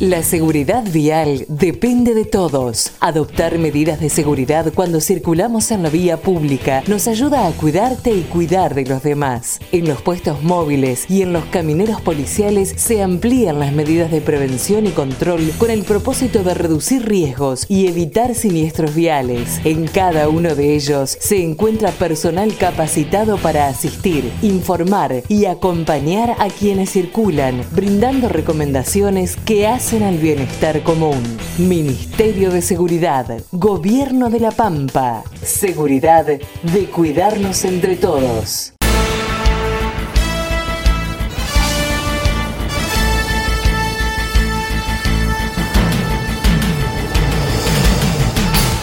La 0.00 0.22
seguridad 0.22 0.84
vial 0.92 1.44
depende 1.48 2.14
de 2.14 2.24
todos. 2.24 2.92
Adoptar 3.00 3.58
medidas 3.58 3.98
de 3.98 4.10
seguridad 4.10 4.72
cuando 4.72 5.00
circulamos 5.00 5.72
en 5.72 5.82
la 5.82 5.90
vía 5.90 6.18
pública 6.18 6.84
nos 6.86 7.08
ayuda 7.08 7.48
a 7.48 7.50
cuidarte 7.50 8.12
y 8.12 8.20
cuidar 8.22 8.76
de 8.76 8.86
los 8.86 9.02
demás. 9.02 9.58
En 9.72 9.88
los 9.88 10.00
puestos 10.00 10.40
móviles 10.44 11.10
y 11.10 11.22
en 11.22 11.32
los 11.32 11.46
camineros 11.46 12.00
policiales 12.00 12.72
se 12.76 13.02
amplían 13.02 13.58
las 13.58 13.72
medidas 13.72 14.12
de 14.12 14.20
prevención 14.20 14.86
y 14.86 14.90
control 14.90 15.50
con 15.58 15.68
el 15.68 15.82
propósito 15.82 16.44
de 16.44 16.54
reducir 16.54 17.04
riesgos 17.04 17.66
y 17.68 17.88
evitar 17.88 18.36
siniestros 18.36 18.94
viales. 18.94 19.60
En 19.64 19.88
cada 19.88 20.28
uno 20.28 20.54
de 20.54 20.76
ellos 20.76 21.18
se 21.18 21.42
encuentra 21.42 21.90
personal 21.90 22.56
capacitado 22.56 23.36
para 23.36 23.66
asistir, 23.66 24.30
informar 24.42 25.24
y 25.26 25.46
acompañar 25.46 26.36
a 26.38 26.50
quienes 26.50 26.90
circulan, 26.90 27.64
brindando 27.72 28.28
recomendaciones 28.28 29.34
que 29.34 29.66
hacen 29.66 29.87
al 29.96 30.18
bienestar 30.18 30.82
común. 30.82 31.22
Ministerio 31.56 32.50
de 32.50 32.60
Seguridad, 32.60 33.26
Gobierno 33.52 34.28
de 34.28 34.38
la 34.38 34.50
Pampa. 34.50 35.22
Seguridad 35.42 36.26
de 36.26 36.86
cuidarnos 36.90 37.64
entre 37.64 37.96
todos. 37.96 38.74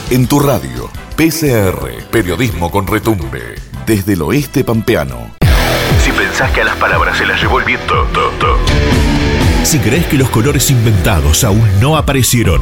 En 0.10 0.28
tu 0.28 0.39
radio, 0.39 0.89
PCR, 1.16 2.10
periodismo 2.10 2.72
con 2.72 2.88
retumbe, 2.88 3.56
desde 3.86 4.14
el 4.14 4.24
oeste 4.24 4.64
pampeano. 4.64 5.36
Si 6.03 6.12
pensás 6.12 6.51
que 6.51 6.62
a 6.62 6.66
las 6.66 6.76
palabras 6.78 7.16
se 7.16 7.28
las 7.28 7.39
llevó 7.39 7.60
el 7.60 7.66
viento, 7.66 7.93
to, 8.12 8.30
to. 8.39 9.05
Si 9.66 9.80
crees 9.80 10.05
que 10.05 10.18
los 10.18 10.30
colores 10.30 10.70
inventados 10.70 11.43
aún 11.43 11.68
no 11.82 11.97
aparecieron. 11.97 12.61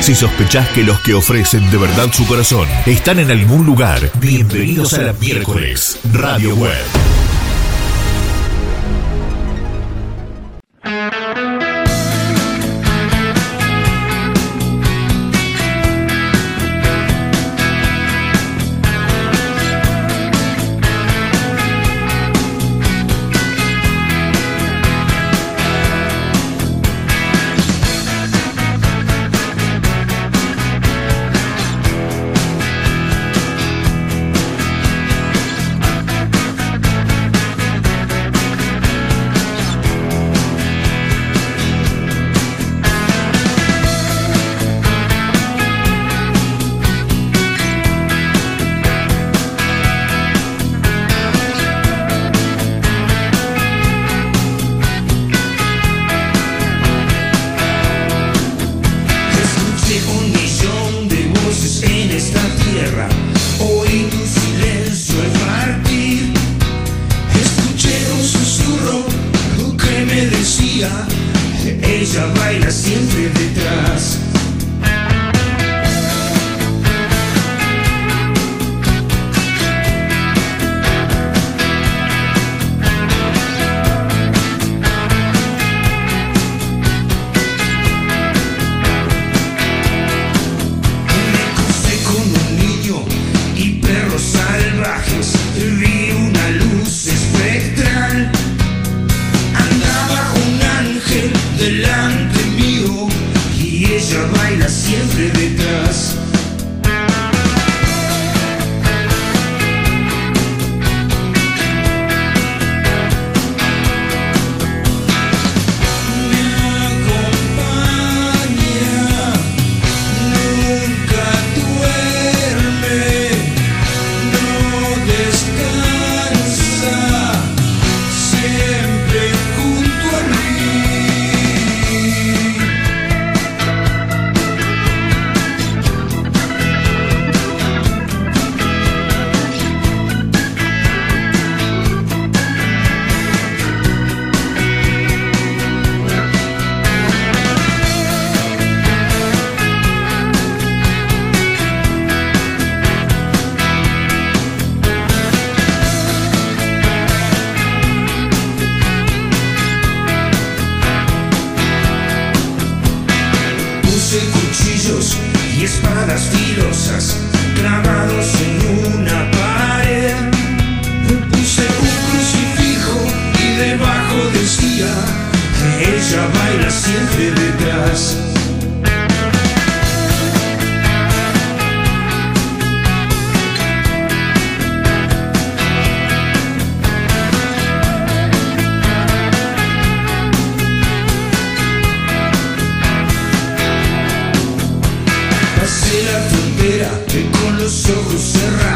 Si 0.00 0.14
sospechás 0.14 0.68
que 0.68 0.84
los 0.84 1.00
que 1.00 1.12
ofrecen 1.12 1.68
de 1.72 1.76
verdad 1.76 2.12
su 2.12 2.24
corazón 2.24 2.68
están 2.86 3.18
en 3.18 3.32
algún 3.32 3.66
lugar, 3.66 4.08
bienvenidos 4.20 4.94
a 4.94 5.02
la 5.02 5.12
miércoles 5.14 5.98
Radio 6.12 6.54
Web. 6.54 7.17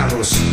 carros. 0.09 0.52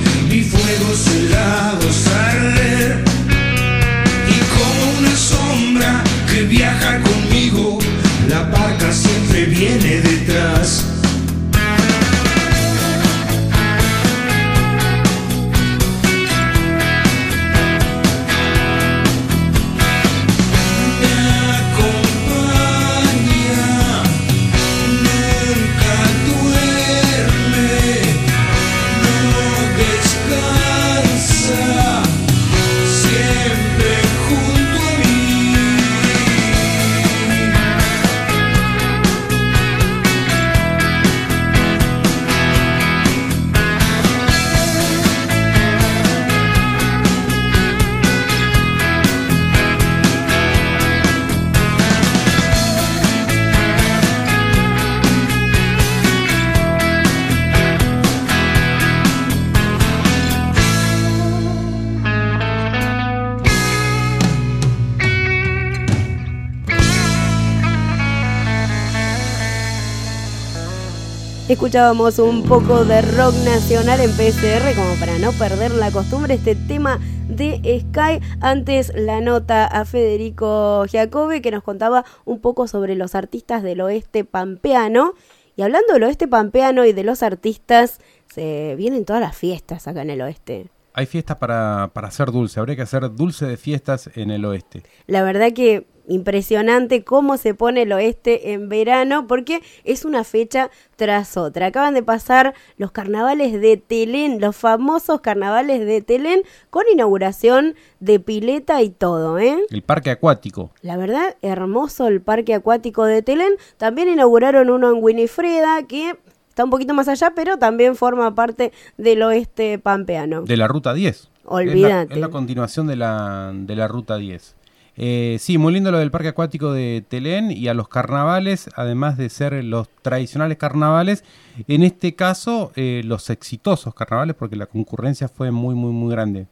Escuchábamos 71.70 72.18
un 72.18 72.46
poco 72.46 72.84
de 72.84 73.00
rock 73.04 73.36
nacional 73.46 74.00
en 74.00 74.10
PCR 74.14 74.76
como 74.76 74.96
para 75.00 75.20
no 75.20 75.32
perder 75.34 75.72
la 75.72 75.92
costumbre 75.92 76.34
este 76.34 76.56
tema 76.56 77.00
de 77.28 77.60
Sky. 77.80 78.26
Antes 78.42 78.92
la 78.96 79.22
nota 79.22 79.68
a 79.68 79.86
Federico 79.86 80.84
Giacobbe 80.88 81.44
que 81.44 81.52
nos 81.52 81.62
contaba 81.62 82.06
un 82.26 82.42
poco 82.42 82.68
sobre 82.68 82.96
los 82.96 83.14
artistas 83.14 83.62
del 83.62 83.82
oeste 83.82 84.26
pampeano. 84.26 85.14
Y 85.56 85.62
hablando 85.62 85.94
del 85.94 86.06
oeste 86.06 86.28
pampeano 86.28 86.86
y 86.86 86.92
de 86.94 87.04
los 87.04 87.22
artistas, 87.22 88.00
se 88.34 88.74
vienen 88.76 89.06
todas 89.06 89.22
las 89.22 89.38
fiestas 89.38 89.88
acá 89.88 90.02
en 90.02 90.10
el 90.10 90.24
oeste. 90.24 90.72
Hay 90.96 91.06
fiestas 91.06 91.38
para, 91.38 91.92
para 91.94 92.08
hacer 92.08 92.32
dulce, 92.32 92.60
habría 92.60 92.78
que 92.78 92.82
hacer 92.82 93.14
dulce 93.14 93.46
de 93.46 93.58
fiestas 93.58 94.10
en 94.16 94.32
el 94.32 94.44
oeste. 94.44 94.82
La 95.06 95.22
verdad 95.22 95.54
que 95.54 95.86
impresionante 96.10 97.04
cómo 97.04 97.38
se 97.38 97.54
pone 97.54 97.84
el 97.84 97.94
oeste 97.94 98.52
en 98.52 98.68
verano, 98.68 99.28
porque 99.28 99.62
es 99.84 100.04
una 100.04 100.24
fecha 100.24 100.70
tras 100.96 101.38
otra. 101.38 101.68
Acaban 101.68 101.94
de 101.94 102.04
pasar 102.04 102.54
los 102.78 102.92
carnavales 102.92 103.60
de 103.60 103.78
Telén, 103.78 104.42
los 104.42 104.56
famosos 104.56 105.22
carnavales 105.22 105.86
de 105.86 106.02
Telén, 106.02 106.42
con 106.70 106.84
inauguración 106.92 107.76
de 108.00 108.20
pileta 108.20 108.82
y 108.82 108.90
todo, 108.90 109.40
¿eh? 109.40 109.58
El 109.70 109.82
parque 109.82 110.10
acuático. 110.10 110.72
La 110.82 110.98
verdad, 110.98 111.38
hermoso 111.42 112.08
el 112.08 112.22
parque 112.22 112.54
acuático 112.54 113.06
de 113.06 113.22
Telén. 113.22 113.54
También 113.78 114.10
inauguraron 114.10 114.70
uno 114.70 114.90
en 114.90 115.04
Winifreda, 115.04 115.84
que 115.84 116.18
está 116.50 116.64
un 116.66 116.70
poquito 116.70 116.94
más 116.94 117.08
allá, 117.08 117.32
pero 117.36 117.58
también 117.58 117.96
forma 117.96 118.36
parte 118.36 118.74
del 118.98 119.24
oeste 119.24 119.80
pampeano. 119.80 120.42
De 120.42 120.58
la 120.58 120.68
ruta 120.68 120.94
10. 120.94 121.30
Olvídate. 121.46 122.14
Es 122.14 122.20
la, 122.20 122.28
continuación 122.28 122.86
de 122.88 122.96
la, 122.96 123.52
de 123.54 123.76
la 123.76 123.88
ruta 123.88 124.18
10. 124.18 124.56
Eh, 125.02 125.38
sí, 125.40 125.58
muy 125.58 125.72
lindo 125.72 125.92
lo 125.92 126.00
del 126.00 126.12
parque 126.12 126.28
acuático 126.28 126.74
de 126.74 127.06
Telén 127.08 127.52
y 127.52 127.70
a 127.70 127.74
los 127.74 127.88
carnavales, 127.88 128.70
además 128.76 129.18
de 129.18 129.30
ser 129.30 129.54
los 129.64 129.88
tradicionales 130.02 130.58
carnavales, 130.58 131.24
en 131.70 131.84
este 131.84 132.16
caso 132.16 132.74
eh, 132.76 133.02
los 133.06 133.30
exitosos 133.30 133.94
carnavales, 133.94 134.36
porque 134.36 134.58
la 134.58 134.66
concurrencia 134.66 135.30
fue 135.30 135.52
muy, 135.52 135.74
muy, 135.74 135.94
muy 135.94 136.12
grande. 136.12 136.48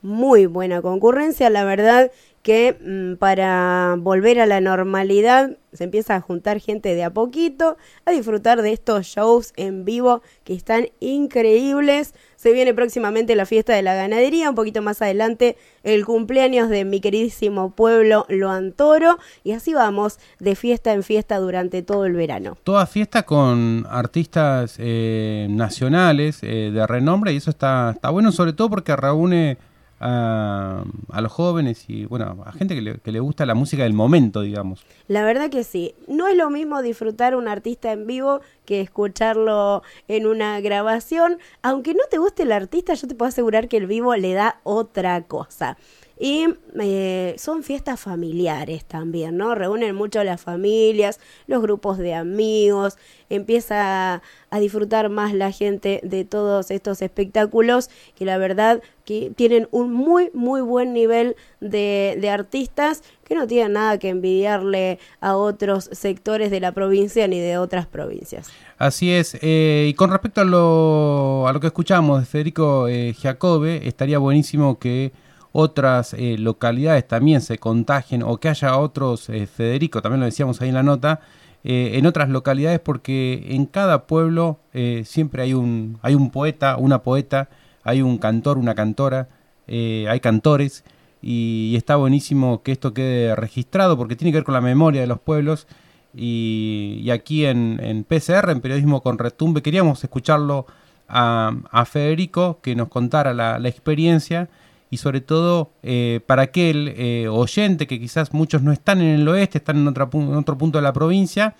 Muy 0.00 0.46
buena 0.46 0.80
concurrencia, 0.80 1.50
la 1.50 1.64
verdad 1.64 2.10
que 2.48 2.78
mm, 2.80 3.18
para 3.18 3.96
volver 3.98 4.40
a 4.40 4.46
la 4.46 4.62
normalidad 4.62 5.58
se 5.74 5.84
empieza 5.84 6.16
a 6.16 6.22
juntar 6.22 6.60
gente 6.60 6.94
de 6.94 7.04
a 7.04 7.10
poquito, 7.10 7.76
a 8.06 8.10
disfrutar 8.10 8.62
de 8.62 8.72
estos 8.72 9.04
shows 9.04 9.52
en 9.56 9.84
vivo 9.84 10.22
que 10.44 10.54
están 10.54 10.88
increíbles. 10.98 12.14
Se 12.36 12.52
viene 12.52 12.72
próximamente 12.72 13.36
la 13.36 13.44
fiesta 13.44 13.74
de 13.74 13.82
la 13.82 13.94
ganadería, 13.94 14.48
un 14.48 14.56
poquito 14.56 14.80
más 14.80 15.02
adelante 15.02 15.58
el 15.82 16.06
cumpleaños 16.06 16.70
de 16.70 16.86
mi 16.86 17.02
queridísimo 17.02 17.72
pueblo 17.72 18.24
Loantoro 18.30 19.18
y 19.44 19.52
así 19.52 19.74
vamos 19.74 20.18
de 20.38 20.54
fiesta 20.54 20.94
en 20.94 21.02
fiesta 21.02 21.36
durante 21.36 21.82
todo 21.82 22.06
el 22.06 22.14
verano. 22.14 22.56
Toda 22.64 22.86
fiesta 22.86 23.24
con 23.24 23.86
artistas 23.90 24.76
eh, 24.78 25.48
nacionales 25.50 26.38
eh, 26.40 26.70
de 26.72 26.86
renombre 26.86 27.34
y 27.34 27.36
eso 27.36 27.50
está, 27.50 27.90
está 27.94 28.08
bueno 28.08 28.32
sobre 28.32 28.54
todo 28.54 28.70
porque 28.70 28.96
reúne 28.96 29.58
a, 30.00 30.84
los 31.20 31.32
jóvenes 31.32 31.84
y 31.88 32.04
bueno, 32.06 32.44
a 32.46 32.52
gente 32.52 32.74
que 32.74 32.82
le, 32.82 32.98
que 32.98 33.12
le, 33.12 33.20
gusta 33.20 33.46
la 33.46 33.54
música 33.54 33.82
del 33.82 33.92
momento, 33.92 34.42
digamos. 34.42 34.84
La 35.08 35.24
verdad 35.24 35.50
que 35.50 35.64
sí. 35.64 35.94
No 36.06 36.28
es 36.28 36.36
lo 36.36 36.50
mismo 36.50 36.82
disfrutar 36.82 37.34
un 37.34 37.48
artista 37.48 37.92
en 37.92 38.06
vivo 38.06 38.40
que 38.64 38.80
escucharlo 38.80 39.82
en 40.06 40.26
una 40.26 40.60
grabación. 40.60 41.38
Aunque 41.62 41.94
no 41.94 42.04
te 42.10 42.18
guste 42.18 42.44
el 42.44 42.52
artista, 42.52 42.94
yo 42.94 43.08
te 43.08 43.14
puedo 43.14 43.28
asegurar 43.28 43.68
que 43.68 43.78
el 43.78 43.86
vivo 43.86 44.14
le 44.16 44.34
da 44.34 44.60
otra 44.62 45.22
cosa. 45.22 45.76
Y 46.20 46.46
eh, 46.80 47.34
son 47.38 47.62
fiestas 47.62 48.00
familiares 48.00 48.84
también, 48.84 49.36
¿no? 49.36 49.54
Reúnen 49.54 49.94
mucho 49.94 50.24
las 50.24 50.40
familias, 50.40 51.20
los 51.46 51.62
grupos 51.62 51.98
de 51.98 52.14
amigos, 52.14 52.98
empieza 53.30 54.22
a 54.50 54.58
disfrutar 54.60 55.10
más 55.10 55.34
la 55.34 55.52
gente 55.52 56.00
de 56.02 56.24
todos 56.24 56.70
estos 56.70 57.02
espectáculos 57.02 57.90
que 58.16 58.24
la 58.24 58.38
verdad 58.38 58.82
que 59.04 59.32
tienen 59.34 59.68
un 59.70 59.92
muy, 59.92 60.30
muy 60.34 60.60
buen 60.60 60.92
nivel 60.92 61.36
de, 61.60 62.18
de 62.20 62.30
artistas 62.30 63.02
que 63.24 63.34
no 63.34 63.46
tienen 63.46 63.74
nada 63.74 63.98
que 63.98 64.08
envidiarle 64.08 64.98
a 65.20 65.36
otros 65.36 65.88
sectores 65.92 66.50
de 66.50 66.60
la 66.60 66.72
provincia 66.72 67.28
ni 67.28 67.38
de 67.38 67.58
otras 67.58 67.86
provincias. 67.86 68.50
Así 68.78 69.12
es. 69.12 69.36
Eh, 69.40 69.86
y 69.88 69.94
con 69.94 70.10
respecto 70.10 70.40
a 70.40 70.44
lo, 70.44 71.46
a 71.46 71.52
lo 71.52 71.60
que 71.60 71.68
escuchamos 71.68 72.20
de 72.20 72.26
Federico 72.26 72.88
eh, 72.88 73.14
Jacobe, 73.20 73.86
estaría 73.86 74.18
buenísimo 74.18 74.78
que 74.78 75.12
otras 75.52 76.14
eh, 76.14 76.36
localidades 76.38 77.06
también 77.06 77.40
se 77.40 77.58
contagien 77.58 78.22
o 78.22 78.38
que 78.38 78.48
haya 78.48 78.76
otros, 78.76 79.28
eh, 79.28 79.46
Federico, 79.46 80.02
también 80.02 80.20
lo 80.20 80.26
decíamos 80.26 80.60
ahí 80.60 80.68
en 80.68 80.74
la 80.74 80.82
nota, 80.82 81.20
eh, 81.64 81.92
en 81.94 82.06
otras 82.06 82.28
localidades 82.28 82.80
porque 82.80 83.46
en 83.50 83.66
cada 83.66 84.06
pueblo 84.06 84.60
siempre 85.04 85.42
hay 85.42 85.54
un, 85.54 85.98
hay 86.02 86.14
un 86.14 86.30
poeta, 86.30 86.76
una 86.76 87.02
poeta, 87.02 87.48
hay 87.82 88.00
un 88.00 88.18
cantor, 88.18 88.58
una 88.58 88.76
cantora, 88.76 89.28
hay 89.66 90.20
cantores 90.20 90.84
y, 91.20 91.74
está 91.76 91.96
buenísimo 91.96 92.62
que 92.62 92.70
esto 92.70 92.94
quede 92.94 93.34
registrado 93.34 93.96
porque 93.96 94.14
tiene 94.14 94.30
que 94.30 94.38
ver 94.38 94.44
con 94.44 94.54
la 94.54 94.60
memoria 94.60 95.00
de 95.00 95.08
los 95.08 95.18
pueblos 95.18 95.66
y, 96.14 97.08
aquí 97.12 97.44
en, 97.44 97.80
en, 97.82 98.04
PCR, 98.04 98.50
en 98.50 98.60
Periodismo 98.60 99.02
con 99.02 99.18
Retumbe, 99.18 99.60
queríamos 99.60 100.02
escucharlo 100.04 100.66
a, 101.08 101.84
Federico 101.86 102.60
que 102.62 102.76
nos 102.76 102.88
contara 102.88 103.34
la 103.34 103.68
experiencia 103.68 104.48
y 104.90 104.96
sobre 104.96 105.20
todo 105.20 105.72
eh, 105.82 106.20
para 106.26 106.42
aquel 106.42 106.94
eh, 106.96 107.28
oyente 107.28 107.86
que 107.86 108.00
quizás 108.00 108.32
muchos 108.32 108.62
no 108.62 108.72
están 108.72 109.00
en 109.00 109.20
el 109.20 109.28
oeste, 109.28 109.58
están 109.58 109.76
en, 109.78 109.88
otro 109.88 110.58
punto 110.58 110.78
de 110.78 110.82
la 110.82 110.92
provincia 110.92 111.54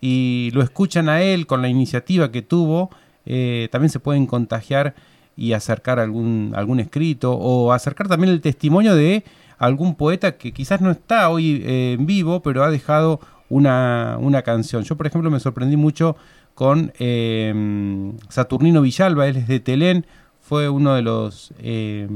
y 0.00 0.50
lo 0.52 0.62
escuchan 0.62 1.08
a 1.08 1.22
él 1.22 1.46
con 1.46 1.62
la 1.62 1.68
iniciativa 1.68 2.32
que 2.32 2.42
tuvo, 2.42 2.90
eh, 3.24 3.68
también 3.70 3.90
se 3.90 4.00
pueden 4.00 4.26
contagiar 4.26 4.94
y 5.36 5.52
acercar 5.52 6.00
algún, 6.00 6.52
algún 6.56 6.80
escrito 6.80 7.32
o 7.32 7.72
acercar 7.72 8.08
también 8.08 8.32
el 8.32 8.40
testimonio 8.40 8.94
de 8.96 9.24
algún 9.58 9.94
poeta 9.94 10.36
que 10.36 10.52
quizás 10.52 10.80
no 10.80 10.90
está 10.90 11.28
hoy 11.30 11.62
en 11.64 12.04
vivo, 12.04 12.42
pero 12.42 12.64
ha 12.64 12.70
dejado 12.70 13.20
una, 13.48 14.16
una, 14.20 14.42
canción. 14.42 14.82
Yo, 14.82 14.96
por 14.96 15.06
ejemplo, 15.06 15.30
me 15.30 15.38
sorprendí 15.38 15.76
mucho 15.76 16.16
con 16.54 16.92
Saturnino 18.28 18.82
Villalba, 18.82 19.28
él 19.28 19.36
es 19.36 19.46
de 19.46 19.60
Telén, 19.60 20.04
fue 20.42 20.68
uno 20.68 20.94
de 20.94 21.02
los 21.02 21.54
eh, 21.60 22.08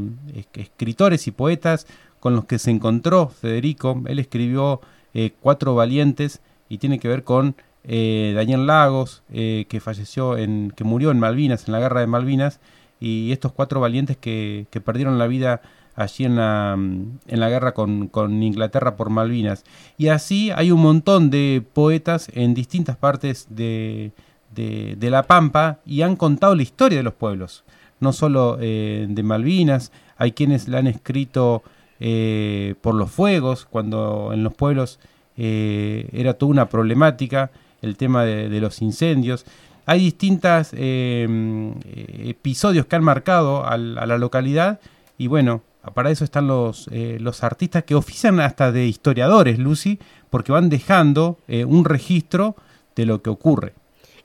escritores 0.55 1.27
y 1.29 1.31
poetas 1.31 1.87
con 2.18 2.35
los 2.35 2.45
que 2.45 2.59
se 2.59 2.72
encontró 2.72 3.29
Federico. 3.29 4.03
Él 4.07 4.18
escribió 4.18 4.81
eh, 5.14 5.33
Cuatro 5.41 5.74
Valientes 5.77 6.41
y 6.68 6.79
tiene 6.79 6.99
que 6.99 7.07
ver 7.07 7.22
con 7.22 7.55
eh, 7.85 8.33
Daniel 8.35 8.66
Lagos, 8.66 9.22
que 9.31 9.81
falleció 9.81 10.37
en, 10.37 10.72
que 10.74 10.83
murió 10.83 11.12
en 11.12 11.20
Malvinas, 11.20 11.68
en 11.68 11.72
la 11.72 11.79
guerra 11.79 12.01
de 12.01 12.09
Malvinas, 12.09 12.59
y 12.99 13.31
estos 13.31 13.53
cuatro 13.53 13.79
valientes 13.79 14.16
que, 14.16 14.66
perdieron 14.85 15.18
la 15.18 15.29
vida 15.29 15.61
allí 15.95 16.24
en 16.24 16.35
la, 16.35 16.72
en 16.74 17.41
la 17.41 17.49
guerra 17.49 17.74
con, 17.74 18.09
con, 18.09 18.43
Inglaterra 18.43 18.97
por 18.97 19.09
Malvinas. 19.09 19.64
Y 19.97 20.09
así 20.09 20.51
hay 20.51 20.72
un 20.72 20.81
montón 20.81 21.31
de 21.31 21.64
poetas 21.72 22.29
en 22.35 22.55
distintas 22.55 22.97
partes 22.97 23.47
de, 23.51 24.11
de 24.53 25.11
La 25.11 25.22
Pampa 25.22 25.79
y 25.87 26.03
han 26.03 26.16
contado 26.16 26.57
la 26.57 26.62
historia 26.62 26.99
de 26.99 27.05
los 27.05 27.14
pueblos 27.14 27.62
no 28.01 28.13
solo 28.13 28.59
eh, 28.61 29.07
de 29.09 29.23
Malvinas, 29.23 29.93
hay 30.17 30.33
quienes 30.33 30.67
la 30.69 30.79
han 30.79 30.87
escrito 30.87 31.63
eh, 32.01 32.75
por 32.81 32.95
los 32.95 33.11
fuegos, 33.11 33.67
cuando 33.67 34.31
en 34.33 34.43
los 34.45 34.55
pueblos 34.55 34.99
eh, 35.37 36.09
era 36.13 36.35
toda 36.35 36.53
una 36.53 36.69
problemática 36.69 37.51
el 37.83 37.97
tema 37.97 38.25
de, 38.25 38.61
los 38.61 38.81
incendios. 38.83 39.45
Hay 39.85 40.01
distintos 40.01 40.71
episodios 40.73 42.87
que 42.87 42.97
han 42.97 43.05
marcado 43.05 43.65
a 43.65 43.77
la 43.77 44.19
localidad 44.19 44.81
y 45.19 45.29
bueno, 45.29 45.63
para 45.95 46.11
eso 46.11 46.25
están 46.25 46.49
los, 46.49 46.91
los 46.91 47.45
artistas 47.45 47.85
que 47.85 47.95
ofician 47.95 48.41
hasta 48.41 48.73
de 48.73 48.87
historiadores, 48.87 49.61
Lucy, 49.61 50.01
porque 50.31 50.51
van 50.51 50.71
dejando 50.71 51.39
un 51.49 51.85
registro 51.85 52.57
de 52.97 53.07
lo 53.07 53.23
que 53.23 53.31
ocurre 53.31 53.75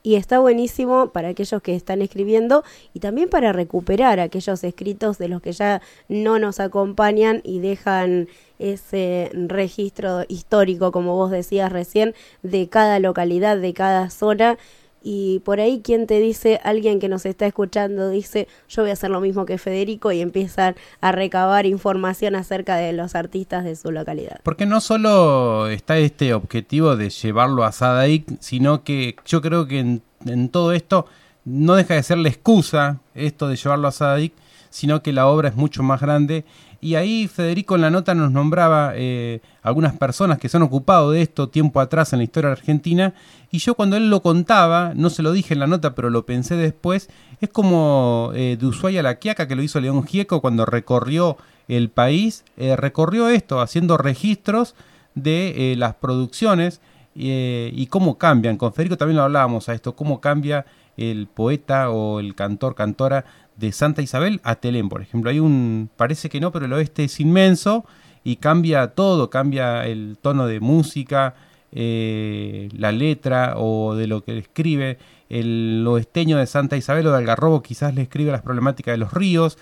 y 0.02 0.16
está 0.16 0.38
buenísimo 0.38 1.10
para 1.10 1.28
aquellos 1.28 1.62
que 1.62 1.74
están 1.74 2.02
escribiendo 2.02 2.64
y 2.92 3.00
también 3.00 3.28
para 3.28 3.52
recuperar 3.52 4.20
aquellos 4.20 4.64
escritos 4.64 5.18
de 5.18 5.28
los 5.28 5.40
que 5.42 5.52
ya 5.52 5.80
no 6.08 6.38
nos 6.38 6.60
acompañan 6.60 7.40
y 7.44 7.60
dejan 7.60 8.28
ese 8.58 9.30
registro 9.32 10.24
histórico, 10.28 10.92
como 10.92 11.16
vos 11.16 11.30
decías 11.30 11.72
recién, 11.72 12.14
de 12.42 12.68
cada 12.68 12.98
localidad, 12.98 13.58
de 13.58 13.74
cada 13.74 14.10
zona 14.10 14.58
y 15.02 15.40
por 15.40 15.60
ahí 15.60 15.80
quien 15.82 16.06
te 16.06 16.20
dice, 16.20 16.60
alguien 16.64 17.00
que 17.00 17.08
nos 17.08 17.26
está 17.26 17.46
escuchando 17.46 18.10
dice, 18.10 18.48
yo 18.68 18.82
voy 18.82 18.90
a 18.90 18.92
hacer 18.94 19.10
lo 19.10 19.20
mismo 19.20 19.46
que 19.46 19.58
Federico 19.58 20.12
y 20.12 20.20
empiezan 20.20 20.76
a 21.00 21.12
recabar 21.12 21.66
información 21.66 22.34
acerca 22.34 22.76
de 22.76 22.92
los 22.92 23.14
artistas 23.14 23.64
de 23.64 23.76
su 23.76 23.90
localidad. 23.90 24.40
Porque 24.42 24.66
no 24.66 24.80
solo 24.80 25.68
está 25.68 25.98
este 25.98 26.34
objetivo 26.34 26.96
de 26.96 27.10
llevarlo 27.10 27.64
a 27.64 27.72
Sadaik, 27.72 28.26
sino 28.40 28.84
que 28.84 29.16
yo 29.26 29.40
creo 29.40 29.66
que 29.66 29.80
en, 29.80 30.48
todo 30.50 30.72
esto 30.72 31.06
no 31.44 31.74
deja 31.74 31.94
de 31.94 32.02
ser 32.02 32.18
la 32.18 32.28
excusa 32.28 33.00
esto 33.14 33.48
de 33.48 33.56
llevarlo 33.56 33.88
a 33.88 33.92
Sadaik, 33.92 34.32
sino 34.70 35.02
que 35.02 35.12
la 35.12 35.26
obra 35.26 35.48
es 35.48 35.56
mucho 35.56 35.82
más 35.82 36.00
grande 36.00 36.44
Y 36.84 36.96
ahí 36.96 37.28
Federico 37.28 37.76
en 37.76 37.80
la 37.80 37.90
nota 37.90 38.12
nos 38.12 38.32
nombraba 38.32 38.94
eh, 38.96 39.40
algunas 39.62 39.96
personas 39.96 40.38
que 40.38 40.48
se 40.48 40.56
han 40.56 40.64
ocupado 40.64 41.12
de 41.12 41.22
esto 41.22 41.48
tiempo 41.48 41.78
atrás 41.78 42.12
en 42.12 42.18
la 42.18 42.24
historia 42.24 42.50
argentina. 42.50 43.14
Y 43.52 43.58
yo 43.58 43.76
cuando 43.76 43.96
él 43.96 44.10
lo 44.10 44.20
contaba, 44.20 44.92
no 44.96 45.08
se 45.08 45.22
lo 45.22 45.30
dije 45.30 45.54
en 45.54 45.60
la 45.60 45.68
nota, 45.68 45.94
pero 45.94 46.10
lo 46.10 46.26
pensé 46.26 46.56
después, 46.56 47.08
es 47.40 47.50
como 47.50 48.32
eh, 48.34 48.56
de 48.58 48.66
Ushuaia 48.66 49.00
La 49.00 49.20
Quiaca 49.20 49.46
que 49.46 49.54
lo 49.54 49.62
hizo 49.62 49.80
León 49.80 50.04
Gieco 50.04 50.40
cuando 50.40 50.66
recorrió 50.66 51.36
el 51.68 51.88
país, 51.88 52.44
eh, 52.56 52.74
recorrió 52.74 53.28
esto 53.28 53.60
haciendo 53.60 53.96
registros 53.96 54.74
de 55.14 55.76
las 55.78 55.94
producciones 55.94 56.80
y 57.14 57.86
cómo 57.86 58.18
cambian. 58.18 58.56
Con 58.56 58.72
Federico 58.72 58.96
también 58.96 59.18
lo 59.18 59.22
hablábamos 59.22 59.68
a 59.68 59.74
esto, 59.74 59.94
cómo 59.94 60.20
cambia 60.20 60.66
el 60.96 61.26
poeta 61.26 61.90
o 61.90 62.18
el 62.18 62.34
cantor, 62.34 62.74
cantora 62.74 63.24
de 63.62 63.70
Santa 63.70 64.02
Isabel 64.02 64.40
a 64.42 64.56
Telén, 64.56 64.88
por 64.88 65.02
ejemplo. 65.02 65.30
Hay 65.30 65.38
un, 65.38 65.88
parece 65.96 66.28
que 66.28 66.40
no, 66.40 66.50
pero 66.50 66.66
el 66.66 66.72
oeste 66.72 67.04
es 67.04 67.20
inmenso 67.20 67.86
y 68.24 68.36
cambia 68.36 68.88
todo, 68.88 69.30
cambia 69.30 69.86
el 69.86 70.18
tono 70.20 70.48
de 70.48 70.58
música, 70.58 71.36
eh, 71.70 72.68
la 72.76 72.90
letra 72.90 73.54
o 73.56 73.94
de 73.94 74.08
lo 74.08 74.24
que 74.24 74.36
escribe. 74.36 74.98
El 75.28 75.84
oesteño 75.86 76.38
de 76.38 76.46
Santa 76.46 76.76
Isabel 76.76 77.06
o 77.06 77.12
de 77.12 77.18
Algarrobo 77.18 77.62
quizás 77.62 77.94
le 77.94 78.02
escribe 78.02 78.32
las 78.32 78.42
problemáticas 78.42 78.94
de 78.94 78.98
los 78.98 79.12
ríos 79.12 79.56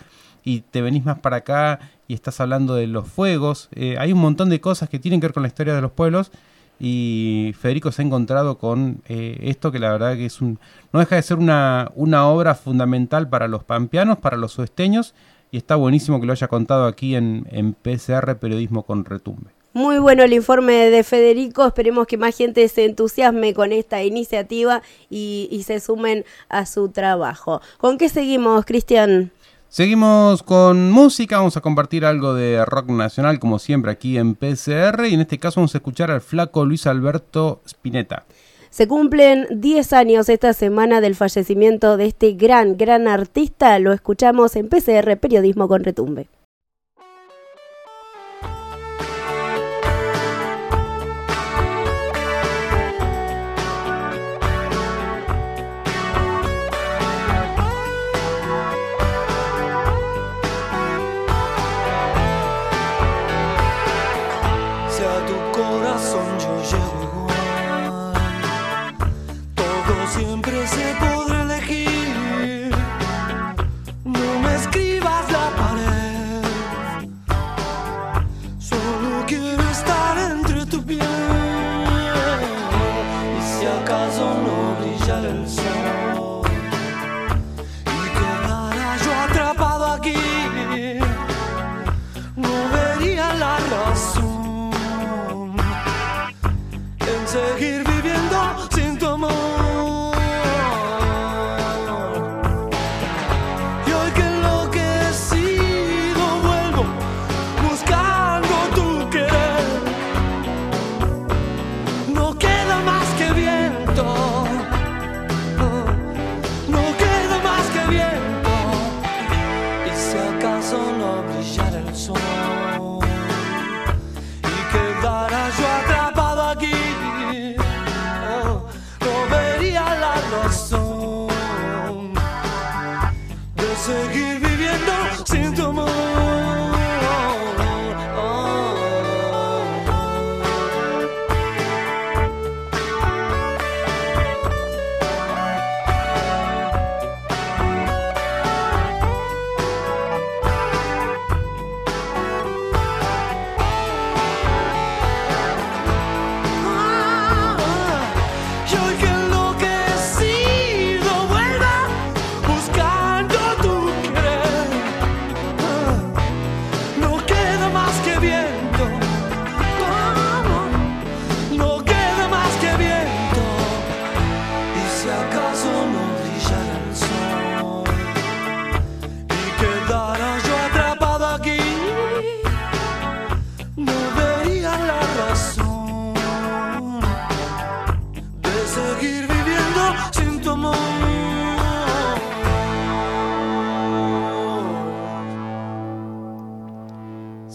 y 0.44 0.62
te 0.62 0.80
venís 0.80 1.04
más 1.04 1.18
para 1.18 1.36
acá 1.36 1.78
y 2.08 2.14
estás 2.14 2.40
hablando 2.40 2.74
de 2.74 2.86
los 2.86 3.06
fuegos. 3.06 3.68
Eh, 3.72 3.96
hay 3.98 4.14
un 4.14 4.20
montón 4.20 4.48
de 4.48 4.62
cosas 4.62 4.88
que 4.88 4.98
tienen 4.98 5.20
que 5.20 5.26
ver 5.26 5.34
con 5.34 5.42
la 5.42 5.48
historia 5.48 5.74
de 5.74 5.82
los 5.82 5.92
pueblos 5.92 6.32
y 6.80 7.54
Federico 7.60 7.92
se 7.92 8.00
ha 8.00 8.06
encontrado 8.06 8.56
con 8.56 9.02
eh, 9.06 9.38
esto 9.42 9.70
que 9.70 9.78
la 9.78 9.92
verdad 9.92 10.16
que 10.16 10.24
es 10.24 10.40
un 10.40 10.58
no 10.92 10.98
deja 10.98 11.16
de 11.16 11.22
ser 11.22 11.36
una, 11.36 11.92
una 11.94 12.26
obra 12.26 12.54
fundamental 12.54 13.28
para 13.28 13.46
los 13.46 13.62
pampeanos, 13.62 14.18
para 14.18 14.38
los 14.38 14.58
oesteños 14.58 15.14
y 15.52 15.58
está 15.58 15.76
buenísimo 15.76 16.18
que 16.20 16.26
lo 16.26 16.32
haya 16.32 16.48
contado 16.48 16.86
aquí 16.86 17.14
en, 17.14 17.46
en 17.50 17.74
PCR 17.74 18.38
Periodismo 18.38 18.84
con 18.84 19.04
Retumbe. 19.04 19.50
Muy 19.72 19.98
bueno 19.98 20.24
el 20.24 20.32
informe 20.32 20.90
de 20.90 21.04
Federico, 21.04 21.64
esperemos 21.64 22.08
que 22.08 22.16
más 22.16 22.36
gente 22.36 22.66
se 22.66 22.86
entusiasme 22.86 23.54
con 23.54 23.70
esta 23.70 24.02
iniciativa 24.02 24.82
y, 25.08 25.48
y 25.52 25.62
se 25.62 25.78
sumen 25.78 26.24
a 26.48 26.66
su 26.66 26.88
trabajo. 26.88 27.60
¿Con 27.78 27.96
qué 27.96 28.08
seguimos, 28.08 28.64
Cristian? 28.64 29.30
Seguimos 29.70 30.42
con 30.42 30.90
música, 30.90 31.38
vamos 31.38 31.56
a 31.56 31.60
compartir 31.60 32.04
algo 32.04 32.34
de 32.34 32.64
rock 32.64 32.90
nacional 32.90 33.38
como 33.38 33.60
siempre 33.60 33.92
aquí 33.92 34.18
en 34.18 34.34
PCR 34.34 35.06
y 35.08 35.14
en 35.14 35.20
este 35.20 35.38
caso 35.38 35.60
vamos 35.60 35.76
a 35.76 35.78
escuchar 35.78 36.10
al 36.10 36.20
flaco 36.20 36.64
Luis 36.64 36.88
Alberto 36.88 37.60
Spinetta. 37.64 38.24
Se 38.70 38.88
cumplen 38.88 39.46
10 39.48 39.92
años 39.92 40.28
esta 40.28 40.54
semana 40.54 41.00
del 41.00 41.14
fallecimiento 41.14 41.96
de 41.96 42.06
este 42.06 42.32
gran, 42.32 42.78
gran 42.78 43.06
artista, 43.06 43.78
lo 43.78 43.92
escuchamos 43.92 44.56
en 44.56 44.68
PCR 44.68 45.16
Periodismo 45.18 45.68
con 45.68 45.84
Retumbe. 45.84 46.26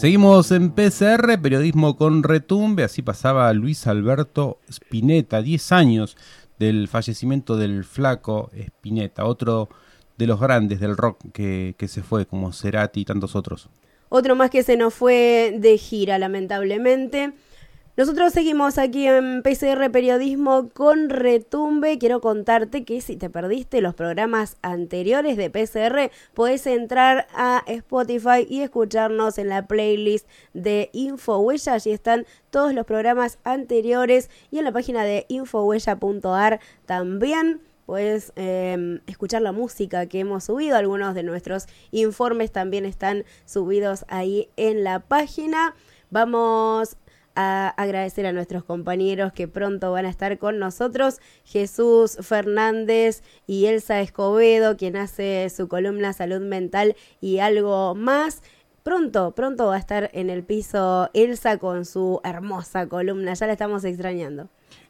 Seguimos 0.05 0.51
en 0.51 0.69
PCR, 0.69 1.41
periodismo 1.41 1.97
con 1.97 2.21
retumbe, 2.21 2.83
así 2.83 3.01
pasaba 3.01 3.51
Luis 3.53 3.87
Alberto 3.87 4.59
Spinetta, 4.69 5.41
10 5.41 5.71
años 5.71 6.15
del 6.59 6.87
fallecimiento 6.87 7.57
del 7.57 7.83
flaco 7.83 8.51
Spinetta, 8.53 9.25
otro 9.25 9.67
de 10.15 10.27
los 10.27 10.39
grandes 10.39 10.79
del 10.79 10.95
rock 10.95 11.31
que, 11.33 11.73
que 11.79 11.87
se 11.87 12.03
fue, 12.03 12.27
como 12.27 12.53
Cerati 12.53 12.99
y 12.99 13.05
tantos 13.05 13.35
otros. 13.35 13.67
Otro 14.09 14.35
más 14.35 14.51
que 14.51 14.61
se 14.61 14.77
nos 14.77 14.93
fue 14.93 15.57
de 15.57 15.75
gira, 15.79 16.19
lamentablemente. 16.19 17.33
Nosotros 17.97 18.33
seguimos 18.33 18.77
aquí 18.77 19.07
en 19.07 19.41
PCR 19.41 19.89
Periodismo 19.89 20.67
con 20.73 21.09
Retumbe. 21.09 21.97
Quiero 21.97 22.19
contarte 22.19 22.83
que 22.83 22.99
si 22.99 23.15
te 23.15 23.29
perdiste 23.29 23.79
los 23.79 23.95
programas 23.95 24.57
anteriores 24.61 25.37
de 25.37 25.49
PCR, 25.49 26.11
puedes 26.33 26.67
entrar 26.67 27.25
a 27.33 27.63
Spotify 27.67 28.45
y 28.49 28.63
escucharnos 28.63 29.37
en 29.37 29.47
la 29.47 29.65
playlist 29.65 30.27
de 30.53 30.89
Infohuella. 30.91 31.75
Allí 31.75 31.91
están 31.91 32.25
todos 32.49 32.73
los 32.73 32.85
programas 32.85 33.39
anteriores 33.45 34.29
y 34.51 34.57
en 34.57 34.65
la 34.65 34.73
página 34.73 35.05
de 35.05 35.25
infohuella.ar 35.29 36.59
también 36.85 37.61
puedes 37.85 38.33
em, 38.35 38.99
escuchar 39.07 39.41
la 39.41 39.53
música 39.53 40.05
que 40.07 40.19
hemos 40.19 40.43
subido. 40.43 40.75
Algunos 40.75 41.15
de 41.15 41.23
nuestros 41.23 41.67
informes 41.91 42.51
también 42.51 42.83
están 42.83 43.23
subidos 43.45 44.03
ahí 44.09 44.49
en 44.57 44.83
la 44.83 44.99
página. 44.99 45.75
Vamos 46.09 46.97
a 47.35 47.69
agradecer 47.69 48.25
a 48.25 48.31
nuestros 48.31 48.63
compañeros 48.63 49.33
que 49.33 49.47
pronto 49.47 49.91
van 49.91 50.05
a 50.05 50.09
estar 50.09 50.37
con 50.37 50.59
nosotros, 50.59 51.19
Jesús 51.43 52.17
Fernández 52.21 53.23
y 53.47 53.65
Elsa 53.65 54.01
Escobedo, 54.01 54.77
quien 54.77 54.95
hace 54.97 55.49
su 55.49 55.67
columna 55.67 56.13
Salud 56.13 56.41
Mental 56.41 56.95
y 57.21 57.39
algo 57.39 57.95
más. 57.95 58.41
pronto, 58.83 59.31
pronto 59.31 59.65
va 59.67 59.75
a 59.75 59.79
estar 59.79 60.09
en 60.13 60.29
el 60.29 60.43
piso 60.43 61.09
Elsa 61.13 61.57
con 61.57 61.85
su 61.85 62.21
hermosa 62.23 62.87
columna. 62.87 63.33
Ya 63.33 63.47
la 63.47 63.53
estamos 63.53 63.83
extrañando. 63.83 64.47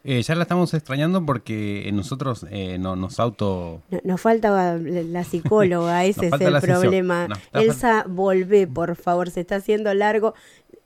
Eh, 0.07 0.21
ya 0.21 0.35
la 0.35 0.43
estamos 0.43 0.71
extrañando 0.75 1.25
porque 1.25 1.89
nosotros 1.91 2.45
eh, 2.51 2.77
no, 2.77 2.95
nos 2.95 3.19
auto... 3.19 3.81
No- 3.89 4.01
Nos 4.03 4.21
falta 4.21 4.77
la 4.77 5.23
psicóloga, 5.23 6.05
ese 6.05 6.27
es 6.27 6.33
el 6.33 6.53
problema. 6.61 7.27
Elsa, 7.53 8.05
volvé, 8.07 8.67
por 8.67 8.95
favor, 8.97 9.31
se 9.31 9.39
está 9.41 9.55
haciendo 9.55 9.91
largo. 9.95 10.35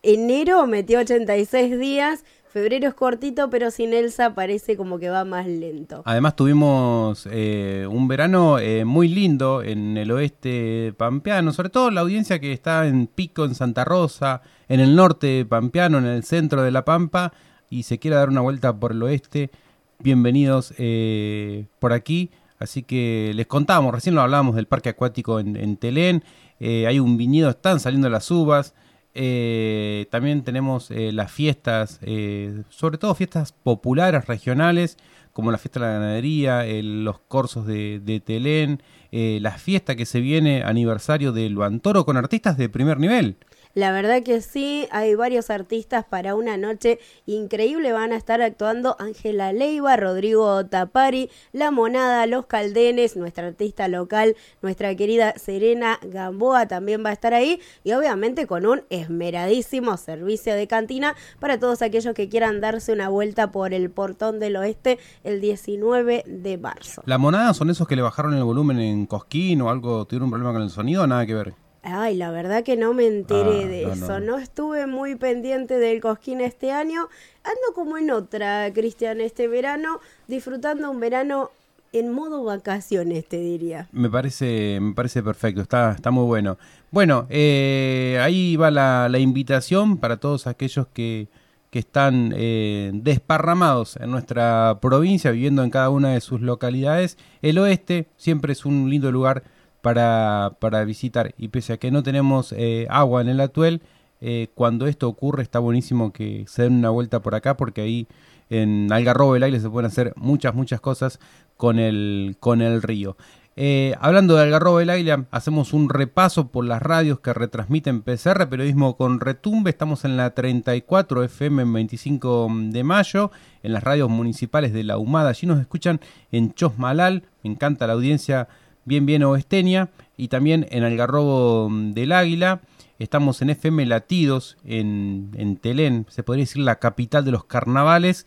Enero 0.01 0.65
metió 0.65 0.99
86 0.99 1.77
días, 1.77 2.23
febrero 2.47 2.87
es 2.87 2.93
cortito, 2.93 3.49
pero 3.49 3.69
sin 3.69 3.93
Elsa 3.93 4.33
parece 4.33 4.77
como 4.77 4.97
que 4.97 5.09
va 5.09 5.25
más 5.25 5.45
lento. 5.45 6.03
Además 6.05 6.35
tuvimos 6.35 7.27
eh, 7.29 7.85
un 7.89 8.07
verano 8.07 8.59
eh, 8.59 8.85
muy 8.85 9.09
lindo 9.09 9.61
en 9.61 9.97
el 9.97 10.11
oeste 10.11 10.93
pampeano, 10.97 11.51
sobre 11.51 11.69
todo 11.69 11.91
la 11.91 12.01
audiencia 12.01 12.39
que 12.39 12.53
está 12.53 12.87
en 12.87 13.07
Pico, 13.07 13.43
en 13.43 13.55
Santa 13.55 13.83
Rosa, 13.83 14.41
en 14.69 14.79
el 14.79 14.95
norte 14.95 15.45
pampeano, 15.45 15.97
en 15.97 16.05
el 16.05 16.23
centro 16.23 16.63
de 16.63 16.71
La 16.71 16.85
Pampa, 16.85 17.33
y 17.69 17.83
se 17.83 17.99
quiera 17.99 18.17
dar 18.17 18.29
una 18.29 18.41
vuelta 18.41 18.73
por 18.79 18.93
el 18.93 19.03
oeste, 19.03 19.51
bienvenidos 19.99 20.73
eh, 20.77 21.65
por 21.79 21.91
aquí. 21.91 22.31
Así 22.57 22.83
que 22.83 23.31
les 23.35 23.47
contamos, 23.47 23.93
recién 23.93 24.15
lo 24.15 24.21
hablábamos 24.21 24.55
del 24.55 24.65
parque 24.65 24.89
acuático 24.89 25.39
en, 25.39 25.55
en 25.55 25.77
Telén, 25.77 26.23
eh, 26.59 26.87
hay 26.87 26.99
un 26.99 27.17
viñedo, 27.17 27.49
están 27.49 27.79
saliendo 27.79 28.09
las 28.09 28.29
uvas, 28.31 28.73
eh, 29.21 30.05
también 30.11 30.43
tenemos 30.43 30.91
eh, 30.91 31.11
las 31.11 31.29
fiestas, 31.29 31.99
eh, 32.03 32.63
sobre 32.69 32.97
todo 32.97 33.13
fiestas 33.15 33.51
populares, 33.51 34.25
regionales, 34.27 34.97
como 35.33 35.51
la 35.51 35.57
fiesta 35.57 35.81
de 35.81 35.85
la 35.87 35.91
ganadería, 35.93 36.65
el- 36.65 37.03
los 37.03 37.19
corsos 37.19 37.65
de, 37.67 37.99
de 37.99 38.21
Telén, 38.21 38.81
eh, 39.11 39.39
la 39.41 39.51
fiesta 39.57 39.95
que 39.97 40.05
se 40.05 40.21
viene, 40.21 40.63
aniversario 40.63 41.33
del 41.33 41.51
Luantoro, 41.53 42.05
con 42.05 42.15
artistas 42.17 42.57
de 42.57 42.69
primer 42.69 42.97
nivel. 42.99 43.35
La 43.75 43.91
verdad 43.91 44.23
que 44.23 44.41
sí, 44.41 44.87
hay 44.89 45.13
varios 45.13 45.51
artistas 45.51 46.03
para 46.03 46.33
una 46.33 46.57
noche 46.57 46.97
increíble. 47.27 47.91
Van 47.91 48.11
a 48.11 48.15
estar 48.15 48.41
actuando 48.41 48.95
Ángela 48.97 49.53
Leiva, 49.53 49.95
Rodrigo 49.95 50.65
Tapari, 50.65 51.29
La 51.51 51.69
Monada, 51.69 52.25
Los 52.25 52.47
Caldenes, 52.47 53.15
nuestra 53.15 53.45
artista 53.45 53.87
local, 53.87 54.35
nuestra 54.63 54.95
querida 54.95 55.35
Serena 55.37 55.99
Gamboa 56.01 56.67
también 56.67 57.05
va 57.05 57.11
a 57.11 57.13
estar 57.13 57.35
ahí. 57.35 57.61
Y 57.83 57.91
obviamente 57.91 58.47
con 58.47 58.65
un 58.65 58.81
esmeradísimo 58.89 59.97
servicio 59.97 60.55
de 60.55 60.65
cantina 60.65 61.15
para 61.39 61.59
todos 61.59 61.83
aquellos 61.83 62.15
que 62.15 62.27
quieran 62.27 62.61
darse 62.61 62.91
una 62.91 63.09
vuelta 63.09 63.51
por 63.51 63.75
el 63.75 63.91
portón 63.91 64.39
del 64.39 64.55
oeste 64.55 64.97
el 65.23 65.41
19 65.41 66.23
de 66.25 66.57
marzo. 66.57 67.03
¿La 67.05 67.19
monada 67.19 67.53
son 67.53 67.69
esos 67.69 67.87
que 67.87 67.95
le 67.95 68.01
bajaron 68.01 68.33
el 68.33 68.43
volumen 68.43 68.79
en 68.79 69.05
Cosquín 69.05 69.61
o 69.61 69.69
algo, 69.69 70.05
tuvieron 70.05 70.25
un 70.25 70.31
problema 70.31 70.53
con 70.53 70.63
el 70.63 70.71
sonido? 70.71 71.05
Nada 71.05 71.27
que 71.27 71.35
ver. 71.35 71.68
Ay, 71.81 72.15
la 72.17 72.29
verdad 72.31 72.63
que 72.63 72.75
no 72.75 72.93
me 72.93 73.07
enteré 73.07 73.63
Ah, 73.63 73.67
de 73.67 73.85
no, 73.85 73.93
eso. 73.93 74.19
no. 74.19 74.25
No. 74.33 74.37
estuve 74.37 74.85
muy 74.85 75.15
pendiente 75.15 75.77
del 75.77 76.01
Cosquín 76.01 76.41
este 76.41 76.71
año. 76.71 77.07
Ando 77.43 77.73
como 77.73 77.97
en 77.97 78.11
otra, 78.11 78.71
Cristian, 78.73 79.21
este 79.21 79.47
verano, 79.47 79.99
disfrutando 80.27 80.91
un 80.91 80.99
verano 80.99 81.51
en 81.93 82.11
modo 82.11 82.43
vacaciones, 82.43 83.25
te 83.25 83.37
diría. 83.39 83.87
Me 83.91 84.09
parece, 84.09 84.77
me 84.81 84.93
parece 84.93 85.23
perfecto, 85.23 85.61
está, 85.61 85.93
está 85.93 86.11
muy 86.11 86.25
bueno. 86.25 86.57
Bueno, 86.91 87.25
eh, 87.29 88.19
ahí 88.21 88.55
va 88.57 88.69
la, 88.71 89.07
la 89.09 89.17
invitación 89.19 89.97
para 89.97 90.17
todos 90.17 90.45
aquellos 90.47 90.85
que, 90.93 91.29
que 91.71 91.79
están 91.79 92.33
eh, 92.35 92.91
desparramados 92.93 93.95
en 93.97 94.11
nuestra 94.11 94.77
provincia, 94.81 95.31
viviendo 95.31 95.63
en 95.63 95.69
cada 95.71 95.89
una 95.89 96.13
de 96.13 96.21
sus 96.21 96.41
localidades. 96.41 97.17
El 97.41 97.57
oeste 97.57 98.07
siempre 98.17 98.51
es 98.53 98.65
un 98.65 98.89
lindo 98.89 99.11
lugar 99.11 99.43
para, 99.81 100.57
para 100.59 100.83
visitar 100.85 101.33
y 101.37 101.49
pese 101.49 101.73
a 101.73 101.77
que 101.77 101.91
no 101.91 102.03
tenemos 102.03 102.53
eh, 102.57 102.87
agua 102.89 103.21
en 103.21 103.29
el 103.29 103.39
atuel, 103.39 103.81
eh, 104.21 104.47
cuando 104.53 104.87
esto 104.87 105.07
ocurre 105.07 105.43
está 105.43 105.59
buenísimo 105.59 106.11
que 106.11 106.45
se 106.47 106.63
den 106.63 106.73
una 106.73 106.89
vuelta 106.89 107.21
por 107.21 107.35
acá 107.35 107.55
porque 107.55 107.81
ahí 107.81 108.07
en 108.49 108.91
Algarrobo 108.91 109.35
del 109.35 109.43
Aire 109.43 109.59
se 109.59 109.69
pueden 109.69 109.87
hacer 109.87 110.13
muchas, 110.15 110.53
muchas 110.55 110.81
cosas 110.81 111.19
con 111.55 111.79
el, 111.79 112.35
con 112.39 112.61
el 112.61 112.81
río. 112.81 113.15
Eh, 113.61 113.93
hablando 113.99 114.35
de 114.35 114.43
Algarrobo 114.43 114.79
del 114.79 114.89
Águila, 114.89 115.25
hacemos 115.31 115.73
un 115.73 115.89
repaso 115.89 116.47
por 116.47 116.63
las 116.63 116.81
radios 116.81 117.19
que 117.19 117.33
retransmiten 117.33 118.03
PCR, 118.03 118.47
periodismo 118.47 118.95
con 118.95 119.19
retumbe. 119.19 119.69
Estamos 119.69 120.05
en 120.05 120.15
la 120.15 120.33
34 120.33 121.23
FM 121.25 121.63
en 121.63 121.73
25 121.73 122.47
de 122.69 122.83
mayo, 122.85 123.31
en 123.61 123.73
las 123.73 123.83
radios 123.83 124.09
municipales 124.09 124.71
de 124.71 124.85
La 124.85 124.97
Humada. 124.97 125.31
Allí 125.31 125.45
nos 125.45 125.59
escuchan 125.59 125.99
en 126.31 126.53
Chosmalal, 126.53 127.23
me 127.43 127.51
encanta 127.51 127.85
la 127.85 127.93
audiencia 127.93 128.47
bien, 128.89 129.05
bien 129.05 129.23
oesteña, 129.23 129.89
y 130.17 130.27
también 130.27 130.67
en 130.71 130.83
Algarrobo 130.83 131.69
del 131.71 132.11
Águila. 132.11 132.59
Estamos 132.97 133.41
en 133.41 133.51
FM 133.51 133.85
Latidos, 133.85 134.57
en, 134.65 135.31
en 135.37 135.55
Telén, 135.55 136.05
se 136.09 136.23
podría 136.23 136.43
decir 136.43 136.61
la 136.63 136.79
capital 136.79 137.23
de 137.23 137.31
los 137.31 137.45
carnavales. 137.45 138.25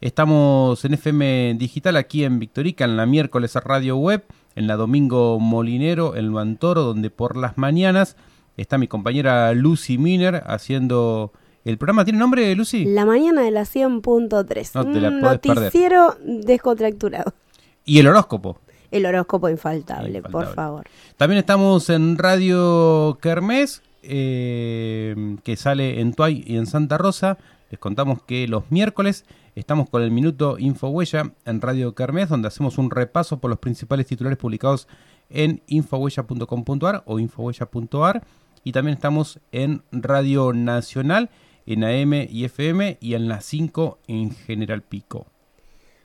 Estamos 0.00 0.84
en 0.84 0.94
FM 0.94 1.54
Digital 1.58 1.96
aquí 1.96 2.24
en 2.24 2.40
Victorica, 2.40 2.84
en 2.84 2.96
la 2.96 3.06
miércoles 3.06 3.54
Radio 3.54 3.96
Web, 3.96 4.24
en 4.56 4.66
la 4.66 4.76
Domingo 4.76 5.38
Molinero, 5.38 6.16
en 6.16 6.26
Luantoro, 6.26 6.82
donde 6.82 7.10
por 7.10 7.36
las 7.36 7.58
mañanas 7.58 8.16
está 8.56 8.78
mi 8.78 8.88
compañera 8.88 9.52
Lucy 9.52 9.98
Miner 9.98 10.42
haciendo 10.46 11.32
el 11.64 11.76
programa. 11.78 12.04
¿Tiene 12.04 12.18
nombre, 12.18 12.54
Lucy? 12.56 12.86
La 12.86 13.04
mañana 13.04 13.42
de 13.42 13.50
la 13.50 13.62
100.3. 13.62 14.70
No 14.74 14.90
te 14.90 15.00
la 15.00 15.10
perder. 15.10 15.56
noticiero 15.56 16.16
descontracturado. 16.24 17.34
Y 17.84 17.98
el 17.98 18.06
horóscopo. 18.08 18.58
El 18.90 19.06
horóscopo 19.06 19.48
infaltable, 19.48 20.18
Infaltable. 20.18 20.32
por 20.46 20.54
favor. 20.54 20.86
También 21.16 21.38
estamos 21.38 21.90
en 21.90 22.16
Radio 22.18 23.18
Kermés, 23.20 23.82
eh, 24.02 25.36
que 25.44 25.56
sale 25.56 26.00
en 26.00 26.14
Tuay 26.14 26.44
y 26.46 26.56
en 26.56 26.66
Santa 26.66 26.98
Rosa. 26.98 27.38
Les 27.70 27.78
contamos 27.78 28.22
que 28.22 28.48
los 28.48 28.70
miércoles 28.70 29.24
estamos 29.54 29.90
con 29.90 30.02
el 30.02 30.10
Minuto 30.10 30.58
Infohuella 30.58 31.32
en 31.44 31.60
Radio 31.60 31.94
Kermés, 31.94 32.28
donde 32.30 32.48
hacemos 32.48 32.78
un 32.78 32.90
repaso 32.90 33.38
por 33.40 33.50
los 33.50 33.58
principales 33.58 34.06
titulares 34.06 34.38
publicados 34.38 34.88
en 35.28 35.62
infohuella.com.ar 35.66 37.02
o 37.06 37.18
infohuella.ar. 37.18 38.22
Y 38.64 38.72
también 38.72 38.94
estamos 38.94 39.38
en 39.52 39.82
Radio 39.92 40.52
Nacional, 40.52 41.30
en 41.66 41.84
AM 41.84 42.26
y 42.30 42.44
FM 42.44 42.98
y 43.00 43.14
en 43.14 43.28
las 43.28 43.44
5 43.44 43.98
en 44.08 44.30
General 44.30 44.82
Pico. 44.82 45.26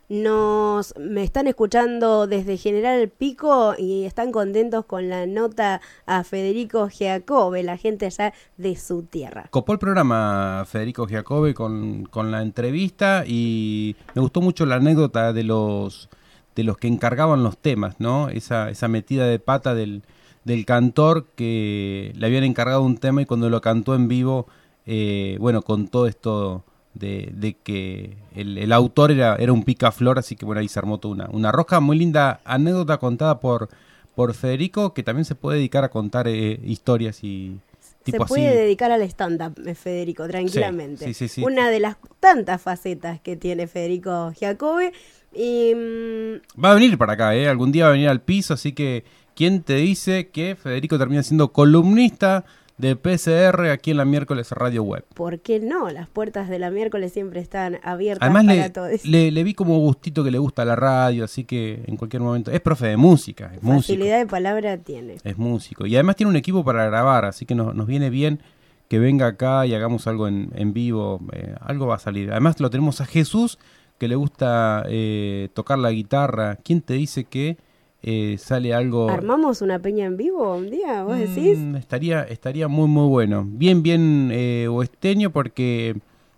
Nos 0.08 0.94
me 0.98 1.22
están 1.22 1.46
escuchando 1.46 2.26
desde 2.26 2.56
General 2.58 3.08
Pico 3.08 3.74
y 3.78 4.04
están 4.04 4.32
contentos 4.32 4.84
con 4.84 5.08
la 5.08 5.26
nota 5.26 5.80
a 6.04 6.24
Federico 6.24 6.88
Giacobbe, 6.88 7.62
la 7.62 7.78
gente 7.78 8.06
allá 8.06 8.34
de 8.58 8.76
su 8.76 9.04
tierra. 9.04 9.46
Copó 9.50 9.72
el 9.72 9.78
programa 9.78 10.64
Federico 10.66 11.06
Giacobbe 11.06 11.54
con, 11.54 12.04
con 12.04 12.30
la 12.30 12.42
entrevista 12.42 13.24
y 13.26 13.96
me 14.14 14.20
gustó 14.20 14.40
mucho 14.42 14.66
la 14.66 14.76
anécdota 14.76 15.32
de 15.32 15.44
los 15.44 16.08
de 16.54 16.64
los 16.64 16.76
que 16.76 16.88
encargaban 16.88 17.42
los 17.42 17.58
temas, 17.58 17.96
¿no? 17.98 18.28
Esa, 18.28 18.70
esa 18.70 18.88
metida 18.88 19.26
de 19.26 19.38
pata 19.38 19.74
del, 19.74 20.02
del 20.44 20.64
cantor 20.64 21.26
que 21.34 22.12
le 22.14 22.26
habían 22.26 22.44
encargado 22.44 22.82
un 22.82 22.98
tema 22.98 23.22
y 23.22 23.26
cuando 23.26 23.50
lo 23.50 23.60
cantó 23.60 23.94
en 23.94 24.08
vivo, 24.08 24.46
eh, 24.86 25.36
bueno, 25.40 25.62
con 25.62 25.88
todo 25.88 26.06
esto 26.06 26.64
de, 26.94 27.30
de 27.34 27.54
que 27.54 28.16
el, 28.34 28.56
el 28.58 28.72
autor 28.72 29.10
era, 29.10 29.36
era 29.36 29.52
un 29.52 29.64
picaflor, 29.64 30.18
así 30.18 30.36
que 30.36 30.44
bueno, 30.46 30.60
ahí 30.60 30.68
se 30.68 30.78
armó 30.78 30.98
toda 30.98 31.14
una, 31.14 31.28
una 31.30 31.52
rosca. 31.52 31.80
Muy 31.80 31.98
linda 31.98 32.40
anécdota 32.44 32.98
contada 32.98 33.40
por, 33.40 33.68
por 34.14 34.34
Federico, 34.34 34.94
que 34.94 35.02
también 35.02 35.24
se 35.24 35.34
puede 35.34 35.58
dedicar 35.58 35.84
a 35.84 35.88
contar 35.90 36.28
eh, 36.28 36.60
historias 36.64 37.22
y 37.22 37.58
tipo 38.04 38.24
Se 38.24 38.28
puede 38.28 38.48
así. 38.48 38.56
dedicar 38.58 38.92
al 38.92 39.02
stand-up, 39.02 39.54
eh, 39.66 39.74
Federico, 39.74 40.26
tranquilamente. 40.28 41.04
sí, 41.06 41.14
sí, 41.14 41.28
sí. 41.28 41.42
Una 41.42 41.70
de 41.70 41.80
las 41.80 41.96
tantas 42.20 42.60
facetas 42.62 43.20
que 43.20 43.36
tiene 43.36 43.66
Federico 43.66 44.32
Giacobbe. 44.32 44.92
Y 45.36 45.74
mm, 45.74 46.62
Va 46.64 46.70
a 46.70 46.74
venir 46.74 46.96
para 46.96 47.14
acá, 47.14 47.34
¿eh? 47.34 47.48
Algún 47.48 47.72
día 47.72 47.84
va 47.84 47.90
a 47.90 47.92
venir 47.94 48.08
al 48.08 48.20
piso, 48.20 48.54
así 48.54 48.72
que 48.72 49.02
¿quién 49.34 49.62
te 49.62 49.74
dice 49.76 50.28
que 50.28 50.54
Federico 50.54 50.96
termina 50.96 51.22
siendo 51.24 51.52
columnista 51.52 52.44
de 52.76 52.96
PCR 52.96 53.68
aquí 53.70 53.92
en 53.92 53.98
la 53.98 54.04
miércoles 54.04 54.50
Radio 54.50 54.82
Web? 54.82 55.04
¿por 55.14 55.38
qué 55.40 55.60
no? 55.60 55.90
Las 55.90 56.08
puertas 56.08 56.48
de 56.48 56.58
la 56.58 56.70
miércoles 56.70 57.12
siempre 57.12 57.40
están 57.40 57.78
abiertas 57.84 58.22
Además 58.26 58.44
para 58.46 58.62
le, 58.64 58.70
todos. 58.70 59.04
le, 59.04 59.30
le 59.30 59.44
vi 59.44 59.54
como 59.54 59.78
gustito 59.78 60.24
que 60.24 60.30
le 60.32 60.38
gusta 60.38 60.64
la 60.64 60.74
radio, 60.74 61.24
así 61.24 61.44
que 61.44 61.84
en 61.86 61.96
cualquier 61.96 62.22
momento... 62.22 62.50
Es 62.50 62.60
profe 62.60 62.86
de 62.88 62.96
música, 62.96 63.52
es 63.54 63.62
músico. 63.62 63.94
Facilidad 63.94 64.18
de 64.18 64.26
palabra 64.26 64.76
tiene. 64.78 65.16
Es 65.22 65.38
músico. 65.38 65.86
Y 65.86 65.94
además 65.94 66.16
tiene 66.16 66.30
un 66.30 66.36
equipo 66.36 66.64
para 66.64 66.84
grabar, 66.86 67.24
así 67.24 67.46
que 67.46 67.54
nos, 67.54 67.74
nos 67.74 67.86
viene 67.86 68.10
bien 68.10 68.40
que 68.88 68.98
venga 68.98 69.26
acá 69.26 69.64
y 69.66 69.74
hagamos 69.74 70.06
algo 70.06 70.26
en, 70.28 70.50
en 70.54 70.72
vivo. 70.72 71.20
eh, 71.32 71.54
algo 71.60 71.86
va 71.86 71.94
a 71.96 71.98
salir. 72.00 72.30
Además 72.32 72.58
lo 72.60 72.70
tenemos 72.70 73.00
a 73.00 73.06
Jesús, 73.06 73.58
que 73.98 74.08
le 74.08 74.16
gusta 74.16 74.84
eh, 74.88 75.48
tocar 75.54 75.78
la 75.78 75.90
guitarra. 75.92 76.56
¿Quién 76.56 76.80
te 76.80 76.94
dice 76.94 77.24
que 77.24 77.56
eh, 78.06 78.36
sale 78.36 78.74
algo... 78.74 79.08
¿Armamos 79.08 79.62
una 79.62 79.78
peña 79.78 80.04
en 80.04 80.18
vivo 80.18 80.56
un 80.56 80.68
día? 80.68 81.04
¿Vos 81.04 81.18
decís? 81.18 81.58
Mm, 81.58 81.76
estaría, 81.76 82.20
estaría 82.24 82.68
muy, 82.68 82.86
muy 82.86 83.08
bueno. 83.08 83.46
Bien, 83.48 83.82
bien 83.82 84.28
eh, 84.30 84.68
oesteño 84.68 85.30
porque 85.30 85.96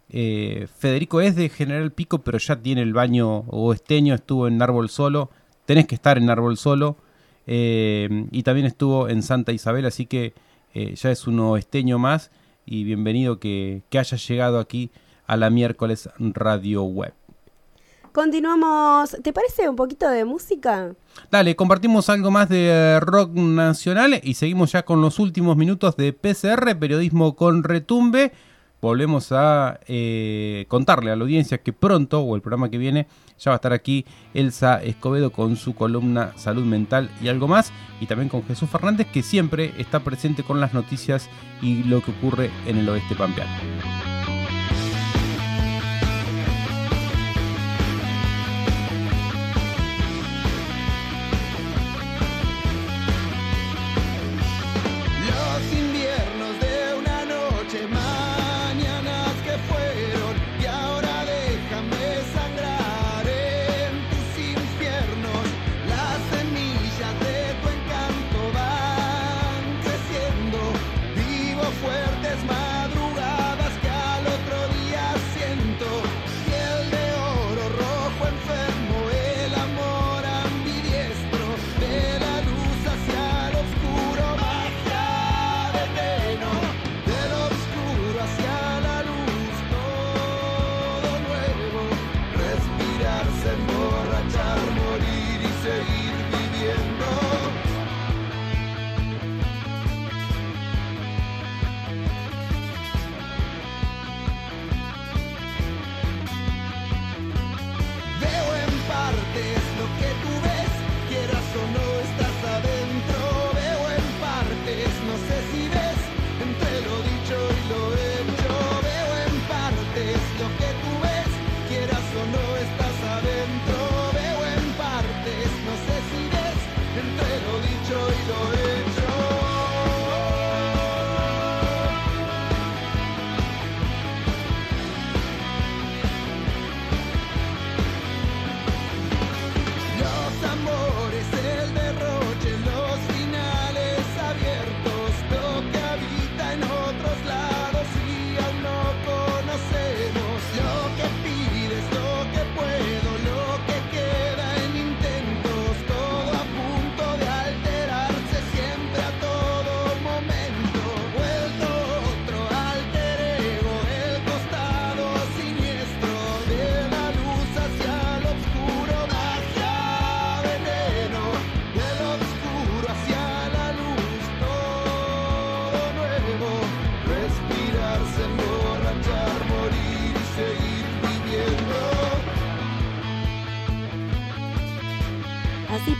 eh, 0.08 0.68
Federico 0.78 1.20
es 1.20 1.34
de 1.34 1.48
General 1.48 1.90
Pico, 1.90 2.20
pero 2.20 2.38
ya 2.38 2.54
tiene 2.54 2.82
el 2.82 2.92
baño 2.92 3.38
oesteño, 3.48 4.14
estuvo 4.14 4.46
en 4.46 4.62
Árbol 4.62 4.90
Solo. 4.90 5.30
Tenés 5.64 5.88
que 5.88 5.96
estar 5.96 6.18
en 6.18 6.30
Árbol 6.30 6.56
Solo. 6.56 6.98
y 7.48 8.42
también 8.44 8.66
estuvo 8.66 9.08
en 9.08 9.24
Santa 9.24 9.50
Isabel, 9.50 9.86
así 9.86 10.06
que 10.06 10.34
ya 10.72 11.10
es 11.10 11.26
un 11.26 11.40
oesteño 11.40 11.98
más 11.98 12.30
y 12.64 12.84
bienvenido 12.84 13.40
que, 13.40 13.82
que 13.90 13.98
haya 13.98 14.16
llegado 14.16 14.60
aquí 14.60 14.92
a 15.26 15.36
la 15.36 15.50
miércoles 15.50 16.08
Radio 16.18 16.84
Web. 16.84 17.14
Continuamos. 18.16 19.14
¿Te 19.22 19.30
parece 19.30 19.68
un 19.68 19.76
poquito 19.76 20.08
de 20.08 20.24
música? 20.24 20.94
Dale, 21.30 21.54
compartimos 21.54 22.08
algo 22.08 22.30
más 22.30 22.48
de 22.48 22.68
eh, 22.68 23.00
rock 23.00 23.34
nacional 23.34 24.18
y 24.22 24.32
seguimos 24.32 24.72
ya 24.72 24.86
con 24.86 25.02
los 25.02 25.18
últimos 25.18 25.58
minutos 25.58 25.98
de 25.98 26.14
PCR, 26.14 26.78
periodismo 26.78 27.36
con 27.36 27.62
retumbe. 27.62 28.32
Volvemos 28.80 29.32
a 29.32 29.80
eh, 29.86 30.64
contarle 30.68 31.10
a 31.10 31.16
la 31.16 31.24
audiencia 31.24 31.58
que 31.58 31.74
pronto, 31.74 32.20
o 32.20 32.34
el 32.34 32.40
programa 32.40 32.70
que 32.70 32.78
viene, 32.78 33.06
ya 33.38 33.50
va 33.50 33.56
a 33.56 33.56
estar 33.56 33.74
aquí 33.74 34.06
Elsa 34.32 34.82
Escobedo 34.82 35.30
con 35.30 35.56
su 35.56 35.74
columna 35.74 36.32
Salud 36.36 36.64
Mental 36.64 37.10
y 37.20 37.28
algo 37.28 37.48
más. 37.48 37.70
Y 38.00 38.06
también 38.06 38.30
con 38.30 38.42
Jesús 38.44 38.70
Fernández, 38.70 39.08
que 39.12 39.22
siempre 39.22 39.74
está 39.76 40.00
presente 40.00 40.42
con 40.42 40.58
las 40.58 40.72
noticias 40.72 41.28
y 41.60 41.82
lo 41.82 42.00
que 42.00 42.12
ocurre 42.12 42.50
en 42.64 42.78
el 42.78 42.88
oeste 42.88 43.14
pampeano. 43.14 44.15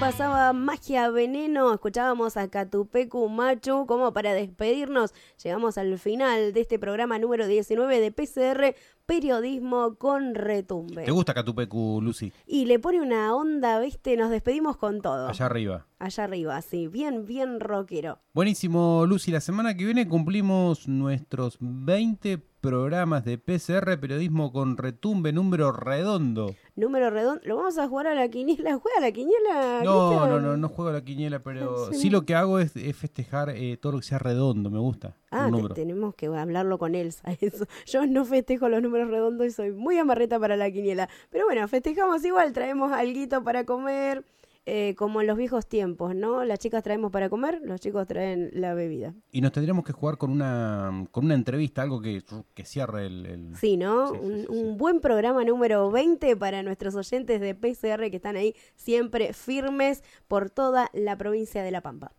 Pasaba 0.07 0.53
Magia 0.53 1.11
Veneno, 1.11 1.75
escuchábamos 1.75 2.37
a 2.37 2.49
Catupecu 2.49 3.29
Machu, 3.29 3.87
como 3.87 4.13
para 4.13 4.35
despedirnos, 4.35 5.13
llegamos 5.43 5.79
al 5.79 5.99
final 5.99 6.53
de 6.53 6.61
este 6.61 6.79
programa 6.79 7.19
número 7.19 7.49
19 7.49 7.99
de 7.99 8.13
PCR, 8.13 8.77
Periodismo 9.07 9.95
con 9.95 10.35
Retumbe. 10.35 11.05
¿Te 11.05 11.13
gusta 11.13 11.33
Catupecu, 11.33 12.01
Lucy? 12.03 12.33
Y 12.45 12.65
le 12.67 12.81
pone 12.81 13.01
una 13.01 13.37
onda, 13.37 13.79
viste, 13.79 14.17
nos 14.17 14.31
despedimos 14.31 14.77
con 14.77 15.01
todo. 15.01 15.29
Allá 15.29 15.47
arriba. 15.47 15.87
Allá 16.01 16.25
arriba, 16.25 16.61
sí, 16.61 16.89
bien, 16.89 17.25
bien 17.25 17.61
rockero. 17.61 18.19
Buenísimo, 18.35 19.07
Lucy. 19.07 19.31
La 19.31 19.41
semana 19.41 19.77
que 19.77 19.85
viene 19.85 20.09
cumplimos 20.09 20.89
nuestros 20.89 21.57
20 21.61 22.39
programas 22.61 23.25
de 23.25 23.39
PCR, 23.39 23.97
periodismo 24.01 24.53
con 24.53 24.77
retumbe, 24.77 25.33
número 25.33 25.71
redondo. 25.71 26.53
Número 26.75 27.09
redondo, 27.11 27.41
¿lo 27.45 27.57
vamos 27.57 27.79
a 27.79 27.87
jugar 27.87 28.09
a 28.09 28.15
la 28.17 28.29
quiniela? 28.29 28.77
¿Juega 28.77 28.99
a 28.99 29.01
la 29.03 29.13
quiniela? 29.13 29.83
No, 29.85 30.09
Cristian? 30.09 30.31
no, 30.31 30.41
no, 30.41 30.57
no 30.57 30.69
juego 30.69 30.91
a 30.91 30.95
la 30.95 31.05
quiniela, 31.05 31.39
pero 31.45 31.87
Sí. 31.93 31.99
sí 32.01 32.11
lo 32.11 32.27
que 32.27 32.35
hago 32.35 32.59
es, 32.59 32.75
es 32.75 32.97
festejar 32.97 33.51
eh, 33.51 33.77
todo 33.77 33.93
lo 33.93 33.99
que 34.01 34.05
sea 34.05 34.19
redondo, 34.19 34.69
me 34.69 34.81
gusta. 34.81 35.17
Ah, 35.31 35.49
te- 35.69 35.75
tenemos 35.75 36.15
que 36.15 36.27
hablarlo 36.27 36.79
con 36.79 36.95
Elsa. 36.95 37.23
Eso. 37.41 37.67
Yo 37.87 38.07
no 38.07 38.25
festejo 38.25 38.69
los 38.69 38.83
números 38.83 39.11
redondos 39.11 39.47
y 39.47 39.51
soy 39.51 39.73
muy 39.73 39.99
amarreta 39.99 40.39
para 40.39 40.57
la 40.57 40.71
quiniela. 40.71 41.09
Pero 41.31 41.47
bueno, 41.47 41.67
festejamos 41.69 42.25
igual, 42.25 42.53
traemos 42.53 42.93
alguito 42.93 43.43
para 43.43 43.65
comer, 43.65 44.25
eh, 44.69 44.95
como 44.97 45.21
en 45.21 45.29
los 45.29 45.37
viejos 45.37 45.67
tiempos, 45.69 46.15
¿no? 46.17 46.45
Las 46.45 46.59
chicas 46.59 46.83
traemos 46.83 47.13
para 47.13 47.29
comer, 47.29 47.61
los 47.63 47.81
chicos 47.81 48.05
traen 48.07 48.51
la 48.53 48.75
bebida. 48.75 49.15
Y 49.31 49.41
nos 49.41 49.53
tendríamos 49.53 49.85
que 49.85 49.93
jugar 49.93 50.17
con 50.19 50.31
una 50.33 51.07
con 51.13 51.25
una 51.25 51.35
entrevista, 51.35 51.83
algo 51.83 52.01
que, 52.01 52.23
que 52.55 52.65
cierre 52.65 53.07
el... 53.07 53.27
el- 53.27 53.57
Sí, 53.57 53.77
¿no? 53.77 54.09
Sí, 54.13 54.19
sí, 54.21 54.27
un, 54.27 54.41
sí, 54.41 54.47
un 54.49 54.77
buen 54.77 55.01
programa 55.01 55.45
número 55.45 55.89
20 55.93 56.37
para 56.37 56.63
nuestros 56.65 56.95
oyentes 56.97 57.41
de 57.41 57.55
PCR 57.55 58.11
que 58.11 58.17
están 58.17 58.35
ahí 58.37 58.55
siempre 58.75 59.33
firmes 59.33 60.03
por 60.27 60.51
toda 60.51 60.91
la 60.93 61.17
provincia 61.17 61.63
de 61.63 61.71
La 61.71 61.81
Pampa. 61.81 62.11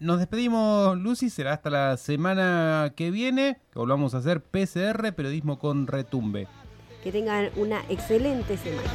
Nos 0.00 0.18
despedimos, 0.18 0.96
Lucy. 0.96 1.28
Será 1.28 1.52
hasta 1.52 1.68
la 1.68 1.98
semana 1.98 2.94
que 2.96 3.10
viene 3.10 3.58
que 3.70 3.78
volvamos 3.78 4.14
a 4.14 4.18
hacer 4.18 4.40
PCR, 4.40 5.12
periodismo 5.12 5.58
con 5.58 5.86
retumbe. 5.86 6.48
Que 7.04 7.12
tengan 7.12 7.50
una 7.54 7.82
excelente 7.90 8.56
semana. 8.56 8.88